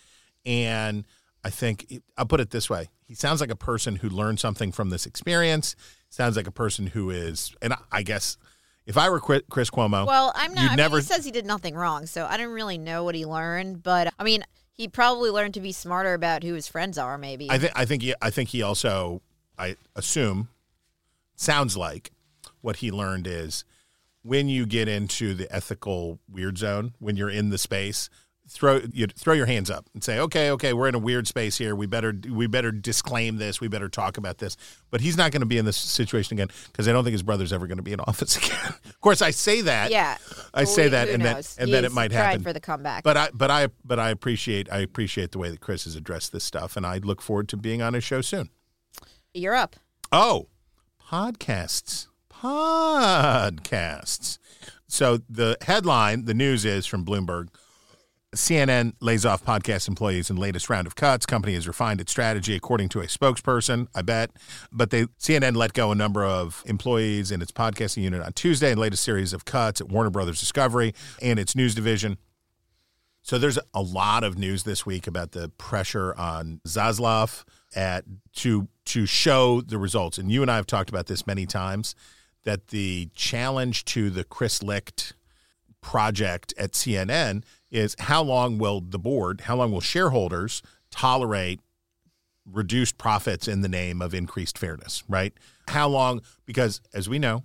And 0.46 1.04
i 1.44 1.50
think 1.50 2.00
i'll 2.16 2.26
put 2.26 2.40
it 2.40 2.50
this 2.50 2.70
way. 2.70 2.88
He 3.06 3.14
sounds 3.14 3.40
like 3.40 3.50
a 3.50 3.56
person 3.56 3.96
who 3.96 4.08
learned 4.08 4.40
something 4.40 4.72
from 4.72 4.88
this 4.90 5.04
experience. 5.06 5.76
Sounds 6.10 6.36
like 6.36 6.46
a 6.46 6.50
person 6.64 6.88
who 6.88 7.10
is 7.10 7.54
and 7.60 7.74
I- 7.74 7.78
i 7.92 8.02
guess 8.02 8.38
if 8.88 8.96
I 8.96 9.10
were 9.10 9.20
Chris 9.20 9.70
Cuomo, 9.70 10.06
Well, 10.06 10.32
I'm 10.34 10.54
not. 10.54 10.64
I 10.64 10.68
mean, 10.68 10.76
never. 10.76 10.96
he 10.96 11.02
says 11.02 11.24
he 11.24 11.30
did 11.30 11.44
nothing 11.44 11.74
wrong, 11.74 12.06
so 12.06 12.24
I 12.24 12.38
don't 12.38 12.52
really 12.52 12.78
know 12.78 13.04
what 13.04 13.14
he 13.14 13.26
learned. 13.26 13.82
But 13.82 14.12
I 14.18 14.24
mean, 14.24 14.42
he 14.72 14.88
probably 14.88 15.30
learned 15.30 15.54
to 15.54 15.60
be 15.60 15.72
smarter 15.72 16.14
about 16.14 16.42
who 16.42 16.54
his 16.54 16.66
friends 16.66 16.96
are. 16.96 17.18
Maybe. 17.18 17.50
I 17.50 17.58
think. 17.58 17.72
I 17.76 17.84
think. 17.84 18.02
He, 18.02 18.14
I 18.22 18.30
think 18.30 18.48
he 18.48 18.62
also. 18.62 19.20
I 19.58 19.76
assume. 19.94 20.48
Sounds 21.36 21.76
like 21.76 22.10
what 22.62 22.76
he 22.76 22.90
learned 22.90 23.26
is 23.26 23.64
when 24.22 24.48
you 24.48 24.66
get 24.66 24.88
into 24.88 25.34
the 25.34 25.54
ethical 25.54 26.18
weird 26.28 26.58
zone, 26.58 26.94
when 26.98 27.16
you're 27.16 27.30
in 27.30 27.50
the 27.50 27.58
space, 27.58 28.08
throw 28.48 28.80
you 28.92 29.06
throw 29.06 29.34
your 29.34 29.46
hands 29.46 29.70
up 29.70 29.86
and 29.94 30.02
say, 30.02 30.18
okay, 30.18 30.50
okay, 30.52 30.72
we're 30.72 30.88
in 30.88 30.94
a 30.94 30.98
weird 30.98 31.26
space 31.26 31.58
here. 31.58 31.74
We 31.76 31.86
better 31.86 32.14
we 32.30 32.46
better 32.46 32.70
disclaim 32.72 33.36
this. 33.36 33.60
We 33.60 33.68
better 33.68 33.88
talk 33.88 34.16
about 34.16 34.38
this. 34.38 34.56
But 34.90 35.00
he's 35.00 35.16
not 35.16 35.32
going 35.32 35.40
to 35.40 35.46
be 35.46 35.58
in 35.58 35.64
this 35.64 35.76
situation 35.76 36.36
again 36.36 36.48
because 36.72 36.88
I 36.88 36.92
don't 36.92 37.04
think 37.04 37.12
his 37.12 37.22
brother's 37.22 37.52
ever 37.52 37.66
going 37.66 37.78
to 37.78 37.82
be 37.82 37.92
in 37.92 38.00
office 38.06 38.36
again. 38.36 38.74
of 38.84 39.00
course, 39.00 39.22
I 39.22 39.30
say 39.30 39.60
that. 39.62 39.90
Yeah. 39.90 40.16
I 40.54 40.64
say 40.64 40.84
Who- 40.84 40.90
that, 40.90 41.08
and 41.08 41.24
then 41.24 41.36
knows? 41.36 41.56
and 41.58 41.72
then 41.72 41.84
it 41.84 41.92
might 41.92 42.12
happen 42.12 42.42
for 42.42 42.52
the 42.52 42.60
comeback. 42.60 43.04
But 43.04 43.16
I 43.16 43.28
but 43.34 43.50
I 43.50 43.68
but 43.84 43.98
I 43.98 44.10
appreciate 44.10 44.70
I 44.72 44.78
appreciate 44.78 45.32
the 45.32 45.38
way 45.38 45.50
that 45.50 45.60
Chris 45.60 45.84
has 45.84 45.96
addressed 45.96 46.32
this 46.32 46.44
stuff, 46.44 46.76
and 46.76 46.86
I 46.86 46.98
look 46.98 47.20
forward 47.22 47.48
to 47.50 47.56
being 47.56 47.82
on 47.82 47.94
his 47.94 48.04
show 48.04 48.20
soon. 48.20 48.50
You're 49.34 49.54
up. 49.54 49.76
Oh, 50.10 50.48
podcasts. 51.10 52.06
Podcasts. 52.32 54.38
So 54.86 55.18
the 55.28 55.56
headline, 55.62 56.24
the 56.24 56.34
news 56.34 56.64
is 56.64 56.86
from 56.86 57.04
Bloomberg. 57.04 57.48
CNN 58.34 58.92
lays 59.00 59.24
off 59.24 59.42
podcast 59.42 59.88
employees 59.88 60.28
in 60.28 60.36
latest 60.36 60.68
round 60.68 60.86
of 60.86 60.94
cuts. 60.94 61.24
Company 61.24 61.54
has 61.54 61.66
refined 61.66 62.00
its 62.00 62.12
strategy 62.12 62.54
according 62.54 62.90
to 62.90 63.00
a 63.00 63.06
spokesperson, 63.06 63.88
I 63.94 64.02
bet. 64.02 64.30
But 64.70 64.90
they 64.90 65.04
CNN 65.18 65.56
let 65.56 65.72
go 65.72 65.90
a 65.90 65.94
number 65.94 66.24
of 66.24 66.62
employees 66.66 67.30
in 67.30 67.40
its 67.40 67.52
podcasting 67.52 68.02
unit 68.02 68.22
on 68.22 68.32
Tuesday 68.34 68.70
in 68.70 68.78
latest 68.78 69.02
series 69.02 69.32
of 69.32 69.44
cuts 69.46 69.80
at 69.80 69.88
Warner 69.88 70.10
Brothers 70.10 70.40
Discovery 70.40 70.94
and 71.22 71.38
its 71.38 71.56
news 71.56 71.74
division. 71.74 72.18
So 73.22 73.38
there's 73.38 73.58
a 73.74 73.82
lot 73.82 74.24
of 74.24 74.38
news 74.38 74.62
this 74.62 74.84
week 74.84 75.06
about 75.06 75.32
the 75.32 75.48
pressure 75.58 76.14
on 76.16 76.60
Zaslav 76.66 77.44
at 77.74 78.04
to 78.36 78.68
to 78.86 79.06
show 79.06 79.60
the 79.60 79.78
results. 79.78 80.18
And 80.18 80.30
you 80.30 80.42
and 80.42 80.50
I 80.50 80.56
have 80.56 80.66
talked 80.66 80.90
about 80.90 81.06
this 81.06 81.26
many 81.26 81.46
times 81.46 81.94
that 82.44 82.68
the 82.68 83.10
challenge 83.14 83.84
to 83.86 84.10
the 84.10 84.24
Chris 84.24 84.62
Licht 84.62 85.14
project 85.80 86.54
at 86.58 86.72
CNN 86.72 87.44
is 87.70 87.94
how 87.98 88.22
long 88.22 88.58
will 88.58 88.80
the 88.80 88.98
board, 88.98 89.42
how 89.42 89.56
long 89.56 89.72
will 89.72 89.80
shareholders 89.80 90.62
tolerate 90.90 91.60
reduced 92.50 92.96
profits 92.98 93.46
in 93.46 93.60
the 93.60 93.68
name 93.68 94.00
of 94.00 94.14
increased 94.14 94.56
fairness, 94.56 95.04
right? 95.08 95.34
How 95.68 95.88
long? 95.88 96.22
Because 96.46 96.80
as 96.94 97.08
we 97.08 97.18
know, 97.18 97.44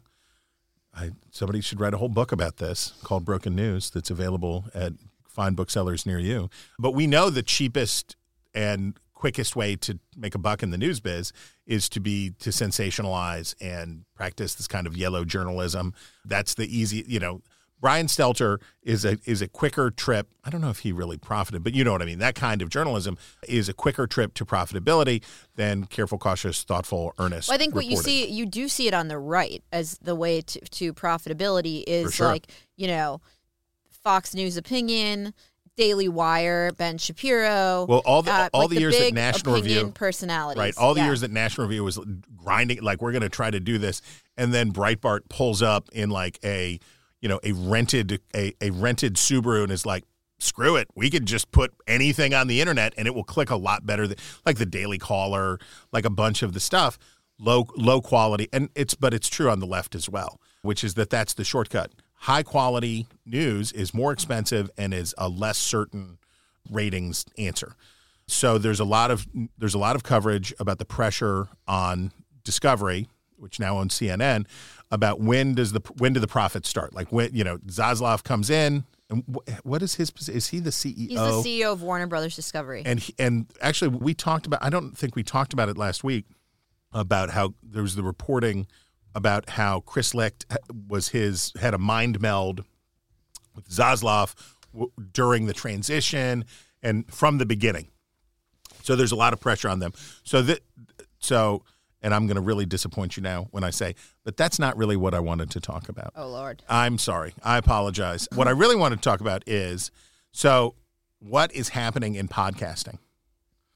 I, 0.94 1.12
somebody 1.32 1.62
should 1.62 1.80
write 1.80 1.94
a 1.94 1.98
whole 1.98 2.10
book 2.10 2.32
about 2.32 2.58
this 2.58 2.94
called 3.04 3.26
Broken 3.26 3.56
News 3.56 3.90
that's 3.90 4.10
available 4.10 4.66
at 4.74 4.94
fine 5.28 5.56
booksellers 5.56 6.06
near 6.06 6.20
you. 6.20 6.50
But 6.78 6.92
we 6.92 7.08
know 7.08 7.30
the 7.30 7.44
cheapest 7.44 8.16
and 8.54 8.98
quickest 9.14 9.56
way 9.56 9.76
to 9.78 10.00
make 10.18 10.36
a 10.36 10.38
buck 10.38 10.62
in 10.62 10.72
the 10.72 10.78
news 10.78 11.00
biz 11.00 11.32
is 11.66 11.88
to 11.88 12.00
be 12.00 12.32
to 12.40 12.50
sensationalize 12.50 13.56
and 13.62 14.04
practice 14.16 14.54
this 14.54 14.68
kind 14.68 14.86
of 14.86 14.98
yellow 14.98 15.24
journalism. 15.24 15.94
That's 16.26 16.54
the 16.54 16.66
easy, 16.66 17.06
you 17.08 17.20
know, 17.20 17.42
Brian 17.84 18.08
Stelter 18.08 18.62
is 18.82 19.04
a 19.04 19.18
is 19.26 19.42
a 19.42 19.48
quicker 19.50 19.92
trip. 19.92 20.30
I 20.46 20.50
don't 20.50 20.62
know 20.62 20.70
if 20.70 20.80
he 20.80 20.94
really 20.94 21.18
profited, 21.18 21.66
but 21.66 21.74
you 21.74 21.84
know 21.84 21.92
what 21.92 22.02
I 22.02 22.06
mean. 22.06 22.20
That 22.20 22.34
kind 22.34 22.62
of 22.62 22.70
journalism 22.70 23.18
is 23.46 23.68
a 23.68 23.74
quicker 23.74 24.08
trip 24.08 24.34
to 24.36 24.46
profitability 24.46 25.22
than 25.58 25.84
careful, 25.88 26.18
cautious, 26.18 26.64
thoughtful, 26.64 27.14
earnest. 27.20 27.50
Well, 27.50 27.56
I 27.56 27.58
think 27.58 27.76
what 27.76 27.86
you 27.86 27.98
see, 27.98 28.26
you 28.30 28.46
do 28.46 28.70
see 28.70 28.88
it 28.88 28.94
on 28.94 29.10
the 29.10 29.20
right 29.20 29.62
as 29.74 29.98
the 29.98 30.16
way 30.16 30.40
to, 30.40 30.62
to 30.62 30.94
profitability 30.94 31.84
is 31.86 32.14
sure. 32.14 32.28
like, 32.28 32.48
you 32.78 32.88
know, 32.88 33.20
Fox 33.90 34.34
News 34.34 34.56
opinion, 34.56 35.34
Daily 35.76 36.08
Wire, 36.08 36.72
Ben 36.72 36.98
Shapiro. 36.98 37.86
Well, 37.90 38.02
all 38.06 38.22
the 38.22 38.32
uh, 38.32 38.50
all 38.54 38.62
like 38.62 38.70
the 38.70 38.80
years 38.80 38.98
that 38.98 39.14
National 39.14 39.56
Review 39.56 39.92
personalities, 39.94 40.58
right? 40.58 40.78
All 40.78 40.94
the 40.94 41.02
Yeah. 41.02 41.08
years 41.08 41.20
that 41.20 41.32
National 41.32 41.68
Review 41.68 41.84
was 41.84 42.00
grinding, 42.38 42.82
like 42.82 43.02
we're 43.02 43.12
going 43.12 43.24
to 43.24 43.30
try 43.30 43.52
to 43.52 43.60
do 43.60 43.78
this, 43.78 44.02
and 44.38 44.54
then 44.54 44.72
Breitbart 44.72 45.28
pulls 45.28 45.62
up 45.62 45.90
in 45.92 46.10
like 46.10 46.40
a 46.46 46.80
you 47.24 47.30
know 47.30 47.40
a 47.44 47.54
rented 47.54 48.22
a, 48.36 48.54
a 48.62 48.70
rented 48.70 49.16
Subaru 49.16 49.64
and 49.64 49.72
is 49.72 49.86
like, 49.86 50.04
screw 50.40 50.76
it, 50.76 50.90
we 50.94 51.10
could 51.10 51.26
just 51.26 51.52
put 51.52 51.74
anything 51.88 52.34
on 52.34 52.48
the 52.48 52.60
internet 52.60 52.94
and 52.98 53.08
it 53.08 53.16
will 53.16 53.24
click 53.24 53.50
a 53.50 53.56
lot 53.56 53.86
better 53.86 54.06
than 54.06 54.18
like 54.46 54.58
the 54.58 54.66
Daily 54.66 55.00
Caller, 55.00 55.58
like 55.94 56.04
a 56.06 56.10
bunch 56.10 56.44
of 56.44 56.54
the 56.54 56.60
stuff, 56.60 57.00
low 57.40 57.66
low 57.78 58.02
quality, 58.02 58.50
and 58.52 58.70
it's 58.76 58.94
but 58.94 59.14
it's 59.14 59.30
true 59.30 59.50
on 59.50 59.60
the 59.60 59.66
left 59.66 59.96
as 59.96 60.10
well, 60.10 60.42
which 60.62 60.84
is 60.84 60.96
that 60.96 61.10
that's 61.10 61.34
the 61.34 61.46
shortcut. 61.46 61.94
High 62.16 62.44
quality 62.44 63.08
news 63.26 63.72
is 63.72 63.94
more 63.94 64.12
expensive 64.12 64.70
and 64.78 64.94
is 64.94 65.16
a 65.18 65.30
less 65.30 65.58
certain 65.58 66.18
ratings 66.70 67.26
answer. 67.38 67.78
So 68.28 68.58
there's 68.58 68.82
a 68.82 68.86
lot 68.86 69.12
of 69.12 69.26
there's 69.58 69.76
a 69.76 69.80
lot 69.80 69.96
of 69.96 70.04
coverage 70.04 70.54
about 70.60 70.78
the 70.78 70.86
pressure 70.86 71.48
on 71.70 72.12
Discovery, 72.44 73.08
which 73.38 73.62
now 73.62 73.78
owns 73.78 73.98
CNN, 73.98 74.46
about 74.94 75.20
when 75.20 75.56
does 75.56 75.72
the 75.74 75.82
when 75.98 76.14
do 76.14 76.20
the 76.20 76.28
profits 76.28 76.70
start? 76.70 76.94
Like 76.94 77.12
when 77.12 77.34
you 77.34 77.44
know 77.44 77.58
Zaslav 77.58 78.24
comes 78.24 78.50
in, 78.52 78.86
and 79.10 79.24
wh- 79.28 79.66
what 79.66 79.82
is 79.82 79.96
his 79.96 80.12
position? 80.12 80.38
is 80.38 80.48
he 80.50 80.60
the 80.60 80.70
CEO? 80.70 80.96
He's 81.10 81.18
the 81.20 81.42
CEO 81.44 81.74
of 81.74 81.82
Warner 81.82 82.06
Brothers 82.08 82.36
Discovery. 82.36 82.84
And 82.86 83.00
he- 83.00 83.16
and 83.18 83.48
actually, 83.60 83.90
we 83.90 84.14
talked 84.14 84.46
about. 84.46 84.64
I 84.64 84.70
don't 84.70 84.96
think 84.96 85.16
we 85.16 85.24
talked 85.24 85.52
about 85.52 85.68
it 85.68 85.78
last 85.78 86.04
week 86.04 86.26
about 86.94 87.32
how 87.32 87.56
there 87.64 87.82
was 87.82 87.96
the 87.96 88.04
reporting 88.04 88.68
about 89.16 89.50
how 89.50 89.80
Chris 89.82 90.14
Licht 90.14 90.46
uh, 90.52 90.58
was 90.88 91.10
his 91.10 91.52
had 91.60 91.74
a 91.74 91.80
mind 91.80 92.22
meld 92.22 92.64
with 93.56 93.68
Zaslav 93.70 94.36
w- 94.74 94.92
during 95.12 95.48
the 95.48 95.54
transition 95.54 96.46
and 96.84 97.12
from 97.12 97.40
the 97.40 97.46
beginning. 97.48 97.88
So 98.84 98.96
there's 98.96 99.12
a 99.12 99.16
lot 99.16 99.34
of 99.34 99.40
pressure 99.40 99.70
on 99.70 99.80
them. 99.80 99.94
So 100.24 100.44
that 100.44 100.60
so 101.20 101.64
and 102.02 102.14
I'm 102.14 102.28
going 102.28 102.36
to 102.36 102.42
really 102.42 102.66
disappoint 102.66 103.16
you 103.18 103.24
now 103.24 103.48
when 103.52 103.64
I 103.64 103.70
say 103.70 103.96
but 104.24 104.38
that's 104.38 104.60
not 104.60 104.78
really 104.78 104.96
what 104.96 105.14
I 105.14 105.20
wanted 105.20 105.50
to 105.52 105.60
talk 105.60 105.90
about. 105.90 106.14
Oh 106.16 106.28
Lord. 106.28 106.64
I'm 106.70 106.98
sorry. 106.98 107.34
I 107.44 107.58
apologize. 107.58 108.28
What 108.34 108.48
I 108.48 108.52
really 108.52 108.76
want 108.76 108.94
to 108.94 109.00
talk 109.00 109.22
about 109.22 109.44
is 109.48 109.92
so 110.32 110.76
what 111.20 111.54
is 111.54 111.70
happening 111.70 112.16
in 112.16 112.28
podcasting? 112.28 112.98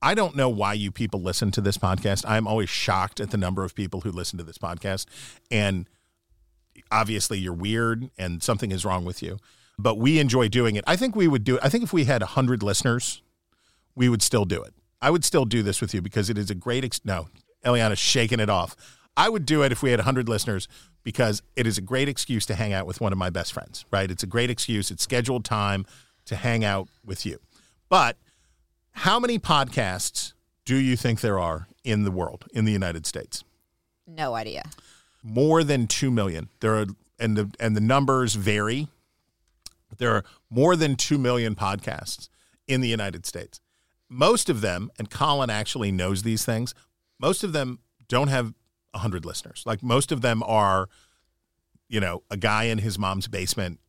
I 0.01 0.13
don't 0.13 0.35
know 0.35 0.49
why 0.49 0.73
you 0.73 0.91
people 0.91 1.21
listen 1.21 1.51
to 1.51 1.61
this 1.61 1.77
podcast. 1.77 2.23
I'm 2.27 2.47
always 2.47 2.69
shocked 2.69 3.19
at 3.19 3.31
the 3.31 3.37
number 3.37 3.63
of 3.63 3.73
people 3.73 4.01
who 4.01 4.11
listen 4.11 4.37
to 4.37 4.43
this 4.43 4.57
podcast. 4.57 5.05
And 5.49 5.89
obviously, 6.91 7.39
you're 7.39 7.53
weird 7.53 8.09
and 8.17 8.43
something 8.43 8.71
is 8.71 8.85
wrong 8.85 9.05
with 9.05 9.23
you. 9.23 9.39
But 9.79 9.97
we 9.97 10.19
enjoy 10.19 10.49
doing 10.49 10.75
it. 10.75 10.83
I 10.87 10.95
think 10.95 11.15
we 11.15 11.27
would 11.27 11.43
do 11.43 11.55
it. 11.55 11.61
I 11.63 11.69
think 11.69 11.83
if 11.83 11.93
we 11.93 12.05
had 12.05 12.21
100 12.21 12.63
listeners, 12.63 13.21
we 13.95 14.09
would 14.09 14.21
still 14.21 14.45
do 14.45 14.61
it. 14.61 14.73
I 15.01 15.09
would 15.11 15.23
still 15.23 15.45
do 15.45 15.61
this 15.61 15.81
with 15.81 15.93
you 15.93 16.01
because 16.01 16.29
it 16.29 16.37
is 16.37 16.49
a 16.49 16.55
great. 16.55 16.83
Ex- 16.83 17.01
no, 17.05 17.27
Eliana's 17.63 17.99
shaking 17.99 18.39
it 18.39 18.49
off. 18.49 18.75
I 19.17 19.29
would 19.29 19.45
do 19.45 19.63
it 19.63 19.71
if 19.71 19.81
we 19.81 19.89
had 19.89 19.99
100 19.99 20.29
listeners 20.29 20.67
because 21.03 21.41
it 21.55 21.65
is 21.65 21.79
a 21.79 21.81
great 21.81 22.07
excuse 22.07 22.45
to 22.45 22.55
hang 22.55 22.71
out 22.71 22.85
with 22.85 23.01
one 23.01 23.11
of 23.11 23.17
my 23.17 23.31
best 23.31 23.51
friends, 23.51 23.83
right? 23.91 24.09
It's 24.09 24.21
a 24.21 24.27
great 24.27 24.51
excuse. 24.51 24.91
It's 24.91 25.03
scheduled 25.03 25.43
time 25.43 25.87
to 26.25 26.35
hang 26.35 26.63
out 26.63 26.87
with 27.03 27.25
you. 27.25 27.39
But 27.89 28.17
how 28.91 29.19
many 29.19 29.39
podcasts 29.39 30.33
do 30.65 30.75
you 30.75 30.95
think 30.95 31.21
there 31.21 31.39
are 31.39 31.67
in 31.83 32.03
the 32.03 32.11
world, 32.11 32.45
in 32.53 32.65
the 32.65 32.71
United 32.71 33.07
States? 33.07 33.43
No 34.05 34.35
idea. 34.35 34.69
More 35.23 35.63
than 35.63 35.87
2 35.87 36.11
million. 36.11 36.49
There 36.59 36.75
are 36.75 36.85
and 37.19 37.35
the 37.35 37.51
and 37.59 37.75
the 37.75 37.81
numbers 37.81 38.35
vary. 38.35 38.87
There 39.97 40.11
are 40.11 40.23
more 40.49 40.75
than 40.75 40.95
2 40.95 41.17
million 41.17 41.55
podcasts 41.55 42.29
in 42.67 42.81
the 42.81 42.87
United 42.87 43.25
States. 43.25 43.59
Most 44.09 44.49
of 44.49 44.61
them, 44.61 44.91
and 44.99 45.09
Colin 45.09 45.49
actually 45.49 45.91
knows 45.91 46.21
these 46.21 46.45
things, 46.45 46.75
most 47.19 47.43
of 47.43 47.53
them 47.53 47.79
don't 48.07 48.27
have 48.27 48.53
100 48.97 49.25
listeners. 49.25 49.63
Like 49.65 49.81
most 49.81 50.11
of 50.11 50.21
them 50.21 50.43
are 50.43 50.89
you 51.89 51.99
know, 51.99 52.23
a 52.29 52.37
guy 52.37 52.65
in 52.65 52.79
his 52.79 52.99
mom's 52.99 53.27
basement 53.27 53.79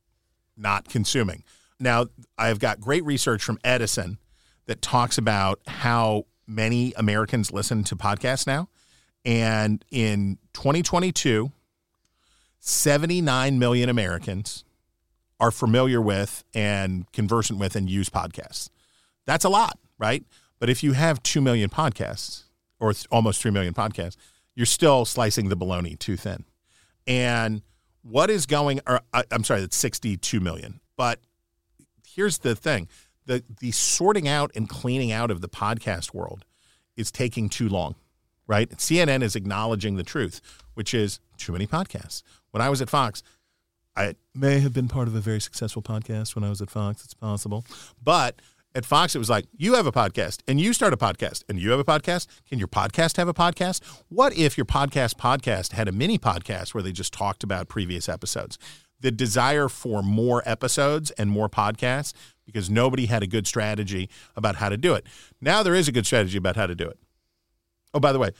not 0.56 0.88
consuming. 0.88 1.44
Now, 1.80 2.06
I've 2.36 2.58
got 2.58 2.80
great 2.80 3.04
research 3.04 3.42
from 3.42 3.58
Edison 3.62 4.18
that 4.66 4.82
talks 4.82 5.18
about 5.18 5.60
how 5.66 6.26
many 6.46 6.92
Americans 6.96 7.52
listen 7.52 7.84
to 7.84 7.96
podcasts 7.96 8.46
now. 8.46 8.68
And 9.24 9.84
in 9.90 10.38
2022, 10.54 11.52
79 12.60 13.58
million 13.58 13.88
Americans 13.88 14.64
are 15.40 15.50
familiar 15.50 16.00
with 16.00 16.42
and 16.54 17.10
conversant 17.12 17.58
with 17.58 17.76
and 17.76 17.88
use 17.88 18.08
podcasts. 18.08 18.70
That's 19.24 19.44
a 19.44 19.48
lot, 19.48 19.78
right? 19.98 20.24
But 20.58 20.68
if 20.68 20.82
you 20.82 20.92
have 20.92 21.22
2 21.22 21.40
million 21.40 21.70
podcasts 21.70 22.44
or 22.80 22.92
almost 23.10 23.40
3 23.40 23.52
million 23.52 23.74
podcasts, 23.74 24.16
you're 24.58 24.66
still 24.66 25.04
slicing 25.04 25.48
the 25.50 25.54
bologna 25.54 25.94
too 25.94 26.16
thin. 26.16 26.44
And 27.06 27.62
what 28.02 28.28
is 28.28 28.44
going 28.44 28.80
or 28.88 29.00
I- 29.14 29.22
I'm 29.30 29.44
sorry, 29.44 29.60
that's 29.60 29.76
62 29.76 30.40
million. 30.40 30.80
But 30.96 31.20
here's 32.04 32.38
the 32.38 32.56
thing. 32.56 32.88
The 33.26 33.44
the 33.60 33.70
sorting 33.70 34.26
out 34.26 34.50
and 34.56 34.68
cleaning 34.68 35.12
out 35.12 35.30
of 35.30 35.42
the 35.42 35.48
podcast 35.48 36.12
world 36.12 36.44
is 36.96 37.12
taking 37.12 37.48
too 37.48 37.68
long. 37.68 37.94
Right? 38.48 38.68
CNN 38.70 39.22
is 39.22 39.36
acknowledging 39.36 39.94
the 39.94 40.02
truth, 40.02 40.40
which 40.74 40.92
is 40.92 41.20
too 41.36 41.52
many 41.52 41.66
podcasts. 41.68 42.24
When 42.50 42.60
I 42.60 42.68
was 42.68 42.82
at 42.82 42.90
Fox, 42.90 43.22
I 43.94 44.16
may 44.34 44.58
have 44.58 44.72
been 44.72 44.88
part 44.88 45.06
of 45.06 45.14
a 45.14 45.20
very 45.20 45.40
successful 45.40 45.82
podcast 45.82 46.34
when 46.34 46.42
I 46.42 46.48
was 46.48 46.60
at 46.60 46.70
Fox. 46.70 47.04
It's 47.04 47.14
possible. 47.14 47.64
But 48.02 48.42
at 48.78 48.86
Fox, 48.86 49.16
it 49.16 49.18
was 49.18 49.28
like, 49.28 49.44
you 49.56 49.74
have 49.74 49.86
a 49.86 49.92
podcast 49.92 50.38
and 50.46 50.60
you 50.60 50.72
start 50.72 50.92
a 50.92 50.96
podcast 50.96 51.42
and 51.48 51.58
you 51.60 51.70
have 51.70 51.80
a 51.80 51.84
podcast. 51.84 52.28
Can 52.48 52.60
your 52.60 52.68
podcast 52.68 53.16
have 53.16 53.26
a 53.26 53.34
podcast? 53.34 53.84
What 54.08 54.32
if 54.38 54.56
your 54.56 54.64
podcast 54.66 55.16
podcast 55.16 55.72
had 55.72 55.88
a 55.88 55.92
mini 55.92 56.16
podcast 56.16 56.74
where 56.74 56.82
they 56.82 56.92
just 56.92 57.12
talked 57.12 57.42
about 57.42 57.68
previous 57.68 58.08
episodes? 58.08 58.56
The 59.00 59.10
desire 59.10 59.68
for 59.68 60.00
more 60.00 60.42
episodes 60.46 61.10
and 61.12 61.28
more 61.28 61.48
podcasts 61.48 62.12
because 62.46 62.70
nobody 62.70 63.06
had 63.06 63.24
a 63.24 63.26
good 63.26 63.48
strategy 63.48 64.08
about 64.36 64.56
how 64.56 64.68
to 64.68 64.76
do 64.76 64.94
it. 64.94 65.06
Now 65.40 65.64
there 65.64 65.74
is 65.74 65.88
a 65.88 65.92
good 65.92 66.06
strategy 66.06 66.38
about 66.38 66.54
how 66.54 66.68
to 66.68 66.76
do 66.76 66.88
it. 66.88 66.98
Oh, 67.92 67.98
by 68.00 68.12
the 68.12 68.20
way, 68.20 68.30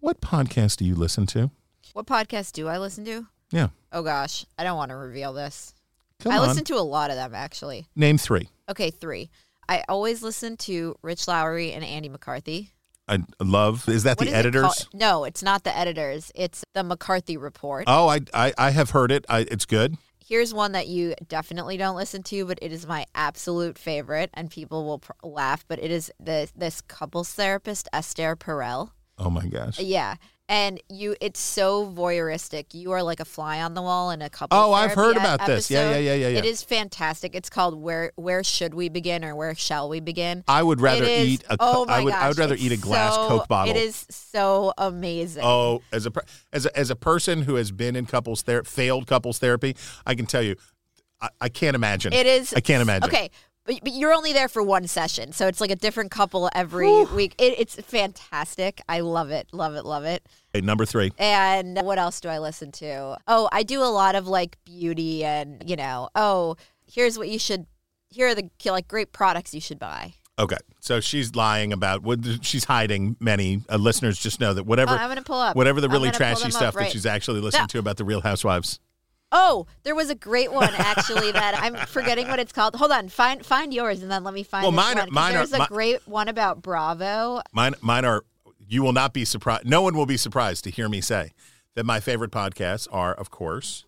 what 0.00 0.20
podcast 0.20 0.76
do 0.76 0.84
you 0.84 0.94
listen 0.94 1.24
to? 1.28 1.50
What 1.94 2.06
podcast 2.06 2.52
do 2.52 2.68
I 2.68 2.76
listen 2.76 3.06
to? 3.06 3.26
Yeah. 3.50 3.68
Oh 3.90 4.02
gosh, 4.02 4.44
I 4.58 4.64
don't 4.64 4.76
want 4.76 4.90
to 4.90 4.96
reveal 4.96 5.32
this. 5.32 5.72
Come 6.20 6.32
I 6.32 6.36
on. 6.36 6.48
listen 6.48 6.64
to 6.64 6.74
a 6.74 6.84
lot 6.84 7.08
of 7.08 7.16
them 7.16 7.34
actually. 7.34 7.86
Name 7.96 8.18
three. 8.18 8.50
Okay, 8.68 8.90
three. 8.90 9.30
I 9.68 9.84
always 9.88 10.22
listen 10.22 10.56
to 10.58 10.96
Rich 11.02 11.28
Lowry 11.28 11.72
and 11.72 11.84
Andy 11.84 12.08
McCarthy. 12.08 12.72
I 13.06 13.20
love. 13.40 13.88
Is 13.88 14.02
that 14.02 14.18
What 14.18 14.24
the 14.26 14.32
is 14.32 14.34
editors? 14.38 14.62
called? 14.62 14.88
No, 14.92 15.24
it's 15.24 15.42
not 15.42 15.64
the 15.64 15.76
editors. 15.76 16.30
It's 16.34 16.64
the 16.74 16.82
McCarthy 16.84 17.36
Report. 17.36 17.84
Oh, 17.86 18.08
I, 18.08 18.20
I 18.34 18.52
I 18.58 18.70
have 18.70 18.90
heard 18.90 19.10
it. 19.10 19.24
I, 19.28 19.40
it's 19.50 19.64
good. 19.64 19.96
Here's 20.18 20.52
one 20.52 20.72
that 20.72 20.88
you 20.88 21.14
definitely 21.26 21.78
don't 21.78 21.96
listen 21.96 22.22
to, 22.24 22.44
but 22.44 22.58
it 22.60 22.70
is 22.70 22.86
my 22.86 23.06
absolute 23.14 23.78
favorite, 23.78 24.28
and 24.34 24.50
people 24.50 24.84
will 24.84 24.98
pr- 24.98 25.12
laugh. 25.22 25.64
But 25.66 25.78
it 25.82 25.90
is 25.90 26.12
the 26.20 26.50
this 26.54 26.82
couples 26.82 27.32
therapist 27.32 27.88
Esther 27.94 28.36
Perel. 28.36 28.90
Oh 29.16 29.30
my 29.30 29.46
gosh. 29.46 29.80
Yeah, 29.80 30.16
and 30.48 30.80
you, 30.88 31.14
it's 31.20 31.38
so 31.40 31.86
voyeuristic. 31.86 32.72
You 32.72 32.92
are 32.92 33.02
like 33.02 33.20
a 33.20 33.24
fly 33.24 33.60
on 33.60 33.74
the 33.74 33.82
wall 33.82 34.10
in 34.10 34.22
a 34.22 34.30
couple. 34.30 34.58
Oh, 34.58 34.72
I've 34.72 34.92
heard 34.92 35.16
therapy 35.16 35.34
about 35.34 35.46
this. 35.46 35.70
Yeah, 35.70 35.90
yeah, 35.90 35.98
yeah, 35.98 36.14
yeah, 36.14 36.28
yeah. 36.28 36.38
It 36.38 36.44
is 36.44 36.62
fantastic. 36.62 37.34
It's 37.34 37.50
called 37.50 37.80
"Where 37.80 38.12
Where 38.16 38.42
Should 38.42 38.72
We 38.74 38.88
Begin" 38.88 39.24
or 39.24 39.36
"Where 39.36 39.54
Shall 39.54 39.88
We 39.88 40.00
Begin." 40.00 40.44
I 40.48 40.62
would 40.62 40.80
rather 40.80 41.04
is- 41.04 41.28
eat 41.28 41.44
a. 41.50 41.56
Oh 41.60 41.84
co- 41.86 41.92
I 41.92 41.98
my 41.98 42.04
would. 42.04 42.14
I 42.14 42.28
would 42.28 42.38
rather 42.38 42.56
eat 42.58 42.72
a 42.72 42.76
glass 42.76 43.14
so- 43.14 43.28
Coke 43.28 43.48
bottle. 43.48 43.74
It 43.74 43.78
is 43.78 44.06
so 44.10 44.72
amazing. 44.78 45.44
Oh, 45.44 45.82
as 45.92 46.06
a 46.06 46.12
as 46.52 46.66
a, 46.66 46.78
as 46.78 46.90
a 46.90 46.96
person 46.96 47.42
who 47.42 47.56
has 47.56 47.70
been 47.70 47.94
in 47.94 48.06
couples 48.06 48.42
ther- 48.42 48.64
failed 48.64 49.06
couples 49.06 49.38
therapy, 49.38 49.76
I 50.06 50.14
can 50.14 50.24
tell 50.26 50.42
you, 50.42 50.56
I, 51.20 51.28
I 51.42 51.48
can't 51.48 51.74
imagine. 51.74 52.12
It 52.12 52.26
is. 52.26 52.54
I 52.54 52.60
can't 52.60 52.80
imagine. 52.80 53.08
Okay, 53.08 53.30
but, 53.68 53.80
but 53.84 53.92
you're 53.92 54.14
only 54.14 54.32
there 54.32 54.48
for 54.48 54.62
one 54.62 54.86
session, 54.88 55.32
so 55.32 55.46
it's 55.46 55.60
like 55.60 55.70
a 55.70 55.76
different 55.76 56.10
couple 56.10 56.48
every 56.54 57.04
week. 57.04 57.34
It, 57.38 57.54
it's 57.58 57.76
fantastic. 57.76 58.80
I 58.88 59.00
love 59.00 59.30
it. 59.30 59.46
Love 59.52 59.74
it. 59.74 59.84
Love 59.84 60.04
it. 60.04 60.26
Okay, 60.54 60.64
number 60.64 60.86
three. 60.86 61.12
And 61.18 61.78
what 61.82 61.98
else 61.98 62.20
do 62.20 62.28
I 62.28 62.38
listen 62.38 62.72
to? 62.72 63.18
Oh, 63.28 63.48
I 63.52 63.62
do 63.62 63.82
a 63.82 63.92
lot 63.92 64.14
of 64.14 64.26
like 64.26 64.56
beauty 64.64 65.24
and 65.24 65.62
you 65.68 65.76
know. 65.76 66.08
Oh, 66.14 66.56
here's 66.90 67.18
what 67.18 67.28
you 67.28 67.38
should. 67.38 67.66
Here 68.08 68.28
are 68.28 68.34
the 68.34 68.48
like 68.64 68.88
great 68.88 69.12
products 69.12 69.54
you 69.54 69.60
should 69.60 69.78
buy. 69.78 70.14
Okay, 70.38 70.56
so 70.80 71.00
she's 71.00 71.34
lying 71.34 71.72
about 71.72 72.02
what 72.02 72.20
she's 72.42 72.64
hiding. 72.64 73.16
Many 73.20 73.62
uh, 73.68 73.76
listeners 73.76 74.18
just 74.18 74.40
know 74.40 74.54
that 74.54 74.64
whatever 74.64 74.92
Oh, 74.92 74.96
I'm 74.96 75.08
gonna 75.08 75.22
pull 75.22 75.40
up. 75.40 75.56
whatever 75.56 75.80
the 75.80 75.88
really 75.88 76.10
trashy 76.10 76.42
them 76.42 76.48
up 76.52 76.52
stuff 76.56 76.74
that 76.74 76.90
she's 76.92 77.06
actually 77.06 77.40
listening 77.40 77.64
No. 77.64 77.66
to 77.66 77.78
about 77.80 77.96
the 77.98 78.04
Real 78.04 78.20
Housewives. 78.22 78.78
Oh, 79.30 79.66
there 79.82 79.94
was 79.94 80.08
a 80.10 80.14
great 80.14 80.52
one 80.52 80.70
actually 80.74 81.32
that 81.32 81.54
I'm 81.60 81.74
forgetting 81.86 82.28
what 82.28 82.38
it's 82.38 82.52
called. 82.52 82.74
Hold 82.76 82.92
on, 82.92 83.08
find 83.08 83.44
find 83.44 83.74
yours 83.74 84.00
and 84.02 84.10
then 84.10 84.24
let 84.24 84.32
me 84.34 84.42
find. 84.42 84.62
Well, 84.62 84.72
mine 84.72 84.96
are- 84.98 85.00
one, 85.04 85.12
mine 85.12 85.34
are- 85.34 85.38
There's 85.38 85.52
a 85.52 85.58
mi- 85.60 85.66
great 85.66 86.06
one 86.08 86.28
about 86.28 86.62
Bravo. 86.62 87.42
Mine, 87.52 87.74
mine 87.80 88.04
are. 88.04 88.24
You 88.66 88.82
will 88.82 88.92
not 88.92 89.12
be 89.12 89.24
surprised. 89.24 89.66
No 89.66 89.82
one 89.82 89.94
will 89.96 90.06
be 90.06 90.16
surprised 90.16 90.64
to 90.64 90.70
hear 90.70 90.88
me 90.88 91.00
say 91.00 91.32
that 91.74 91.84
my 91.84 92.00
favorite 92.00 92.30
podcasts 92.30 92.86
are, 92.90 93.14
of 93.14 93.30
course, 93.30 93.84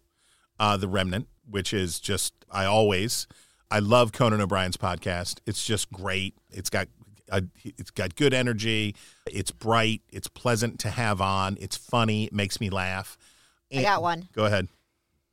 uh, 0.59 0.76
The 0.78 0.88
Remnant, 0.88 1.28
which 1.49 1.72
is 1.74 2.01
just 2.01 2.32
I 2.51 2.64
always. 2.66 3.26
I 3.70 3.78
love 3.78 4.12
Conan 4.12 4.41
O'Brien's 4.41 4.76
podcast. 4.76 5.38
It's 5.47 5.64
just 5.64 5.91
great. 5.93 6.34
It's 6.51 6.70
got 6.70 6.88
uh, 7.30 7.43
it's 7.64 7.91
got 7.91 8.14
good 8.16 8.34
energy. 8.34 8.95
It's 9.30 9.53
bright. 9.53 10.03
It's 10.11 10.28
pleasant 10.28 10.80
to 10.80 10.91
have 10.91 11.20
on. 11.20 11.57
It's 11.61 11.76
funny. 11.76 12.24
It 12.24 12.32
makes 12.32 12.61
me 12.61 12.68
laugh. 12.68 13.16
I 13.74 13.82
got 13.82 14.03
one. 14.03 14.28
Go 14.32 14.45
ahead. 14.47 14.68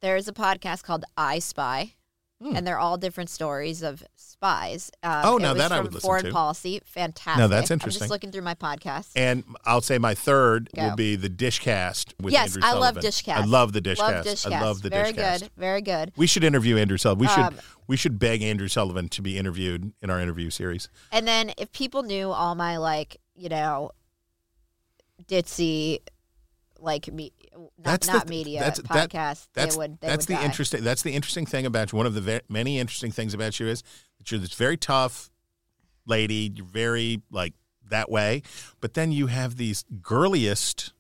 There's 0.02 0.28
a 0.28 0.34
podcast 0.34 0.84
called 0.84 1.06
I 1.18 1.40
Spy, 1.40 1.94
and 2.40 2.68
they're 2.68 2.78
all 2.78 2.98
different 2.98 3.32
stories 3.32 3.82
of 3.82 4.04
spies. 4.16 4.92
Um. 5.02 5.22
Oh, 5.26 5.38
now 5.38 5.56
that 5.56 5.72
I 5.72 5.80
would 5.80 5.94
listen 5.94 6.08
Foreign 6.08 6.26
to. 6.26 6.32
policy, 6.32 6.80
fantastic. 6.86 7.40
No, 7.40 7.48
that's 7.48 7.72
I'm 7.72 7.76
interesting. 7.76 8.02
just 8.02 8.12
looking 8.12 8.32
through 8.32 8.44
my 8.44 8.54
podcast. 8.54 9.10
And 9.16 9.44
I'll 9.66 9.82
say 9.82 9.98
my 9.98 10.14
third 10.14 10.70
Go. 10.76 10.90
will 10.90 10.96
be 10.96 11.16
the 11.16 11.30
Dishcast 11.30 12.14
with 12.22 12.32
yes, 12.34 12.56
Andrew 12.56 12.62
I 12.64 12.74
love 12.74 12.94
Sullivan. 12.96 13.04
Dishcast. 13.04 13.38
I 13.38 13.46
love 13.46 13.74
the 13.74 13.82
Dishcast. 13.82 13.98
Love 13.98 14.26
Dishcast. 14.26 14.52
I 14.52 14.62
love 14.62 14.82
the 14.84 14.90
Dishcast. 14.90 14.92
Very 14.92 15.14
Dishcast. 15.14 15.40
good. 15.40 15.50
Very 15.58 15.82
good. 15.82 16.12
We 16.16 16.28
should 16.28 16.44
interview 16.44 16.78
Andrew 16.78 16.98
Sullivan. 16.98 17.22
We 17.22 17.28
should 17.28 17.40
Um, 17.40 17.56
we 17.88 17.98
should 17.98 18.20
beg 18.20 18.44
Andrew 18.44 18.68
Sullivan 18.68 19.10
to 19.10 19.22
be 19.24 19.38
interviewed 19.38 19.94
in 20.04 20.12
our 20.12 20.20
interview 20.22 20.52
series. 20.52 20.90
And 21.12 21.28
then 21.28 21.54
if 21.58 21.72
people 21.72 22.04
knew 22.04 22.30
all 22.32 22.54
my 22.54 22.78
like, 22.78 23.18
you 23.34 23.50
know, 23.50 23.92
ditzy, 25.28 26.02
like 26.80 27.12
me, 27.12 27.32
not, 27.58 27.72
That's 27.78 28.08
not 28.08 28.26
the, 28.26 28.30
media 28.30 28.60
that's, 28.60 28.80
podcasts, 28.82 29.48
That, 29.54 29.62
that's 29.62 29.76
they 29.76 29.80
would. 29.80 30.00
They 30.00 30.08
that's 30.08 30.26
the 30.26 30.36
die. 30.36 30.46
interesting. 30.46 30.84
That's 30.84 31.02
the 31.02 31.14
interesting 31.14 31.46
thing 31.46 31.66
about 31.66 31.92
you. 31.92 31.98
One 31.98 32.06
of 32.06 32.14
the 32.14 32.22
ve- 32.22 32.42
many 32.50 32.80
interesting 32.80 33.12
things 33.12 33.34
about 33.34 33.60
you 33.60 33.68
is 33.68 33.84
that 34.18 34.32
you're 34.32 34.40
this 34.40 34.54
very 34.54 34.78
tough 34.78 35.30
lady. 36.06 36.52
You're 36.56 36.66
very 36.66 37.22
like 37.32 37.54
that 37.90 38.10
way, 38.10 38.44
but 38.82 38.94
then 38.94 39.12
you 39.12 39.28
have 39.28 39.58
these 39.58 39.86
girliest 40.02 40.94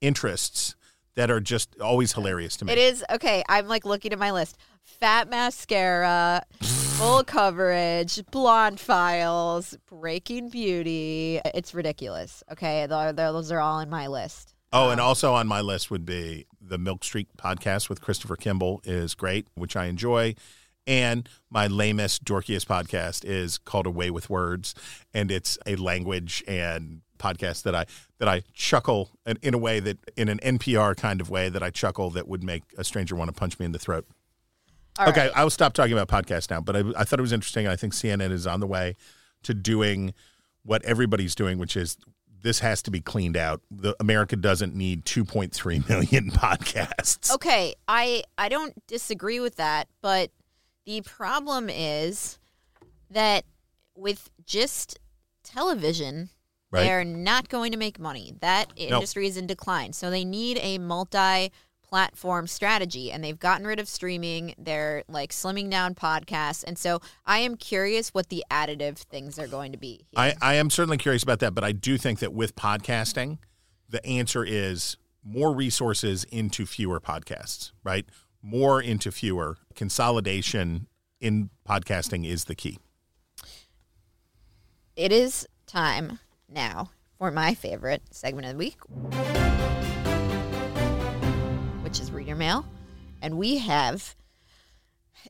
interests 0.00 0.76
that 1.14 1.30
are 1.30 1.40
just 1.40 1.78
always 1.80 2.12
hilarious 2.12 2.56
to 2.58 2.64
me. 2.64 2.72
It 2.72 2.78
is 2.78 3.04
okay. 3.10 3.42
I'm 3.48 3.68
like 3.68 3.84
looking 3.84 4.12
at 4.12 4.18
my 4.18 4.30
list: 4.30 4.56
fat 4.82 5.28
mascara, 5.30 6.42
full 6.60 7.24
coverage, 7.24 8.24
blonde 8.30 8.80
files, 8.80 9.76
Breaking 9.86 10.48
Beauty. 10.48 11.40
It's 11.44 11.74
ridiculous. 11.74 12.42
Okay, 12.52 12.86
those 12.86 13.52
are 13.52 13.60
all 13.60 13.80
in 13.80 13.90
my 13.90 14.06
list. 14.06 14.53
Oh, 14.74 14.90
and 14.90 15.00
um, 15.00 15.06
also 15.06 15.32
on 15.34 15.46
my 15.46 15.60
list 15.60 15.88
would 15.92 16.04
be 16.04 16.46
the 16.60 16.78
Milk 16.78 17.04
Street 17.04 17.28
podcast 17.38 17.88
with 17.88 18.00
Christopher 18.00 18.34
Kimball 18.34 18.80
is 18.82 19.14
great, 19.14 19.46
which 19.54 19.76
I 19.76 19.86
enjoy. 19.86 20.34
And 20.84 21.28
my 21.48 21.68
lamest, 21.68 22.24
dorkiest 22.24 22.66
podcast 22.66 23.24
is 23.24 23.56
called 23.56 23.86
A 23.86 23.90
Way 23.90 24.10
with 24.10 24.28
Words, 24.28 24.74
and 25.14 25.30
it's 25.30 25.56
a 25.64 25.76
language 25.76 26.42
and 26.48 27.02
podcast 27.18 27.62
that 27.62 27.74
I 27.74 27.86
that 28.18 28.28
I 28.28 28.42
chuckle 28.52 29.10
in, 29.24 29.38
in 29.42 29.54
a 29.54 29.58
way 29.58 29.78
that 29.78 29.98
in 30.16 30.28
an 30.28 30.40
NPR 30.40 30.96
kind 30.96 31.20
of 31.20 31.30
way 31.30 31.48
that 31.48 31.62
I 31.62 31.70
chuckle 31.70 32.10
that 32.10 32.26
would 32.26 32.42
make 32.42 32.64
a 32.76 32.82
stranger 32.82 33.14
want 33.14 33.28
to 33.28 33.32
punch 33.32 33.58
me 33.60 33.64
in 33.64 33.72
the 33.72 33.78
throat. 33.78 34.06
All 34.98 35.08
okay, 35.08 35.28
right. 35.28 35.36
I 35.36 35.44
will 35.44 35.50
stop 35.50 35.72
talking 35.72 35.96
about 35.96 36.08
podcasts 36.08 36.50
now, 36.50 36.60
but 36.60 36.76
I, 36.76 36.80
I 36.96 37.04
thought 37.04 37.20
it 37.20 37.22
was 37.22 37.32
interesting. 37.32 37.68
I 37.68 37.76
think 37.76 37.92
CNN 37.92 38.32
is 38.32 38.46
on 38.46 38.58
the 38.58 38.66
way 38.66 38.96
to 39.44 39.54
doing 39.54 40.12
what 40.64 40.84
everybody's 40.84 41.34
doing, 41.34 41.58
which 41.58 41.76
is 41.76 41.96
this 42.44 42.60
has 42.60 42.82
to 42.82 42.90
be 42.92 43.00
cleaned 43.00 43.36
out. 43.36 43.62
The 43.70 43.96
America 43.98 44.36
doesn't 44.36 44.74
need 44.76 45.04
2.3 45.04 45.88
million 45.88 46.30
podcasts. 46.30 47.34
Okay, 47.34 47.74
I 47.88 48.22
I 48.38 48.48
don't 48.48 48.74
disagree 48.86 49.40
with 49.40 49.56
that, 49.56 49.88
but 50.02 50.30
the 50.86 51.00
problem 51.00 51.68
is 51.68 52.38
that 53.10 53.44
with 53.96 54.30
just 54.46 55.00
television, 55.42 56.28
Right. 56.70 56.82
they're 56.84 57.04
not 57.04 57.48
going 57.48 57.70
to 57.72 57.78
make 57.78 57.98
money. 58.00 58.34
That 58.40 58.72
industry 58.76 59.26
is 59.28 59.36
in 59.36 59.46
decline. 59.46 59.92
So 59.92 60.10
they 60.10 60.24
need 60.24 60.58
a 60.60 60.78
multi 60.78 61.50
platform 61.94 62.48
strategy 62.48 63.12
and 63.12 63.22
they've 63.22 63.38
gotten 63.38 63.64
rid 63.64 63.78
of 63.78 63.86
streaming. 63.86 64.52
They're 64.58 65.04
like 65.06 65.30
slimming 65.30 65.70
down 65.70 65.94
podcasts. 65.94 66.64
And 66.66 66.76
so 66.76 66.98
I 67.24 67.38
am 67.38 67.56
curious 67.56 68.08
what 68.08 68.30
the 68.30 68.42
additive 68.50 68.96
things 68.96 69.38
are 69.38 69.46
going 69.46 69.70
to 69.70 69.78
be. 69.78 70.04
I, 70.16 70.34
I 70.42 70.54
am 70.54 70.70
certainly 70.70 70.96
curious 70.96 71.22
about 71.22 71.38
that, 71.38 71.54
but 71.54 71.62
I 71.62 71.70
do 71.70 71.96
think 71.96 72.18
that 72.18 72.32
with 72.32 72.56
podcasting, 72.56 73.38
the 73.88 74.04
answer 74.04 74.44
is 74.44 74.96
more 75.22 75.54
resources 75.54 76.24
into 76.32 76.66
fewer 76.66 76.98
podcasts, 76.98 77.70
right? 77.84 78.06
More 78.42 78.82
into 78.82 79.12
fewer. 79.12 79.58
Consolidation 79.76 80.88
in 81.20 81.50
podcasting 81.64 82.26
is 82.28 82.46
the 82.46 82.56
key. 82.56 82.80
It 84.96 85.12
is 85.12 85.46
time 85.68 86.18
now 86.48 86.90
for 87.18 87.30
my 87.30 87.54
favorite 87.54 88.02
segment 88.10 88.48
of 88.48 88.54
the 88.54 88.58
week, 88.58 88.78
which 91.94 92.00
is 92.00 92.10
reader 92.10 92.34
mail. 92.34 92.66
And 93.22 93.38
we 93.38 93.58
have 93.58 94.16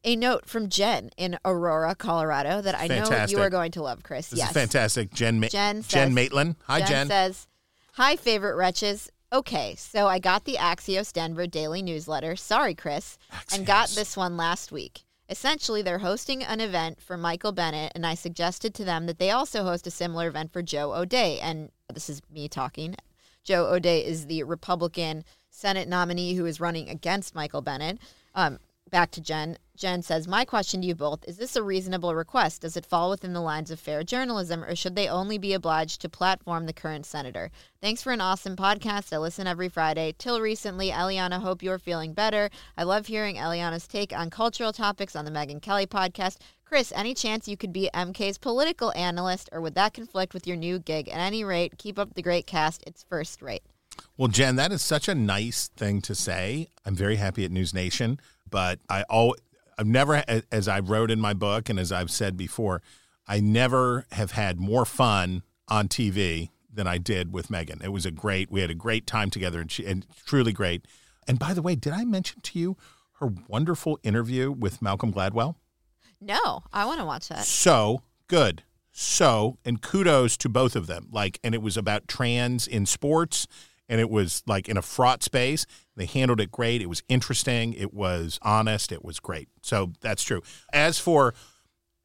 a 0.02 0.16
note 0.16 0.46
from 0.46 0.70
Jen 0.70 1.10
in 1.18 1.38
Aurora, 1.44 1.94
Colorado 1.94 2.62
that 2.62 2.74
I 2.74 2.86
know 2.86 3.26
you 3.28 3.38
are 3.40 3.50
going 3.50 3.72
to 3.72 3.82
love, 3.82 4.02
Chris. 4.02 4.30
This 4.30 4.38
yes. 4.38 4.48
is 4.48 4.54
fantastic. 4.54 5.12
Jen, 5.12 5.40
Ma- 5.40 5.48
Jen 5.48 5.82
Jen 5.82 6.14
Maitland. 6.14 6.56
Hi, 6.62 6.78
Jen, 6.78 6.88
Jen. 6.88 7.08
says, 7.08 7.48
Hi, 7.92 8.16
favorite 8.16 8.56
wretches. 8.56 9.12
Okay, 9.30 9.74
so 9.74 10.06
I 10.06 10.18
got 10.18 10.46
the 10.46 10.54
Axios 10.54 11.12
Denver 11.12 11.46
daily 11.46 11.82
newsletter. 11.82 12.34
Sorry, 12.34 12.74
Chris. 12.74 13.18
And 13.52 13.66
got 13.66 13.90
this 13.90 14.16
one 14.16 14.38
last 14.38 14.72
week. 14.72 15.04
Essentially, 15.28 15.82
they're 15.82 15.98
hosting 15.98 16.42
an 16.42 16.62
event 16.62 16.98
for 16.98 17.18
Michael 17.18 17.52
Bennet, 17.52 17.92
and 17.94 18.06
I 18.06 18.14
suggested 18.14 18.72
to 18.76 18.84
them 18.84 19.04
that 19.04 19.18
they 19.18 19.30
also 19.30 19.64
host 19.64 19.86
a 19.86 19.90
similar 19.90 20.28
event 20.28 20.50
for 20.50 20.62
Joe 20.62 20.94
O'Dea. 20.94 21.40
And 21.40 21.68
this 21.92 22.08
is 22.08 22.22
me 22.32 22.48
talking. 22.48 22.94
Joe 23.42 23.66
O'Dea 23.66 24.02
is 24.02 24.28
the 24.28 24.44
Republican 24.44 25.24
Senate 25.54 25.86
nominee 25.86 26.34
who 26.34 26.46
is 26.46 26.60
running 26.60 26.88
against 26.88 27.34
Michael 27.34 27.62
Bennet. 27.62 27.98
Um, 28.34 28.58
back 28.90 29.12
to 29.12 29.20
Jen. 29.20 29.56
Jen 29.76 30.02
says, 30.02 30.26
My 30.26 30.44
question 30.44 30.80
to 30.80 30.86
you 30.86 30.96
both 30.96 31.24
is 31.28 31.36
this 31.36 31.54
a 31.54 31.62
reasonable 31.62 32.12
request? 32.12 32.62
Does 32.62 32.76
it 32.76 32.84
fall 32.84 33.08
within 33.08 33.34
the 33.34 33.40
lines 33.40 33.70
of 33.70 33.78
fair 33.78 34.02
journalism, 34.02 34.64
or 34.64 34.74
should 34.74 34.96
they 34.96 35.08
only 35.08 35.38
be 35.38 35.52
obliged 35.52 36.00
to 36.00 36.08
platform 36.08 36.66
the 36.66 36.72
current 36.72 37.06
senator? 37.06 37.52
Thanks 37.80 38.02
for 38.02 38.12
an 38.12 38.20
awesome 38.20 38.56
podcast. 38.56 39.12
I 39.12 39.18
listen 39.18 39.46
every 39.46 39.68
Friday. 39.68 40.14
Till 40.18 40.40
recently, 40.40 40.90
Eliana, 40.90 41.40
hope 41.40 41.62
you're 41.62 41.78
feeling 41.78 42.14
better. 42.14 42.50
I 42.76 42.82
love 42.82 43.06
hearing 43.06 43.36
Eliana's 43.36 43.86
take 43.86 44.12
on 44.12 44.30
cultural 44.30 44.72
topics 44.72 45.14
on 45.14 45.24
the 45.24 45.30
Megyn 45.30 45.62
Kelly 45.62 45.86
podcast. 45.86 46.38
Chris, 46.64 46.92
any 46.96 47.14
chance 47.14 47.46
you 47.46 47.56
could 47.56 47.72
be 47.72 47.90
MK's 47.94 48.38
political 48.38 48.92
analyst, 48.96 49.48
or 49.52 49.60
would 49.60 49.76
that 49.76 49.94
conflict 49.94 50.34
with 50.34 50.48
your 50.48 50.56
new 50.56 50.80
gig? 50.80 51.08
At 51.08 51.20
any 51.20 51.44
rate, 51.44 51.78
keep 51.78 51.96
up 51.96 52.14
the 52.14 52.22
great 52.22 52.46
cast. 52.46 52.82
It's 52.86 53.04
first 53.04 53.40
rate. 53.40 53.62
Well, 54.16 54.28
Jen, 54.28 54.56
that 54.56 54.72
is 54.72 54.82
such 54.82 55.08
a 55.08 55.14
nice 55.14 55.68
thing 55.76 56.00
to 56.02 56.14
say. 56.14 56.68
I'm 56.84 56.94
very 56.94 57.16
happy 57.16 57.44
at 57.44 57.50
News 57.50 57.74
Nation, 57.74 58.20
but 58.48 58.78
I 58.88 59.02
all 59.04 59.36
I've 59.76 59.86
never, 59.86 60.22
as 60.52 60.68
I 60.68 60.80
wrote 60.80 61.10
in 61.10 61.20
my 61.20 61.34
book 61.34 61.68
and 61.68 61.78
as 61.80 61.90
I've 61.90 62.10
said 62.10 62.36
before, 62.36 62.80
I 63.26 63.40
never 63.40 64.06
have 64.12 64.32
had 64.32 64.60
more 64.60 64.84
fun 64.84 65.42
on 65.68 65.88
TV 65.88 66.50
than 66.72 66.86
I 66.86 66.98
did 66.98 67.32
with 67.32 67.48
Megyn. 67.48 67.82
It 67.82 67.92
was 67.92 68.06
a 68.06 68.10
great. 68.10 68.50
We 68.50 68.60
had 68.60 68.70
a 68.70 68.74
great 68.74 69.06
time 69.06 69.30
together, 69.30 69.60
and 69.60 69.70
she 69.70 69.84
and 69.84 70.06
truly 70.26 70.52
great. 70.52 70.86
And 71.26 71.38
by 71.38 71.54
the 71.54 71.62
way, 71.62 71.74
did 71.74 71.92
I 71.92 72.04
mention 72.04 72.40
to 72.42 72.58
you 72.58 72.76
her 73.20 73.32
wonderful 73.48 73.98
interview 74.02 74.52
with 74.52 74.82
Malcolm 74.82 75.12
Gladwell? 75.12 75.56
No, 76.20 76.62
I 76.72 76.84
want 76.84 77.00
to 77.00 77.04
watch 77.04 77.28
that. 77.28 77.44
so 77.44 78.02
good 78.28 78.62
so 78.96 79.58
and 79.64 79.82
kudos 79.82 80.36
to 80.36 80.48
both 80.48 80.76
of 80.76 80.86
them 80.86 81.08
like 81.10 81.40
and 81.42 81.52
it 81.52 81.60
was 81.60 81.76
about 81.76 82.06
trans 82.06 82.66
in 82.68 82.86
sports 82.86 83.48
and 83.88 84.00
it 84.00 84.10
was 84.10 84.42
like 84.46 84.68
in 84.68 84.76
a 84.76 84.82
fraught 84.82 85.22
space. 85.22 85.66
They 85.96 86.06
handled 86.06 86.40
it 86.40 86.50
great. 86.50 86.82
It 86.82 86.88
was 86.88 87.02
interesting. 87.08 87.72
It 87.74 87.92
was 87.94 88.38
honest. 88.42 88.90
It 88.92 89.04
was 89.04 89.20
great. 89.20 89.48
So 89.62 89.92
that's 90.00 90.22
true. 90.24 90.42
As 90.72 90.98
for 90.98 91.34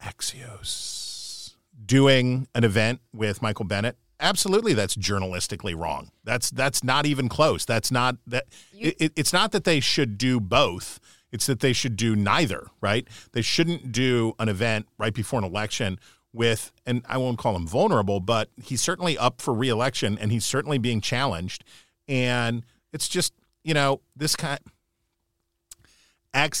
axios 0.02 1.54
doing 1.84 2.46
an 2.54 2.64
event 2.64 3.00
with 3.12 3.42
michael 3.42 3.64
bennet 3.66 3.96
absolutely 4.18 4.74
that's 4.74 4.96
journalistically 4.96 5.74
wrong. 5.76 6.10
That's 6.24 6.50
that's 6.50 6.84
not 6.84 7.06
even 7.06 7.28
close. 7.30 7.64
That's 7.64 7.90
not 7.90 8.16
that 8.26 8.44
it, 8.72 8.94
it- 9.00 9.12
it's 9.16 9.32
not 9.32 9.52
that 9.52 9.64
they 9.64 9.80
should 9.80 10.18
do 10.18 10.38
both. 10.40 11.00
It's 11.32 11.46
that 11.46 11.60
they 11.60 11.72
should 11.72 11.96
do 11.96 12.14
neither, 12.16 12.66
right? 12.82 13.06
They 13.32 13.40
shouldn't 13.40 13.92
do 13.92 14.34
an 14.38 14.48
event 14.50 14.88
right 14.98 15.14
before 15.14 15.38
an 15.38 15.44
election 15.46 15.98
with, 16.32 16.72
and 16.86 17.02
I 17.08 17.18
won't 17.18 17.38
call 17.38 17.56
him 17.56 17.66
vulnerable, 17.66 18.20
but 18.20 18.48
he's 18.62 18.80
certainly 18.80 19.18
up 19.18 19.40
for 19.40 19.52
reelection 19.52 20.18
and 20.18 20.30
he's 20.30 20.44
certainly 20.44 20.78
being 20.78 21.00
challenged. 21.00 21.64
And 22.08 22.64
it's 22.92 23.08
just, 23.08 23.32
you 23.64 23.74
know, 23.74 24.00
this 24.16 24.36
kind. 24.36 24.60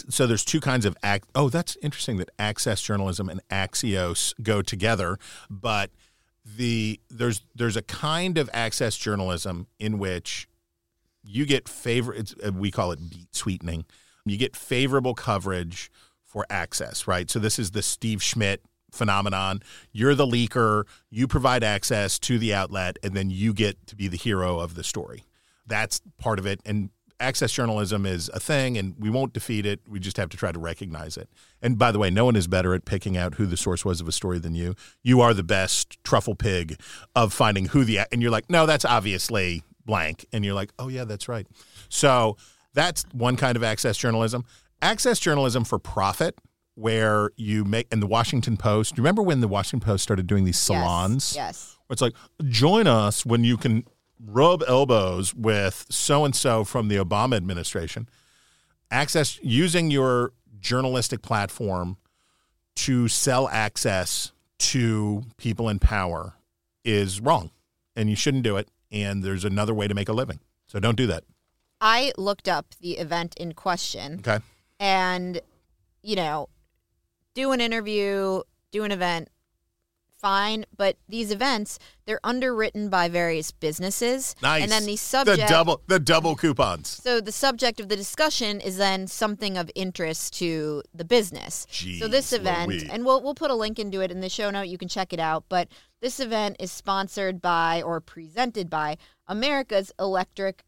so 0.08 0.26
there's 0.26 0.44
two 0.44 0.60
kinds 0.60 0.84
of 0.84 0.96
act. 1.02 1.28
Oh, 1.34 1.48
that's 1.48 1.76
interesting 1.82 2.16
that 2.18 2.30
access 2.38 2.82
journalism 2.82 3.28
and 3.28 3.40
Axios 3.48 4.34
go 4.42 4.62
together, 4.62 5.18
but 5.48 5.90
the 6.44 7.00
there's 7.10 7.42
there's 7.54 7.76
a 7.76 7.82
kind 7.82 8.38
of 8.38 8.48
access 8.52 8.96
journalism 8.96 9.66
in 9.78 9.98
which 9.98 10.48
you 11.22 11.46
get 11.46 11.68
favor. 11.68 12.14
It's, 12.14 12.34
uh, 12.44 12.52
we 12.52 12.70
call 12.70 12.92
it 12.92 13.10
beat 13.10 13.34
sweetening. 13.34 13.84
You 14.24 14.36
get 14.36 14.56
favorable 14.56 15.14
coverage 15.14 15.90
for 16.24 16.46
access, 16.48 17.06
right? 17.06 17.28
So 17.30 17.38
this 17.38 17.58
is 17.58 17.72
the 17.72 17.82
Steve 17.82 18.22
Schmidt 18.22 18.62
phenomenon. 18.92 19.62
You're 19.92 20.14
the 20.14 20.26
leaker, 20.26 20.84
you 21.10 21.26
provide 21.26 21.64
access 21.64 22.18
to 22.20 22.38
the 22.38 22.54
outlet, 22.54 22.98
and 23.02 23.14
then 23.14 23.30
you 23.30 23.52
get 23.52 23.86
to 23.88 23.96
be 23.96 24.08
the 24.08 24.16
hero 24.16 24.58
of 24.58 24.74
the 24.74 24.84
story. 24.84 25.24
That's 25.66 26.00
part 26.18 26.38
of 26.38 26.46
it. 26.46 26.60
And 26.64 26.90
access 27.20 27.52
journalism 27.52 28.06
is 28.06 28.30
a 28.32 28.40
thing, 28.40 28.78
and 28.78 28.94
we 28.98 29.10
won't 29.10 29.32
defeat 29.32 29.66
it. 29.66 29.80
We 29.88 30.00
just 30.00 30.16
have 30.16 30.30
to 30.30 30.36
try 30.36 30.52
to 30.52 30.58
recognize 30.58 31.16
it. 31.16 31.28
And 31.62 31.78
by 31.78 31.92
the 31.92 31.98
way, 31.98 32.10
no 32.10 32.24
one 32.24 32.34
is 32.34 32.46
better 32.46 32.74
at 32.74 32.84
picking 32.84 33.16
out 33.16 33.34
who 33.34 33.46
the 33.46 33.56
source 33.56 33.84
was 33.84 34.00
of 34.00 34.08
a 34.08 34.12
story 34.12 34.38
than 34.38 34.54
you. 34.54 34.74
You 35.02 35.20
are 35.20 35.34
the 35.34 35.42
best 35.42 36.02
truffle 36.02 36.34
pig 36.34 36.80
of 37.14 37.32
finding 37.32 37.66
who 37.66 37.84
the, 37.84 38.00
and 38.10 38.22
you're 38.22 38.30
like, 38.30 38.48
no, 38.48 38.66
that's 38.66 38.84
obviously 38.84 39.62
blank. 39.84 40.24
And 40.32 40.44
you're 40.44 40.54
like, 40.54 40.72
oh, 40.78 40.88
yeah, 40.88 41.04
that's 41.04 41.28
right. 41.28 41.46
So 41.88 42.36
that's 42.72 43.04
one 43.12 43.36
kind 43.36 43.56
of 43.56 43.62
access 43.62 43.96
journalism. 43.96 44.44
Access 44.82 45.20
journalism 45.20 45.64
for 45.64 45.78
profit 45.78 46.38
where 46.80 47.30
you 47.36 47.64
make 47.64 47.86
and 47.90 48.02
the 48.02 48.06
Washington 48.06 48.56
Post. 48.56 48.96
You 48.96 49.02
remember 49.02 49.22
when 49.22 49.40
the 49.40 49.48
Washington 49.48 49.84
Post 49.84 50.02
started 50.02 50.26
doing 50.26 50.44
these 50.44 50.58
salons? 50.58 51.34
Yes. 51.36 51.36
yes. 51.36 51.76
It's 51.90 52.00
like, 52.00 52.14
join 52.48 52.86
us 52.86 53.26
when 53.26 53.44
you 53.44 53.56
can 53.56 53.84
rub 54.24 54.62
elbows 54.66 55.34
with 55.34 55.86
so 55.90 56.24
and 56.24 56.34
so 56.34 56.64
from 56.64 56.88
the 56.88 56.96
Obama 56.96 57.36
administration. 57.36 58.08
Access 58.90 59.38
using 59.42 59.90
your 59.90 60.32
journalistic 60.58 61.22
platform 61.22 61.96
to 62.76 63.08
sell 63.08 63.48
access 63.48 64.32
to 64.58 65.22
people 65.36 65.68
in 65.68 65.78
power 65.78 66.34
is 66.84 67.20
wrong, 67.20 67.50
and 67.96 68.08
you 68.08 68.16
shouldn't 68.16 68.42
do 68.42 68.56
it. 68.56 68.68
And 68.92 69.22
there's 69.22 69.44
another 69.44 69.74
way 69.74 69.86
to 69.86 69.94
make 69.94 70.08
a 70.08 70.12
living, 70.12 70.40
so 70.66 70.80
don't 70.80 70.96
do 70.96 71.06
that. 71.08 71.24
I 71.80 72.12
looked 72.16 72.48
up 72.48 72.74
the 72.80 72.98
event 72.98 73.34
in 73.36 73.52
question. 73.52 74.20
Okay. 74.20 74.38
And, 74.78 75.40
you 76.02 76.16
know, 76.16 76.48
do 77.34 77.52
an 77.52 77.60
interview, 77.60 78.42
do 78.70 78.84
an 78.84 78.92
event, 78.92 79.28
fine. 80.20 80.64
But 80.76 80.96
these 81.08 81.30
events, 81.30 81.78
they're 82.04 82.20
underwritten 82.22 82.88
by 82.88 83.08
various 83.08 83.50
businesses. 83.50 84.36
Nice. 84.42 84.62
And 84.62 84.70
then 84.70 84.86
the 84.86 84.96
subject. 84.96 85.40
The 85.40 85.46
double, 85.46 85.82
the 85.86 85.98
double 85.98 86.36
coupons. 86.36 86.88
So 86.88 87.20
the 87.20 87.32
subject 87.32 87.80
of 87.80 87.88
the 87.88 87.96
discussion 87.96 88.60
is 88.60 88.76
then 88.76 89.06
something 89.06 89.56
of 89.56 89.70
interest 89.74 90.34
to 90.38 90.82
the 90.94 91.04
business. 91.04 91.66
Jeez 91.70 91.98
so 91.98 92.08
this 92.08 92.32
event, 92.32 92.68
Louise. 92.68 92.88
and 92.88 93.04
we'll 93.04 93.22
we'll 93.22 93.34
put 93.34 93.50
a 93.50 93.54
link 93.54 93.78
into 93.78 94.00
it 94.00 94.10
in 94.10 94.20
the 94.20 94.28
show 94.28 94.50
note. 94.50 94.68
You 94.68 94.78
can 94.78 94.88
check 94.88 95.12
it 95.12 95.20
out. 95.20 95.44
But 95.48 95.68
this 96.00 96.20
event 96.20 96.56
is 96.60 96.70
sponsored 96.70 97.40
by 97.40 97.82
or 97.82 98.00
presented 98.00 98.68
by 98.68 98.96
America's 99.26 99.92
Electric 99.98 100.64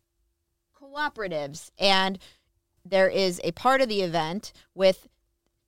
Cooperatives, 0.81 1.71
and 1.79 2.19
there 2.85 3.09
is 3.09 3.41
a 3.45 3.53
part 3.53 3.81
of 3.81 3.89
the 3.89 4.03
event 4.03 4.53
with 4.75 5.09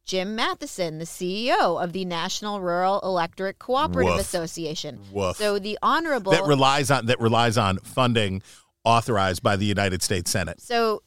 Jim 0.05 0.37
Matheson, 0.37 0.99
the 0.99 1.05
CEO 1.05 1.83
of 1.83 1.93
the 1.93 2.05
National 2.05 2.61
Rural 2.61 3.01
Electric 3.01 3.59
Cooperative 3.59 4.15
Woof. 4.15 4.21
Association. 4.21 5.01
Woof. 5.11 5.37
So 5.37 5.59
the 5.59 5.79
honorable 5.83 6.33
that 6.33 6.45
relies 6.45 6.91
on 6.91 7.07
that 7.07 7.21
relies 7.21 7.57
on 7.57 7.79
funding 7.79 8.43
authorized 8.85 9.43
by 9.43 9.57
the 9.57 9.65
United 9.65 10.03
States 10.03 10.31
Senate. 10.31 10.61
So, 10.61 11.03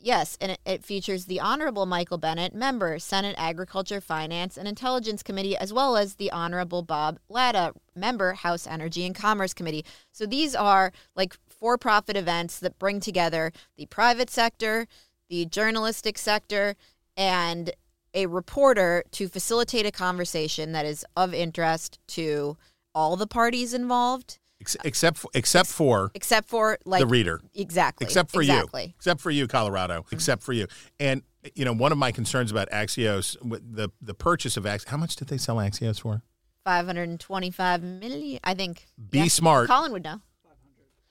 yes, 0.00 0.38
and 0.40 0.52
it, 0.52 0.60
it 0.64 0.84
features 0.84 1.26
the 1.26 1.40
Honorable 1.40 1.84
Michael 1.84 2.16
Bennet, 2.16 2.54
member, 2.54 2.98
Senate 2.98 3.34
Agriculture, 3.38 4.00
Finance, 4.00 4.56
and 4.56 4.66
Intelligence 4.66 5.22
Committee, 5.22 5.56
as 5.56 5.70
well 5.70 5.96
as 5.96 6.14
the 6.14 6.30
Honorable 6.30 6.82
Bob 6.82 7.18
Latta, 7.28 7.74
member, 7.94 8.32
House 8.32 8.66
Energy 8.66 9.04
and 9.04 9.14
Commerce 9.14 9.52
Committee. 9.52 9.84
So 10.10 10.24
these 10.24 10.54
are 10.54 10.92
like 11.14 11.36
for 11.48 11.76
profit 11.76 12.16
events 12.16 12.58
that 12.60 12.78
bring 12.78 13.00
together 13.00 13.52
the 13.76 13.86
private 13.86 14.30
sector, 14.30 14.86
the 15.28 15.44
journalistic 15.44 16.16
sector, 16.16 16.76
and 17.14 17.72
a 18.14 18.26
reporter 18.26 19.04
to 19.12 19.28
facilitate 19.28 19.86
a 19.86 19.90
conversation 19.90 20.72
that 20.72 20.86
is 20.86 21.04
of 21.16 21.34
interest 21.34 21.98
to 22.08 22.56
all 22.94 23.16
the 23.16 23.26
parties 23.26 23.74
involved. 23.74 24.38
Except 24.60 25.16
for, 25.16 25.30
except 25.34 25.68
for 25.68 26.10
Except 26.14 26.48
for 26.48 26.78
like 26.84 27.00
the 27.00 27.06
reader. 27.06 27.40
Exactly. 27.54 28.04
Except 28.04 28.30
for 28.32 28.42
exactly. 28.42 28.86
you. 28.86 28.92
Except 28.96 29.20
for 29.20 29.30
you, 29.30 29.46
Colorado. 29.46 30.00
Mm-hmm. 30.00 30.14
Except 30.14 30.42
for 30.42 30.52
you. 30.52 30.66
And 30.98 31.22
you 31.54 31.64
know, 31.64 31.72
one 31.72 31.92
of 31.92 31.98
my 31.98 32.10
concerns 32.10 32.50
about 32.50 32.68
Axios, 32.70 33.40
with 33.40 33.76
the 33.76 33.90
the 34.02 34.14
purchase 34.14 34.56
of 34.56 34.64
Axios, 34.64 34.88
how 34.88 34.96
much 34.96 35.14
did 35.14 35.28
they 35.28 35.38
sell 35.38 35.56
Axios 35.56 36.00
for? 36.00 36.22
525 36.64 37.82
million, 37.82 38.40
I 38.44 38.54
think. 38.54 38.84
Be 39.10 39.28
smart. 39.28 39.68
Colin 39.68 39.92
would 39.92 40.04
know. 40.04 40.20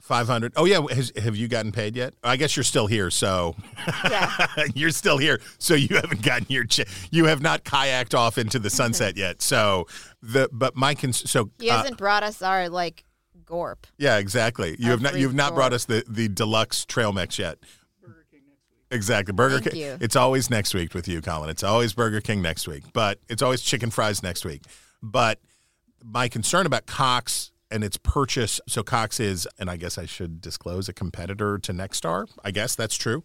Five 0.07 0.27
hundred. 0.27 0.53
Oh 0.55 0.63
yeah. 0.63 0.79
Has, 0.89 1.11
have 1.21 1.35
you 1.35 1.49
gotten 1.49 1.73
paid 1.73 1.97
yet? 1.97 2.13
I 2.23 2.37
guess 2.37 2.55
you're 2.55 2.63
still 2.63 2.87
here, 2.87 3.11
so 3.11 3.57
you're 4.73 4.91
still 4.91 5.17
here. 5.17 5.41
So 5.59 5.73
you 5.73 5.97
haven't 5.97 6.21
gotten 6.21 6.45
your. 6.47 6.63
Ch- 6.63 6.85
you 7.11 7.25
have 7.25 7.41
not 7.41 7.65
kayaked 7.65 8.17
off 8.17 8.37
into 8.37 8.57
the 8.57 8.69
sunset 8.69 9.17
yet. 9.17 9.41
So 9.41 9.85
the 10.21 10.47
but 10.53 10.77
my 10.77 10.95
cons- 10.95 11.29
so 11.29 11.49
He 11.59 11.69
uh, 11.69 11.79
hasn't 11.79 11.97
brought 11.97 12.23
us 12.23 12.41
our 12.41 12.69
like 12.69 13.03
gorp. 13.45 13.85
Yeah, 13.97 14.15
exactly. 14.17 14.77
You 14.79 14.91
have 14.91 15.01
not 15.01 15.15
you 15.15 15.27
have 15.27 15.35
not 15.35 15.53
brought 15.53 15.73
us 15.73 15.83
the 15.83 16.05
the 16.07 16.29
deluxe 16.29 16.85
trail 16.85 17.11
mix 17.11 17.37
yet. 17.37 17.57
Exactly. 18.89 19.33
Burger 19.33 19.59
Thank 19.59 19.71
King. 19.71 19.81
you. 19.81 19.97
It's 19.99 20.15
always 20.15 20.49
next 20.49 20.73
week 20.73 20.93
with 20.93 21.09
you, 21.09 21.21
Colin. 21.21 21.49
It's 21.49 21.63
always 21.63 21.91
Burger 21.91 22.21
King 22.21 22.41
next 22.41 22.65
week, 22.65 22.83
but 22.93 23.19
it's 23.27 23.41
always 23.41 23.61
chicken 23.61 23.89
fries 23.89 24.23
next 24.23 24.45
week. 24.45 24.61
But 25.03 25.39
my 26.01 26.29
concern 26.29 26.65
about 26.65 26.85
Cox 26.85 27.51
and 27.69 27.83
its 27.83 27.97
purchase, 27.97 28.59
so 28.67 28.83
Cox 28.83 29.19
is, 29.19 29.47
and 29.59 29.69
I 29.69 29.77
guess 29.77 29.97
I 29.97 30.05
should 30.05 30.41
disclose, 30.41 30.87
a 30.87 30.93
competitor 30.93 31.57
to 31.59 31.73
Nexstar. 31.73 32.27
I 32.43 32.51
guess 32.51 32.75
that's 32.75 32.95
true. 32.95 33.23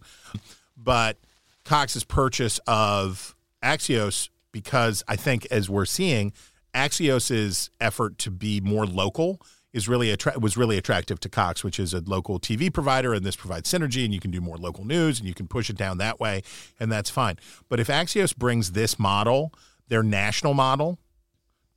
But 0.75 1.17
Cox's 1.63 2.03
purchase 2.03 2.59
of 2.67 3.35
Axios, 3.63 4.29
because 4.51 5.03
I 5.07 5.15
think 5.15 5.47
as 5.49 5.69
we're 5.69 5.85
seeing, 5.85 6.33
Axios's 6.73 7.69
effort 7.79 8.17
to 8.19 8.31
be 8.31 8.59
more 8.59 8.85
local 8.85 9.39
is 9.71 9.87
really 9.87 10.11
attra- 10.11 10.37
was 10.39 10.55
really 10.55 10.77
attractive 10.77 11.19
to 11.21 11.29
Cox, 11.29 11.63
which 11.63 11.79
is 11.79 11.93
a 11.93 12.01
local 12.01 12.39
TV 12.39 12.71
provider, 12.71 13.13
and 13.13 13.25
this 13.25 13.35
provides 13.35 13.71
synergy, 13.71 14.05
and 14.05 14.13
you 14.13 14.19
can 14.19 14.29
do 14.29 14.41
more 14.41 14.57
local 14.57 14.85
news, 14.85 15.19
and 15.19 15.27
you 15.27 15.33
can 15.33 15.47
push 15.47 15.69
it 15.69 15.77
down 15.77 15.97
that 15.97 16.19
way, 16.19 16.43
and 16.79 16.91
that's 16.91 17.09
fine. 17.09 17.37
But 17.69 17.79
if 17.79 17.87
Axios 17.87 18.35
brings 18.35 18.73
this 18.73 18.99
model, 18.99 19.51
their 19.87 20.03
national 20.03 20.53
model, 20.53 20.99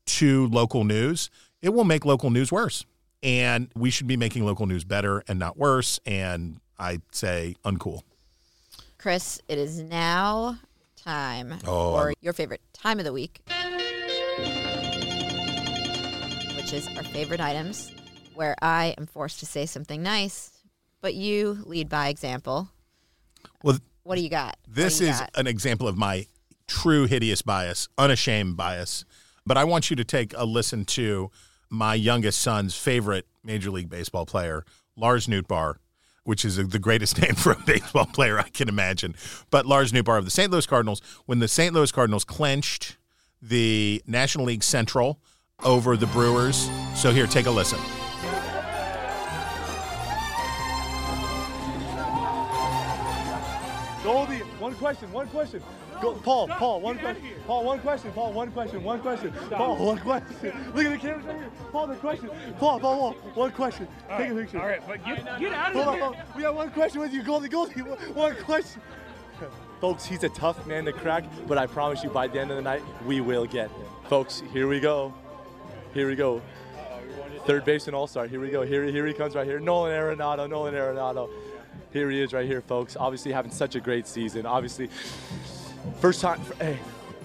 to 0.07 0.47
local 0.49 0.85
news, 0.85 1.31
it 1.63 1.71
will 1.71 1.85
make 1.85 2.05
local 2.05 2.31
news 2.31 2.53
worse, 2.53 2.85
and 3.23 3.69
we 3.75 3.91
should 3.91 4.07
be 4.07 4.17
making 4.17 4.45
local 4.45 4.67
news 4.67 4.85
better 4.85 5.23
and 5.29 5.39
not 5.39 5.57
worse. 5.57 5.99
And 6.07 6.61
I 6.79 7.01
say 7.13 7.57
uncool. 7.65 8.03
Chris, 8.99 9.41
it 9.49 9.59
is 9.59 9.81
now 9.81 10.59
time 10.97 11.55
Oh, 11.67 11.93
for 11.97 12.07
I'm- 12.09 12.15
your 12.21 12.33
favorite 12.33 12.61
time 12.73 12.99
of 12.99 13.05
the 13.05 13.13
week, 13.13 13.41
which 16.57 16.73
is 16.73 16.89
our 16.97 17.05
favorite 17.05 17.41
items, 17.41 17.93
where 18.35 18.57
I 18.61 18.95
am 18.99 19.07
forced 19.07 19.39
to 19.41 19.47
say 19.47 19.67
something 19.67 20.03
nice, 20.03 20.51
but 21.01 21.15
you 21.15 21.59
lead 21.65 21.89
by 21.89 22.09
example. 22.09 22.71
Well, 23.63 23.79
What 24.03 24.17
do 24.17 24.23
you 24.23 24.29
got? 24.31 24.57
This 24.69 25.01
you 25.01 25.09
is 25.09 25.19
got? 25.21 25.31
an 25.37 25.47
example 25.47 25.87
of 25.89 25.97
my 25.97 26.27
true 26.67 27.07
hideous 27.07 27.43
bias, 27.43 27.89
unashamed 27.99 28.57
bias. 28.57 29.05
But 29.47 29.57
I 29.57 29.65
want 29.65 29.91
you 29.91 29.97
to 29.97 30.05
take 30.05 30.33
a 30.37 30.45
listen 30.45 30.85
to 30.87 31.31
my 31.71 31.95
youngest 31.95 32.41
son's 32.41 32.77
favorite 32.77 33.27
Major 33.45 33.71
League 33.71 33.89
Baseball 33.89 34.27
player, 34.27 34.65
Lars 34.97 35.27
Nootbaar, 35.27 35.77
which 36.25 36.45
is 36.45 36.57
the 36.57 36.79
greatest 36.79 37.19
name 37.23 37.35
for 37.35 37.53
a 37.53 37.59
baseball 37.67 38.07
player 38.07 38.39
I 38.39 38.49
can 38.49 38.69
imagine. 38.69 39.15
But 39.51 39.67
Lars 39.67 39.93
Nootbaar 39.93 40.19
of 40.19 40.25
the 40.25 40.31
St. 40.31 40.51
Louis 40.51 40.67
Cardinals, 40.67 41.01
when 41.27 41.39
the 41.39 41.49
St. 41.49 41.73
Louis 41.73 41.93
Cardinals 41.93 42.25
clinched 42.25 42.97
the 43.41 44.03
National 44.07 44.47
League 44.47 44.65
Central 44.65 45.21
over 45.65 45.97
the 45.97 46.07
Brewers. 46.07 46.69
So 46.95 47.13
here, 47.13 47.27
take 47.27 47.47
a 47.47 47.51
listen. 47.51 47.79
Goldie, 54.07 54.39
one 54.61 54.73
question, 54.77 55.11
one 55.11 55.27
question. 55.27 55.61
Go, 56.01 56.15
Paul, 56.15 56.47
Paul, 56.47 56.81
one 56.81 56.97
question. 56.97 57.25
Paul, 57.45 57.65
one 57.65 57.81
question. 57.81 58.13
Paul, 58.13 58.33
one 58.33 58.53
question, 58.53 58.85
one 58.85 59.01
question. 59.01 59.33
Paul, 59.51 59.77
one 59.85 59.99
question. 59.99 60.55
Look 60.77 60.87
at 60.87 60.93
the 60.93 60.99
cameras 60.99 61.25
right 61.27 61.37
here. 61.39 61.51
Paul, 61.73 61.87
the 61.89 61.97
question. 61.97 62.31
Paul, 62.61 62.79
Paul, 62.79 62.99
Paul, 62.99 63.13
one 63.35 63.51
question. 63.51 63.89
All 64.09 64.19
Take 64.19 64.31
a 64.31 64.35
picture. 64.37 64.61
all 64.61 64.69
right, 64.69 64.81
but 64.87 65.05
get- 65.05 65.41
get 65.41 65.53
out 65.53 65.75
of 65.75 65.83
Hold 65.83 65.97
here. 65.97 66.05
hold 66.05 66.15
on. 66.15 66.23
We 66.37 66.43
got 66.43 66.55
one 66.55 66.71
question 66.71 67.01
with 67.01 67.13
you, 67.13 67.25
Goldie. 67.25 67.49
Goldie, 67.49 67.83
one 67.83 67.99
one 68.15 68.37
question. 68.45 68.81
Folks, 69.81 70.05
he's 70.05 70.23
a 70.23 70.29
tough 70.29 70.65
man 70.69 70.85
to 70.85 70.93
crack, 70.93 71.25
but 71.49 71.59
I 71.59 71.67
promise 71.67 72.05
you 72.05 72.11
by 72.11 72.29
the 72.29 72.41
end 72.41 72.53
of 72.53 72.57
the 72.59 72.63
night, 72.63 72.83
we 73.07 73.21
will 73.21 73.45
get 73.45 73.71
him. 73.73 73.87
Folks, 74.09 74.41
here 74.53 74.69
we 74.69 74.79
go. 74.79 75.13
Here 75.95 76.07
we 76.07 76.15
go. 76.15 76.41
Third 77.45 77.65
baseman 77.65 77.97
all 77.97 78.07
star. 78.07 78.29
Here 78.29 78.39
we 78.39 78.51
go. 78.51 78.63
Here, 78.63 78.85
here 78.85 79.05
he 79.05 79.13
comes 79.13 79.35
right 79.35 79.47
here. 79.47 79.59
Nolan 79.59 79.91
Arenado. 79.93 80.49
Nolan 80.49 80.75
Arenado. 80.75 81.29
Here 81.93 82.11
he 82.11 82.21
is 82.21 82.33
right 82.33 82.47
here, 82.47 82.61
folks. 82.61 82.97
Obviously 82.97 83.33
having 83.33 83.51
such 83.51 83.75
a 83.75 83.81
great 83.81 84.07
season. 84.07 84.47
Obviously, 84.47 84.89
first 86.01 86.21
time. 86.21 86.41
Hey, 86.59 86.79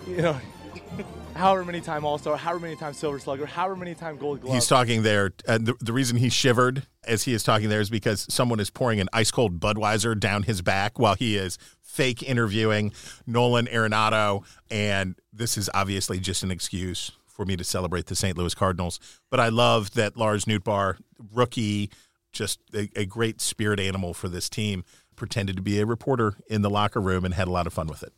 you 0.08 0.18
know, 0.18 0.38
however 1.36 1.66
many 1.66 1.82
time 1.82 2.06
All 2.06 2.18
Star, 2.18 2.38
however 2.38 2.60
many 2.60 2.76
time 2.76 2.94
Silver 2.94 3.20
Slugger, 3.20 3.46
however 3.46 3.76
many 3.76 3.96
time 3.96 4.18
Gold 4.18 4.42
Glove. 4.42 4.54
He's 4.54 4.68
talking 4.68 5.04
there. 5.04 5.34
Uh, 5.48 5.58
the, 5.58 5.76
the 5.80 5.94
reason 5.94 6.18
he 6.18 6.30
shivered 6.30 6.88
as 7.04 7.24
he 7.24 7.34
is 7.34 7.44
talking 7.44 7.70
there 7.70 7.82
is 7.82 7.90
because 7.90 8.26
someone 8.30 8.60
is 8.60 8.70
pouring 8.70 9.00
an 9.00 9.10
ice 9.14 9.32
cold 9.32 9.60
Budweiser 9.60 10.20
down 10.20 10.44
his 10.44 10.62
back 10.62 11.00
while 11.00 11.16
he 11.16 11.36
is 11.36 11.58
fake 11.82 12.24
interviewing 12.24 12.94
Nolan 13.26 13.68
Arenado. 13.68 14.46
And 14.70 15.16
this 15.34 15.58
is 15.58 15.70
obviously 15.74 16.20
just 16.20 16.44
an 16.44 16.52
excuse 16.52 17.12
for 17.28 17.46
me 17.46 17.56
to 17.58 17.64
celebrate 17.64 18.06
the 18.06 18.16
St. 18.16 18.38
Louis 18.38 18.54
Cardinals. 18.54 19.00
But 19.30 19.40
I 19.40 19.50
love 19.50 19.92
that 19.96 20.18
Lars 20.18 20.46
Nootbaar, 20.46 20.98
rookie, 21.34 21.90
just 22.32 22.60
a, 22.74 22.90
a 22.96 23.06
great 23.06 23.42
spirit 23.42 23.80
animal 23.80 24.14
for 24.14 24.30
this 24.30 24.50
team, 24.50 24.84
pretended 25.16 25.56
to 25.56 25.62
be 25.62 25.80
a 25.80 25.86
reporter 25.86 26.36
in 26.48 26.62
the 26.62 26.70
locker 26.70 27.02
room 27.02 27.26
and 27.26 27.34
had 27.34 27.48
a 27.48 27.52
lot 27.52 27.68
of 27.68 27.74
fun 27.74 27.88
with 27.88 28.04
it. 28.04 28.14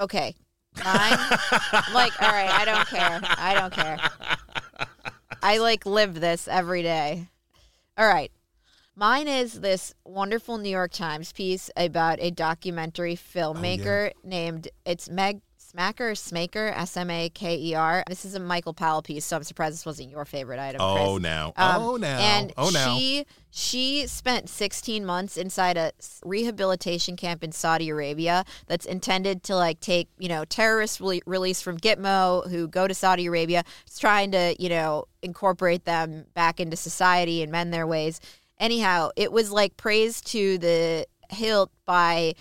Okay. 0.00 0.34
Mine, 0.76 1.18
I'm 1.72 1.94
like, 1.94 2.20
all 2.22 2.30
right, 2.30 2.50
I 2.50 2.64
don't 2.64 2.86
care. 2.86 3.20
I 3.36 3.54
don't 3.54 3.72
care. 3.72 3.98
I 5.42 5.58
like 5.58 5.84
live 5.84 6.18
this 6.18 6.48
every 6.48 6.82
day. 6.82 7.28
All 7.98 8.08
right. 8.08 8.32
Mine 8.94 9.28
is 9.28 9.60
this 9.60 9.94
wonderful 10.04 10.58
New 10.58 10.70
York 10.70 10.92
Times 10.92 11.32
piece 11.32 11.70
about 11.76 12.20
a 12.20 12.30
documentary 12.30 13.18
oh, 13.18 13.38
filmmaker 13.38 14.12
named 14.22 14.68
it's 14.84 15.08
Meg 15.08 15.40
Smaker, 15.74 16.14
Smaker, 16.14 16.68
S 16.68 16.98
M 16.98 17.10
A 17.10 17.30
K 17.30 17.56
E 17.56 17.74
R. 17.74 18.04
This 18.06 18.26
is 18.26 18.34
a 18.34 18.40
Michael 18.40 18.74
Powell 18.74 19.00
piece, 19.00 19.24
so 19.24 19.36
I'm 19.36 19.42
surprised 19.42 19.72
this 19.72 19.86
wasn't 19.86 20.10
your 20.10 20.26
favorite 20.26 20.60
item. 20.60 20.82
Oh, 20.82 21.14
Chris. 21.14 21.22
now. 21.22 21.54
Um, 21.56 21.82
oh, 21.82 21.96
now. 21.96 22.18
And 22.18 22.52
oh, 22.58 22.68
now. 22.68 22.94
she 22.94 23.24
she 23.50 24.06
spent 24.06 24.50
16 24.50 25.06
months 25.06 25.38
inside 25.38 25.78
a 25.78 25.92
rehabilitation 26.26 27.16
camp 27.16 27.42
in 27.42 27.52
Saudi 27.52 27.88
Arabia 27.88 28.44
that's 28.66 28.84
intended 28.84 29.42
to 29.44 29.56
like 29.56 29.80
take 29.80 30.10
you 30.18 30.28
know 30.28 30.44
terrorists 30.44 30.98
rele- 30.98 31.22
released 31.24 31.64
from 31.64 31.78
Gitmo 31.78 32.50
who 32.50 32.68
go 32.68 32.86
to 32.86 32.92
Saudi 32.92 33.24
Arabia, 33.24 33.64
it's 33.86 33.98
trying 33.98 34.30
to 34.32 34.54
you 34.58 34.68
know 34.68 35.06
incorporate 35.22 35.86
them 35.86 36.26
back 36.34 36.60
into 36.60 36.76
society 36.76 37.42
and 37.42 37.50
mend 37.50 37.72
their 37.72 37.86
ways. 37.86 38.20
Anyhow, 38.58 39.08
it 39.16 39.32
was 39.32 39.50
like 39.50 39.78
praised 39.78 40.26
to 40.28 40.58
the 40.58 41.06
hilt 41.30 41.70
by 41.86 42.34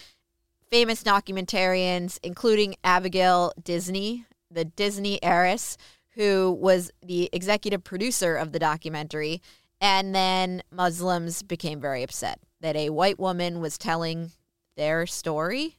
famous 0.72 1.04
documentarians, 1.04 2.18
including 2.24 2.76
Abigail 2.84 3.52
Disney, 3.62 4.26
the 4.50 4.66
Disney 4.66 5.22
heiress, 5.24 5.78
who 6.16 6.58
was 6.60 6.92
the 7.04 7.30
executive 7.34 7.84
producer 7.84 8.36
of 8.36 8.52
the 8.52 8.60
documentary. 8.60 9.42
And 9.80 10.16
then 10.16 10.64
Muslims 10.72 11.44
became 11.44 11.80
very 11.80 12.04
upset 12.04 12.40
that 12.62 12.76
a 12.76 12.90
white 12.90 13.20
woman 13.20 13.60
was 13.60 13.78
telling 13.78 14.32
their 14.78 15.06
story. 15.06 15.78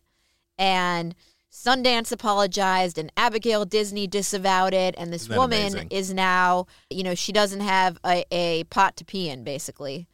And 0.59 1.15
Sundance 1.51 2.13
apologized, 2.13 2.99
and 2.99 3.13
Abigail 3.17 3.65
Disney 3.65 4.07
disavowed 4.07 4.75
it. 4.75 4.95
And 4.99 5.13
this 5.13 5.29
woman 5.29 5.73
amazing? 5.73 5.89
is 5.91 6.13
now, 6.13 6.67
you 6.91 7.03
know, 7.03 7.15
she 7.15 7.33
doesn't 7.33 7.61
have 7.61 7.99
a, 8.05 8.25
a 8.31 8.65
pot 8.65 8.97
to 8.97 9.05
pee 9.05 9.29
in, 9.29 9.45
basically. 9.45 10.09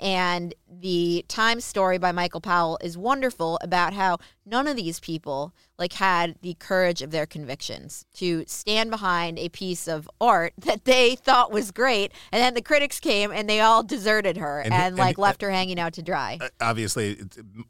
And 0.00 0.54
the 0.68 1.24
Times 1.28 1.64
story 1.64 1.98
by 1.98 2.10
Michael 2.10 2.40
Powell 2.40 2.78
is 2.82 2.96
wonderful 2.96 3.58
about 3.62 3.92
how 3.92 4.16
none 4.46 4.66
of 4.66 4.76
these 4.76 4.98
people 4.98 5.52
like 5.78 5.92
had 5.94 6.36
the 6.40 6.54
courage 6.54 7.02
of 7.02 7.10
their 7.10 7.26
convictions 7.26 8.06
to 8.14 8.44
stand 8.46 8.90
behind 8.90 9.38
a 9.38 9.48
piece 9.50 9.86
of 9.86 10.08
art 10.20 10.54
that 10.58 10.84
they 10.86 11.16
thought 11.16 11.52
was 11.52 11.70
great, 11.70 12.12
and 12.32 12.40
then 12.42 12.54
the 12.54 12.62
critics 12.62 12.98
came 12.98 13.30
and 13.30 13.48
they 13.48 13.60
all 13.60 13.82
deserted 13.82 14.38
her 14.38 14.60
and, 14.60 14.72
And- 14.72 14.82
and- 14.82 14.96
like 14.96 15.18
left 15.18 15.42
her 15.42 15.50
hanging 15.50 15.78
out 15.78 15.92
to 15.94 16.02
dry. 16.02 16.38
Uh, 16.40 16.48
obviously 16.60 17.18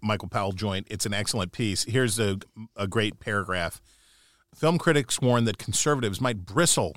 Michael 0.00 0.28
Powell 0.28 0.52
joint. 0.52 0.86
It's 0.90 1.06
an 1.06 1.14
excellent 1.14 1.52
piece. 1.52 1.84
Here's 1.84 2.18
a 2.20 2.38
a 2.76 2.86
great 2.86 3.18
paragraph. 3.20 3.80
Film 4.54 4.78
critics 4.78 5.20
warned 5.20 5.46
that 5.48 5.58
conservatives 5.58 6.20
might 6.20 6.44
bristle 6.46 6.94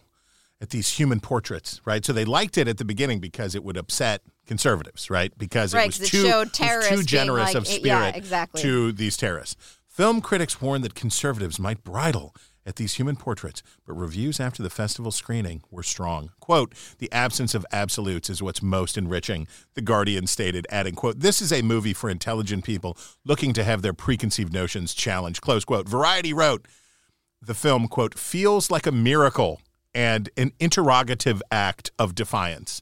at 0.61 0.69
these 0.69 0.89
human 0.97 1.19
portraits, 1.19 1.81
right? 1.85 2.03
So 2.05 2.13
they 2.13 2.25
liked 2.25 2.57
it 2.57 2.67
at 2.67 2.77
the 2.77 2.85
beginning 2.85 3.19
because 3.19 3.53
it 3.55 3.63
would 3.63 3.77
upset 3.77 4.21
conservatives, 4.45 5.09
right? 5.09 5.31
Because 5.37 5.73
Right, 5.73 5.83
it 5.85 5.99
was 5.99 6.01
it 6.01 6.07
too, 6.11 6.27
showed 6.27 6.41
it 6.41 6.49
was 6.49 6.51
terrorists 6.57 6.95
too 6.95 7.03
generous 7.03 7.53
like- 7.53 7.55
of 7.55 7.65
yeah, 7.67 7.75
spirit 7.75 8.15
exactly. 8.15 8.61
to 8.61 8.91
these 8.91 9.17
terrorists. 9.17 9.55
Film 9.87 10.21
critics 10.21 10.61
warned 10.61 10.83
that 10.83 10.95
conservatives 10.95 11.59
might 11.59 11.83
bridle 11.83 12.35
at 12.65 12.77
these 12.77 12.93
human 12.93 13.15
portraits, 13.17 13.61
but 13.85 13.93
reviews 13.93 14.39
after 14.39 14.63
the 14.63 14.69
festival 14.69 15.11
screening 15.11 15.61
were 15.69 15.83
strong. 15.83 16.31
Quote, 16.39 16.73
the 16.97 17.11
absence 17.11 17.53
of 17.53 17.65
absolutes 17.73 18.29
is 18.29 18.41
what's 18.41 18.61
most 18.61 18.97
enriching, 18.97 19.47
The 19.73 19.81
Guardian 19.81 20.27
stated, 20.27 20.65
adding, 20.69 20.95
quote, 20.95 21.19
this 21.19 21.41
is 21.41 21.51
a 21.51 21.61
movie 21.61 21.93
for 21.93 22.09
intelligent 22.09 22.63
people 22.63 22.97
looking 23.25 23.51
to 23.53 23.65
have 23.65 23.81
their 23.81 23.93
preconceived 23.93 24.53
notions 24.53 24.93
challenged, 24.93 25.41
close 25.41 25.65
quote. 25.65 25.89
Variety 25.89 26.33
wrote, 26.33 26.65
the 27.41 27.53
film, 27.53 27.89
quote, 27.89 28.17
feels 28.17 28.71
like 28.71 28.87
a 28.87 28.91
miracle 28.93 29.61
and 29.93 30.29
an 30.37 30.53
interrogative 30.59 31.41
act 31.51 31.91
of 31.99 32.15
defiance. 32.15 32.81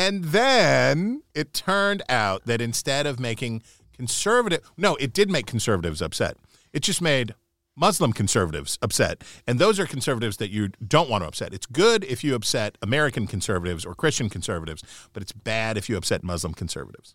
And 0.00 0.24
then 0.24 1.24
it 1.34 1.52
turned 1.52 2.02
out 2.08 2.46
that 2.46 2.62
instead 2.62 3.06
of 3.06 3.20
making 3.20 3.62
conservative, 3.92 4.62
no, 4.78 4.96
it 4.96 5.12
did 5.12 5.30
make 5.30 5.44
conservatives 5.44 6.00
upset. 6.00 6.38
It 6.72 6.80
just 6.80 7.02
made 7.02 7.34
Muslim 7.76 8.14
conservatives 8.14 8.78
upset. 8.80 9.22
And 9.46 9.58
those 9.58 9.78
are 9.78 9.84
conservatives 9.84 10.38
that 10.38 10.50
you 10.50 10.68
don't 10.68 11.10
want 11.10 11.22
to 11.22 11.28
upset. 11.28 11.52
It's 11.52 11.66
good 11.66 12.02
if 12.04 12.24
you 12.24 12.34
upset 12.34 12.78
American 12.80 13.26
conservatives 13.26 13.84
or 13.84 13.94
Christian 13.94 14.30
conservatives, 14.30 14.82
but 15.12 15.22
it's 15.22 15.32
bad 15.32 15.76
if 15.76 15.90
you 15.90 15.98
upset 15.98 16.24
Muslim 16.24 16.54
conservatives. 16.54 17.14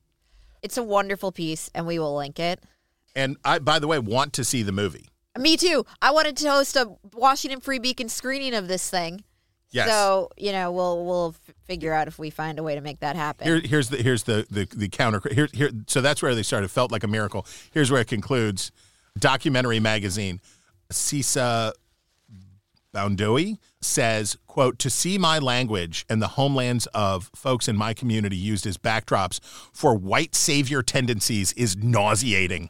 It's 0.62 0.78
a 0.78 0.84
wonderful 0.84 1.32
piece, 1.32 1.72
and 1.74 1.88
we 1.88 1.98
will 1.98 2.16
link 2.16 2.40
it. 2.40 2.64
And 3.16 3.36
I, 3.44 3.58
by 3.58 3.80
the 3.80 3.88
way, 3.88 3.98
want 3.98 4.32
to 4.34 4.44
see 4.44 4.62
the 4.62 4.72
movie. 4.72 5.10
Me 5.40 5.58
too. 5.58 5.88
I 6.04 6.12
wanted 6.12 6.38
to 6.38 6.52
host 6.52 6.76
a 6.76 6.96
Washington 7.14 7.62
Free 7.62 7.80
Beacon 7.80 8.10
screening 8.10 8.54
of 8.54 8.68
this 8.68 8.92
thing. 8.92 9.24
Yes. 9.76 9.90
So 9.90 10.30
you 10.38 10.54
know, 10.54 10.72
we'll 10.72 11.06
we'll 11.06 11.36
figure 11.66 11.94
out 11.94 12.08
if 12.08 12.18
we 12.18 12.30
find 12.30 12.60
a 12.60 12.64
way 12.64 12.76
to 12.76 12.82
make 12.82 13.02
that 13.02 13.18
happen. 13.18 13.46
Here, 13.46 13.60
here's 13.60 13.90
the 13.90 13.98
here's 13.98 14.24
the 14.24 14.48
the, 14.50 14.66
the 14.74 14.88
counter. 14.88 15.22
Here, 15.30 15.50
here. 15.52 15.70
So 15.88 16.00
that's 16.00 16.22
where 16.22 16.34
they 16.34 16.44
started. 16.44 16.72
Felt 16.72 16.94
like 16.94 17.04
a 17.04 17.10
miracle. 17.10 17.46
Here's 17.72 17.92
where 17.92 18.00
it 18.00 18.08
concludes. 18.08 18.72
Documentary 19.20 19.82
magazine. 19.82 20.40
Assia 20.90 21.74
Boundaoui 22.94 23.58
says, 23.82 24.38
"quote 24.48 24.80
To 24.80 24.90
see 24.90 25.18
my 25.18 25.40
language 25.40 26.06
and 26.10 26.22
the 26.22 26.30
homelands 26.30 26.86
of 26.94 27.30
folks 27.36 27.68
in 27.68 27.76
my 27.76 27.94
community 27.94 28.38
used 28.38 28.66
as 28.66 28.78
backdrops 28.78 29.42
for 29.74 29.94
white 29.94 30.36
savior 30.36 30.84
tendencies 30.84 31.52
is 31.54 31.76
nauseating." 31.76 32.70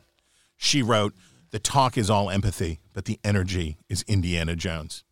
She 0.58 0.82
wrote, 0.82 1.14
"The 1.52 1.60
talk 1.60 2.00
is 2.00 2.10
all 2.10 2.32
empathy, 2.32 2.80
but 2.94 3.06
the 3.06 3.20
energy 3.24 3.78
is 3.90 4.04
Indiana 4.08 4.56
Jones." 4.56 5.04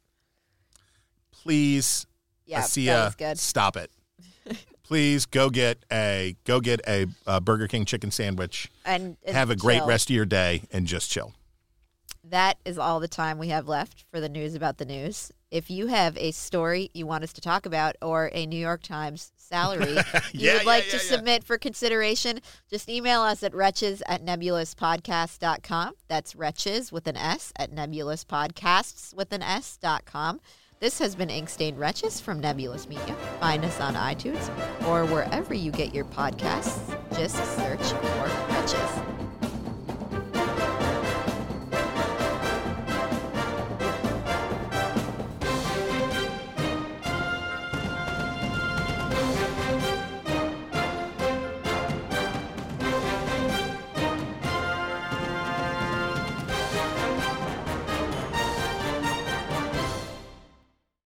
Please, 1.44 2.06
Yeah, 2.46 2.62
that 2.62 2.78
Asia, 2.78 3.16
good. 3.18 3.38
stop 3.40 3.76
it. 3.78 3.92
Please 4.84 5.26
go 5.26 5.50
get 5.50 5.84
a 5.92 6.36
go 6.46 6.60
get 6.60 6.82
a, 6.88 7.08
uh 7.28 7.40
Burger 7.40 7.68
King 7.68 7.86
chicken 7.86 8.12
sandwich. 8.12 8.70
And- 8.86 9.18
and 9.26 9.36
have 9.36 9.50
a 9.50 9.56
great 9.56 9.78
chill. 9.80 9.88
rest 9.88 10.10
of 10.10 10.16
your 10.16 10.26
day 10.26 10.64
and 10.72 10.88
just 10.88 11.10
chill. 11.12 11.34
That 12.26 12.58
is 12.64 12.78
all 12.78 13.00
the 13.02 13.08
time 13.08 13.38
we 13.38 13.50
have 13.50 13.68
left 13.68 14.06
for 14.10 14.20
the 14.22 14.30
news 14.30 14.56
about 14.56 14.78
the 14.78 14.86
news. 14.86 15.32
If 15.52 15.70
you 15.70 15.88
have 15.88 16.18
a 16.18 16.32
story 16.32 16.90
you 16.94 17.06
want 17.06 17.24
us 17.24 17.34
to 17.34 17.42
talk 17.42 17.66
about 17.66 17.96
or 18.02 18.30
a 18.34 18.46
New 18.46 18.58
York 18.60 18.82
Times 18.82 19.32
salary 19.36 19.92
you 20.32 20.48
Yeah, 20.48 20.54
would 20.58 20.66
like 20.66 20.86
yeah, 20.86 20.92
to 20.92 20.98
yeah. 20.98 21.12
submit 21.12 21.44
for 21.44 21.58
consideration, 21.58 22.40
just 22.70 22.90
email 22.90 23.22
us 23.22 23.44
at 23.44 23.54
wretches 23.54 24.02
at 24.08 24.24
nebulouspodcast.com. 24.26 25.94
That's 26.08 26.36
wretches 26.36 26.92
with 26.92 27.08
an 27.08 27.18
S 27.18 27.52
at 27.58 27.72
nebulouspodcasts 27.72 29.14
with 29.14 29.32
an 29.34 29.42
S 29.42 29.78
dot 29.78 30.06
com. 30.06 30.40
This 30.84 31.00
has 31.00 31.16
been 31.16 31.30
Ink 31.30 31.48
Stained 31.48 31.80
Wretches 31.80 32.20
from 32.20 32.42
Nebulous 32.42 32.90
Media. 32.90 33.16
Find 33.40 33.64
us 33.64 33.80
on 33.80 33.94
iTunes 33.94 34.50
or 34.86 35.06
wherever 35.06 35.54
you 35.54 35.72
get 35.72 35.96
your 35.96 36.04
podcasts. 36.04 37.00
Just 37.18 37.38
search 37.56 37.80
for 37.80 38.54
Wretches. 38.54 39.23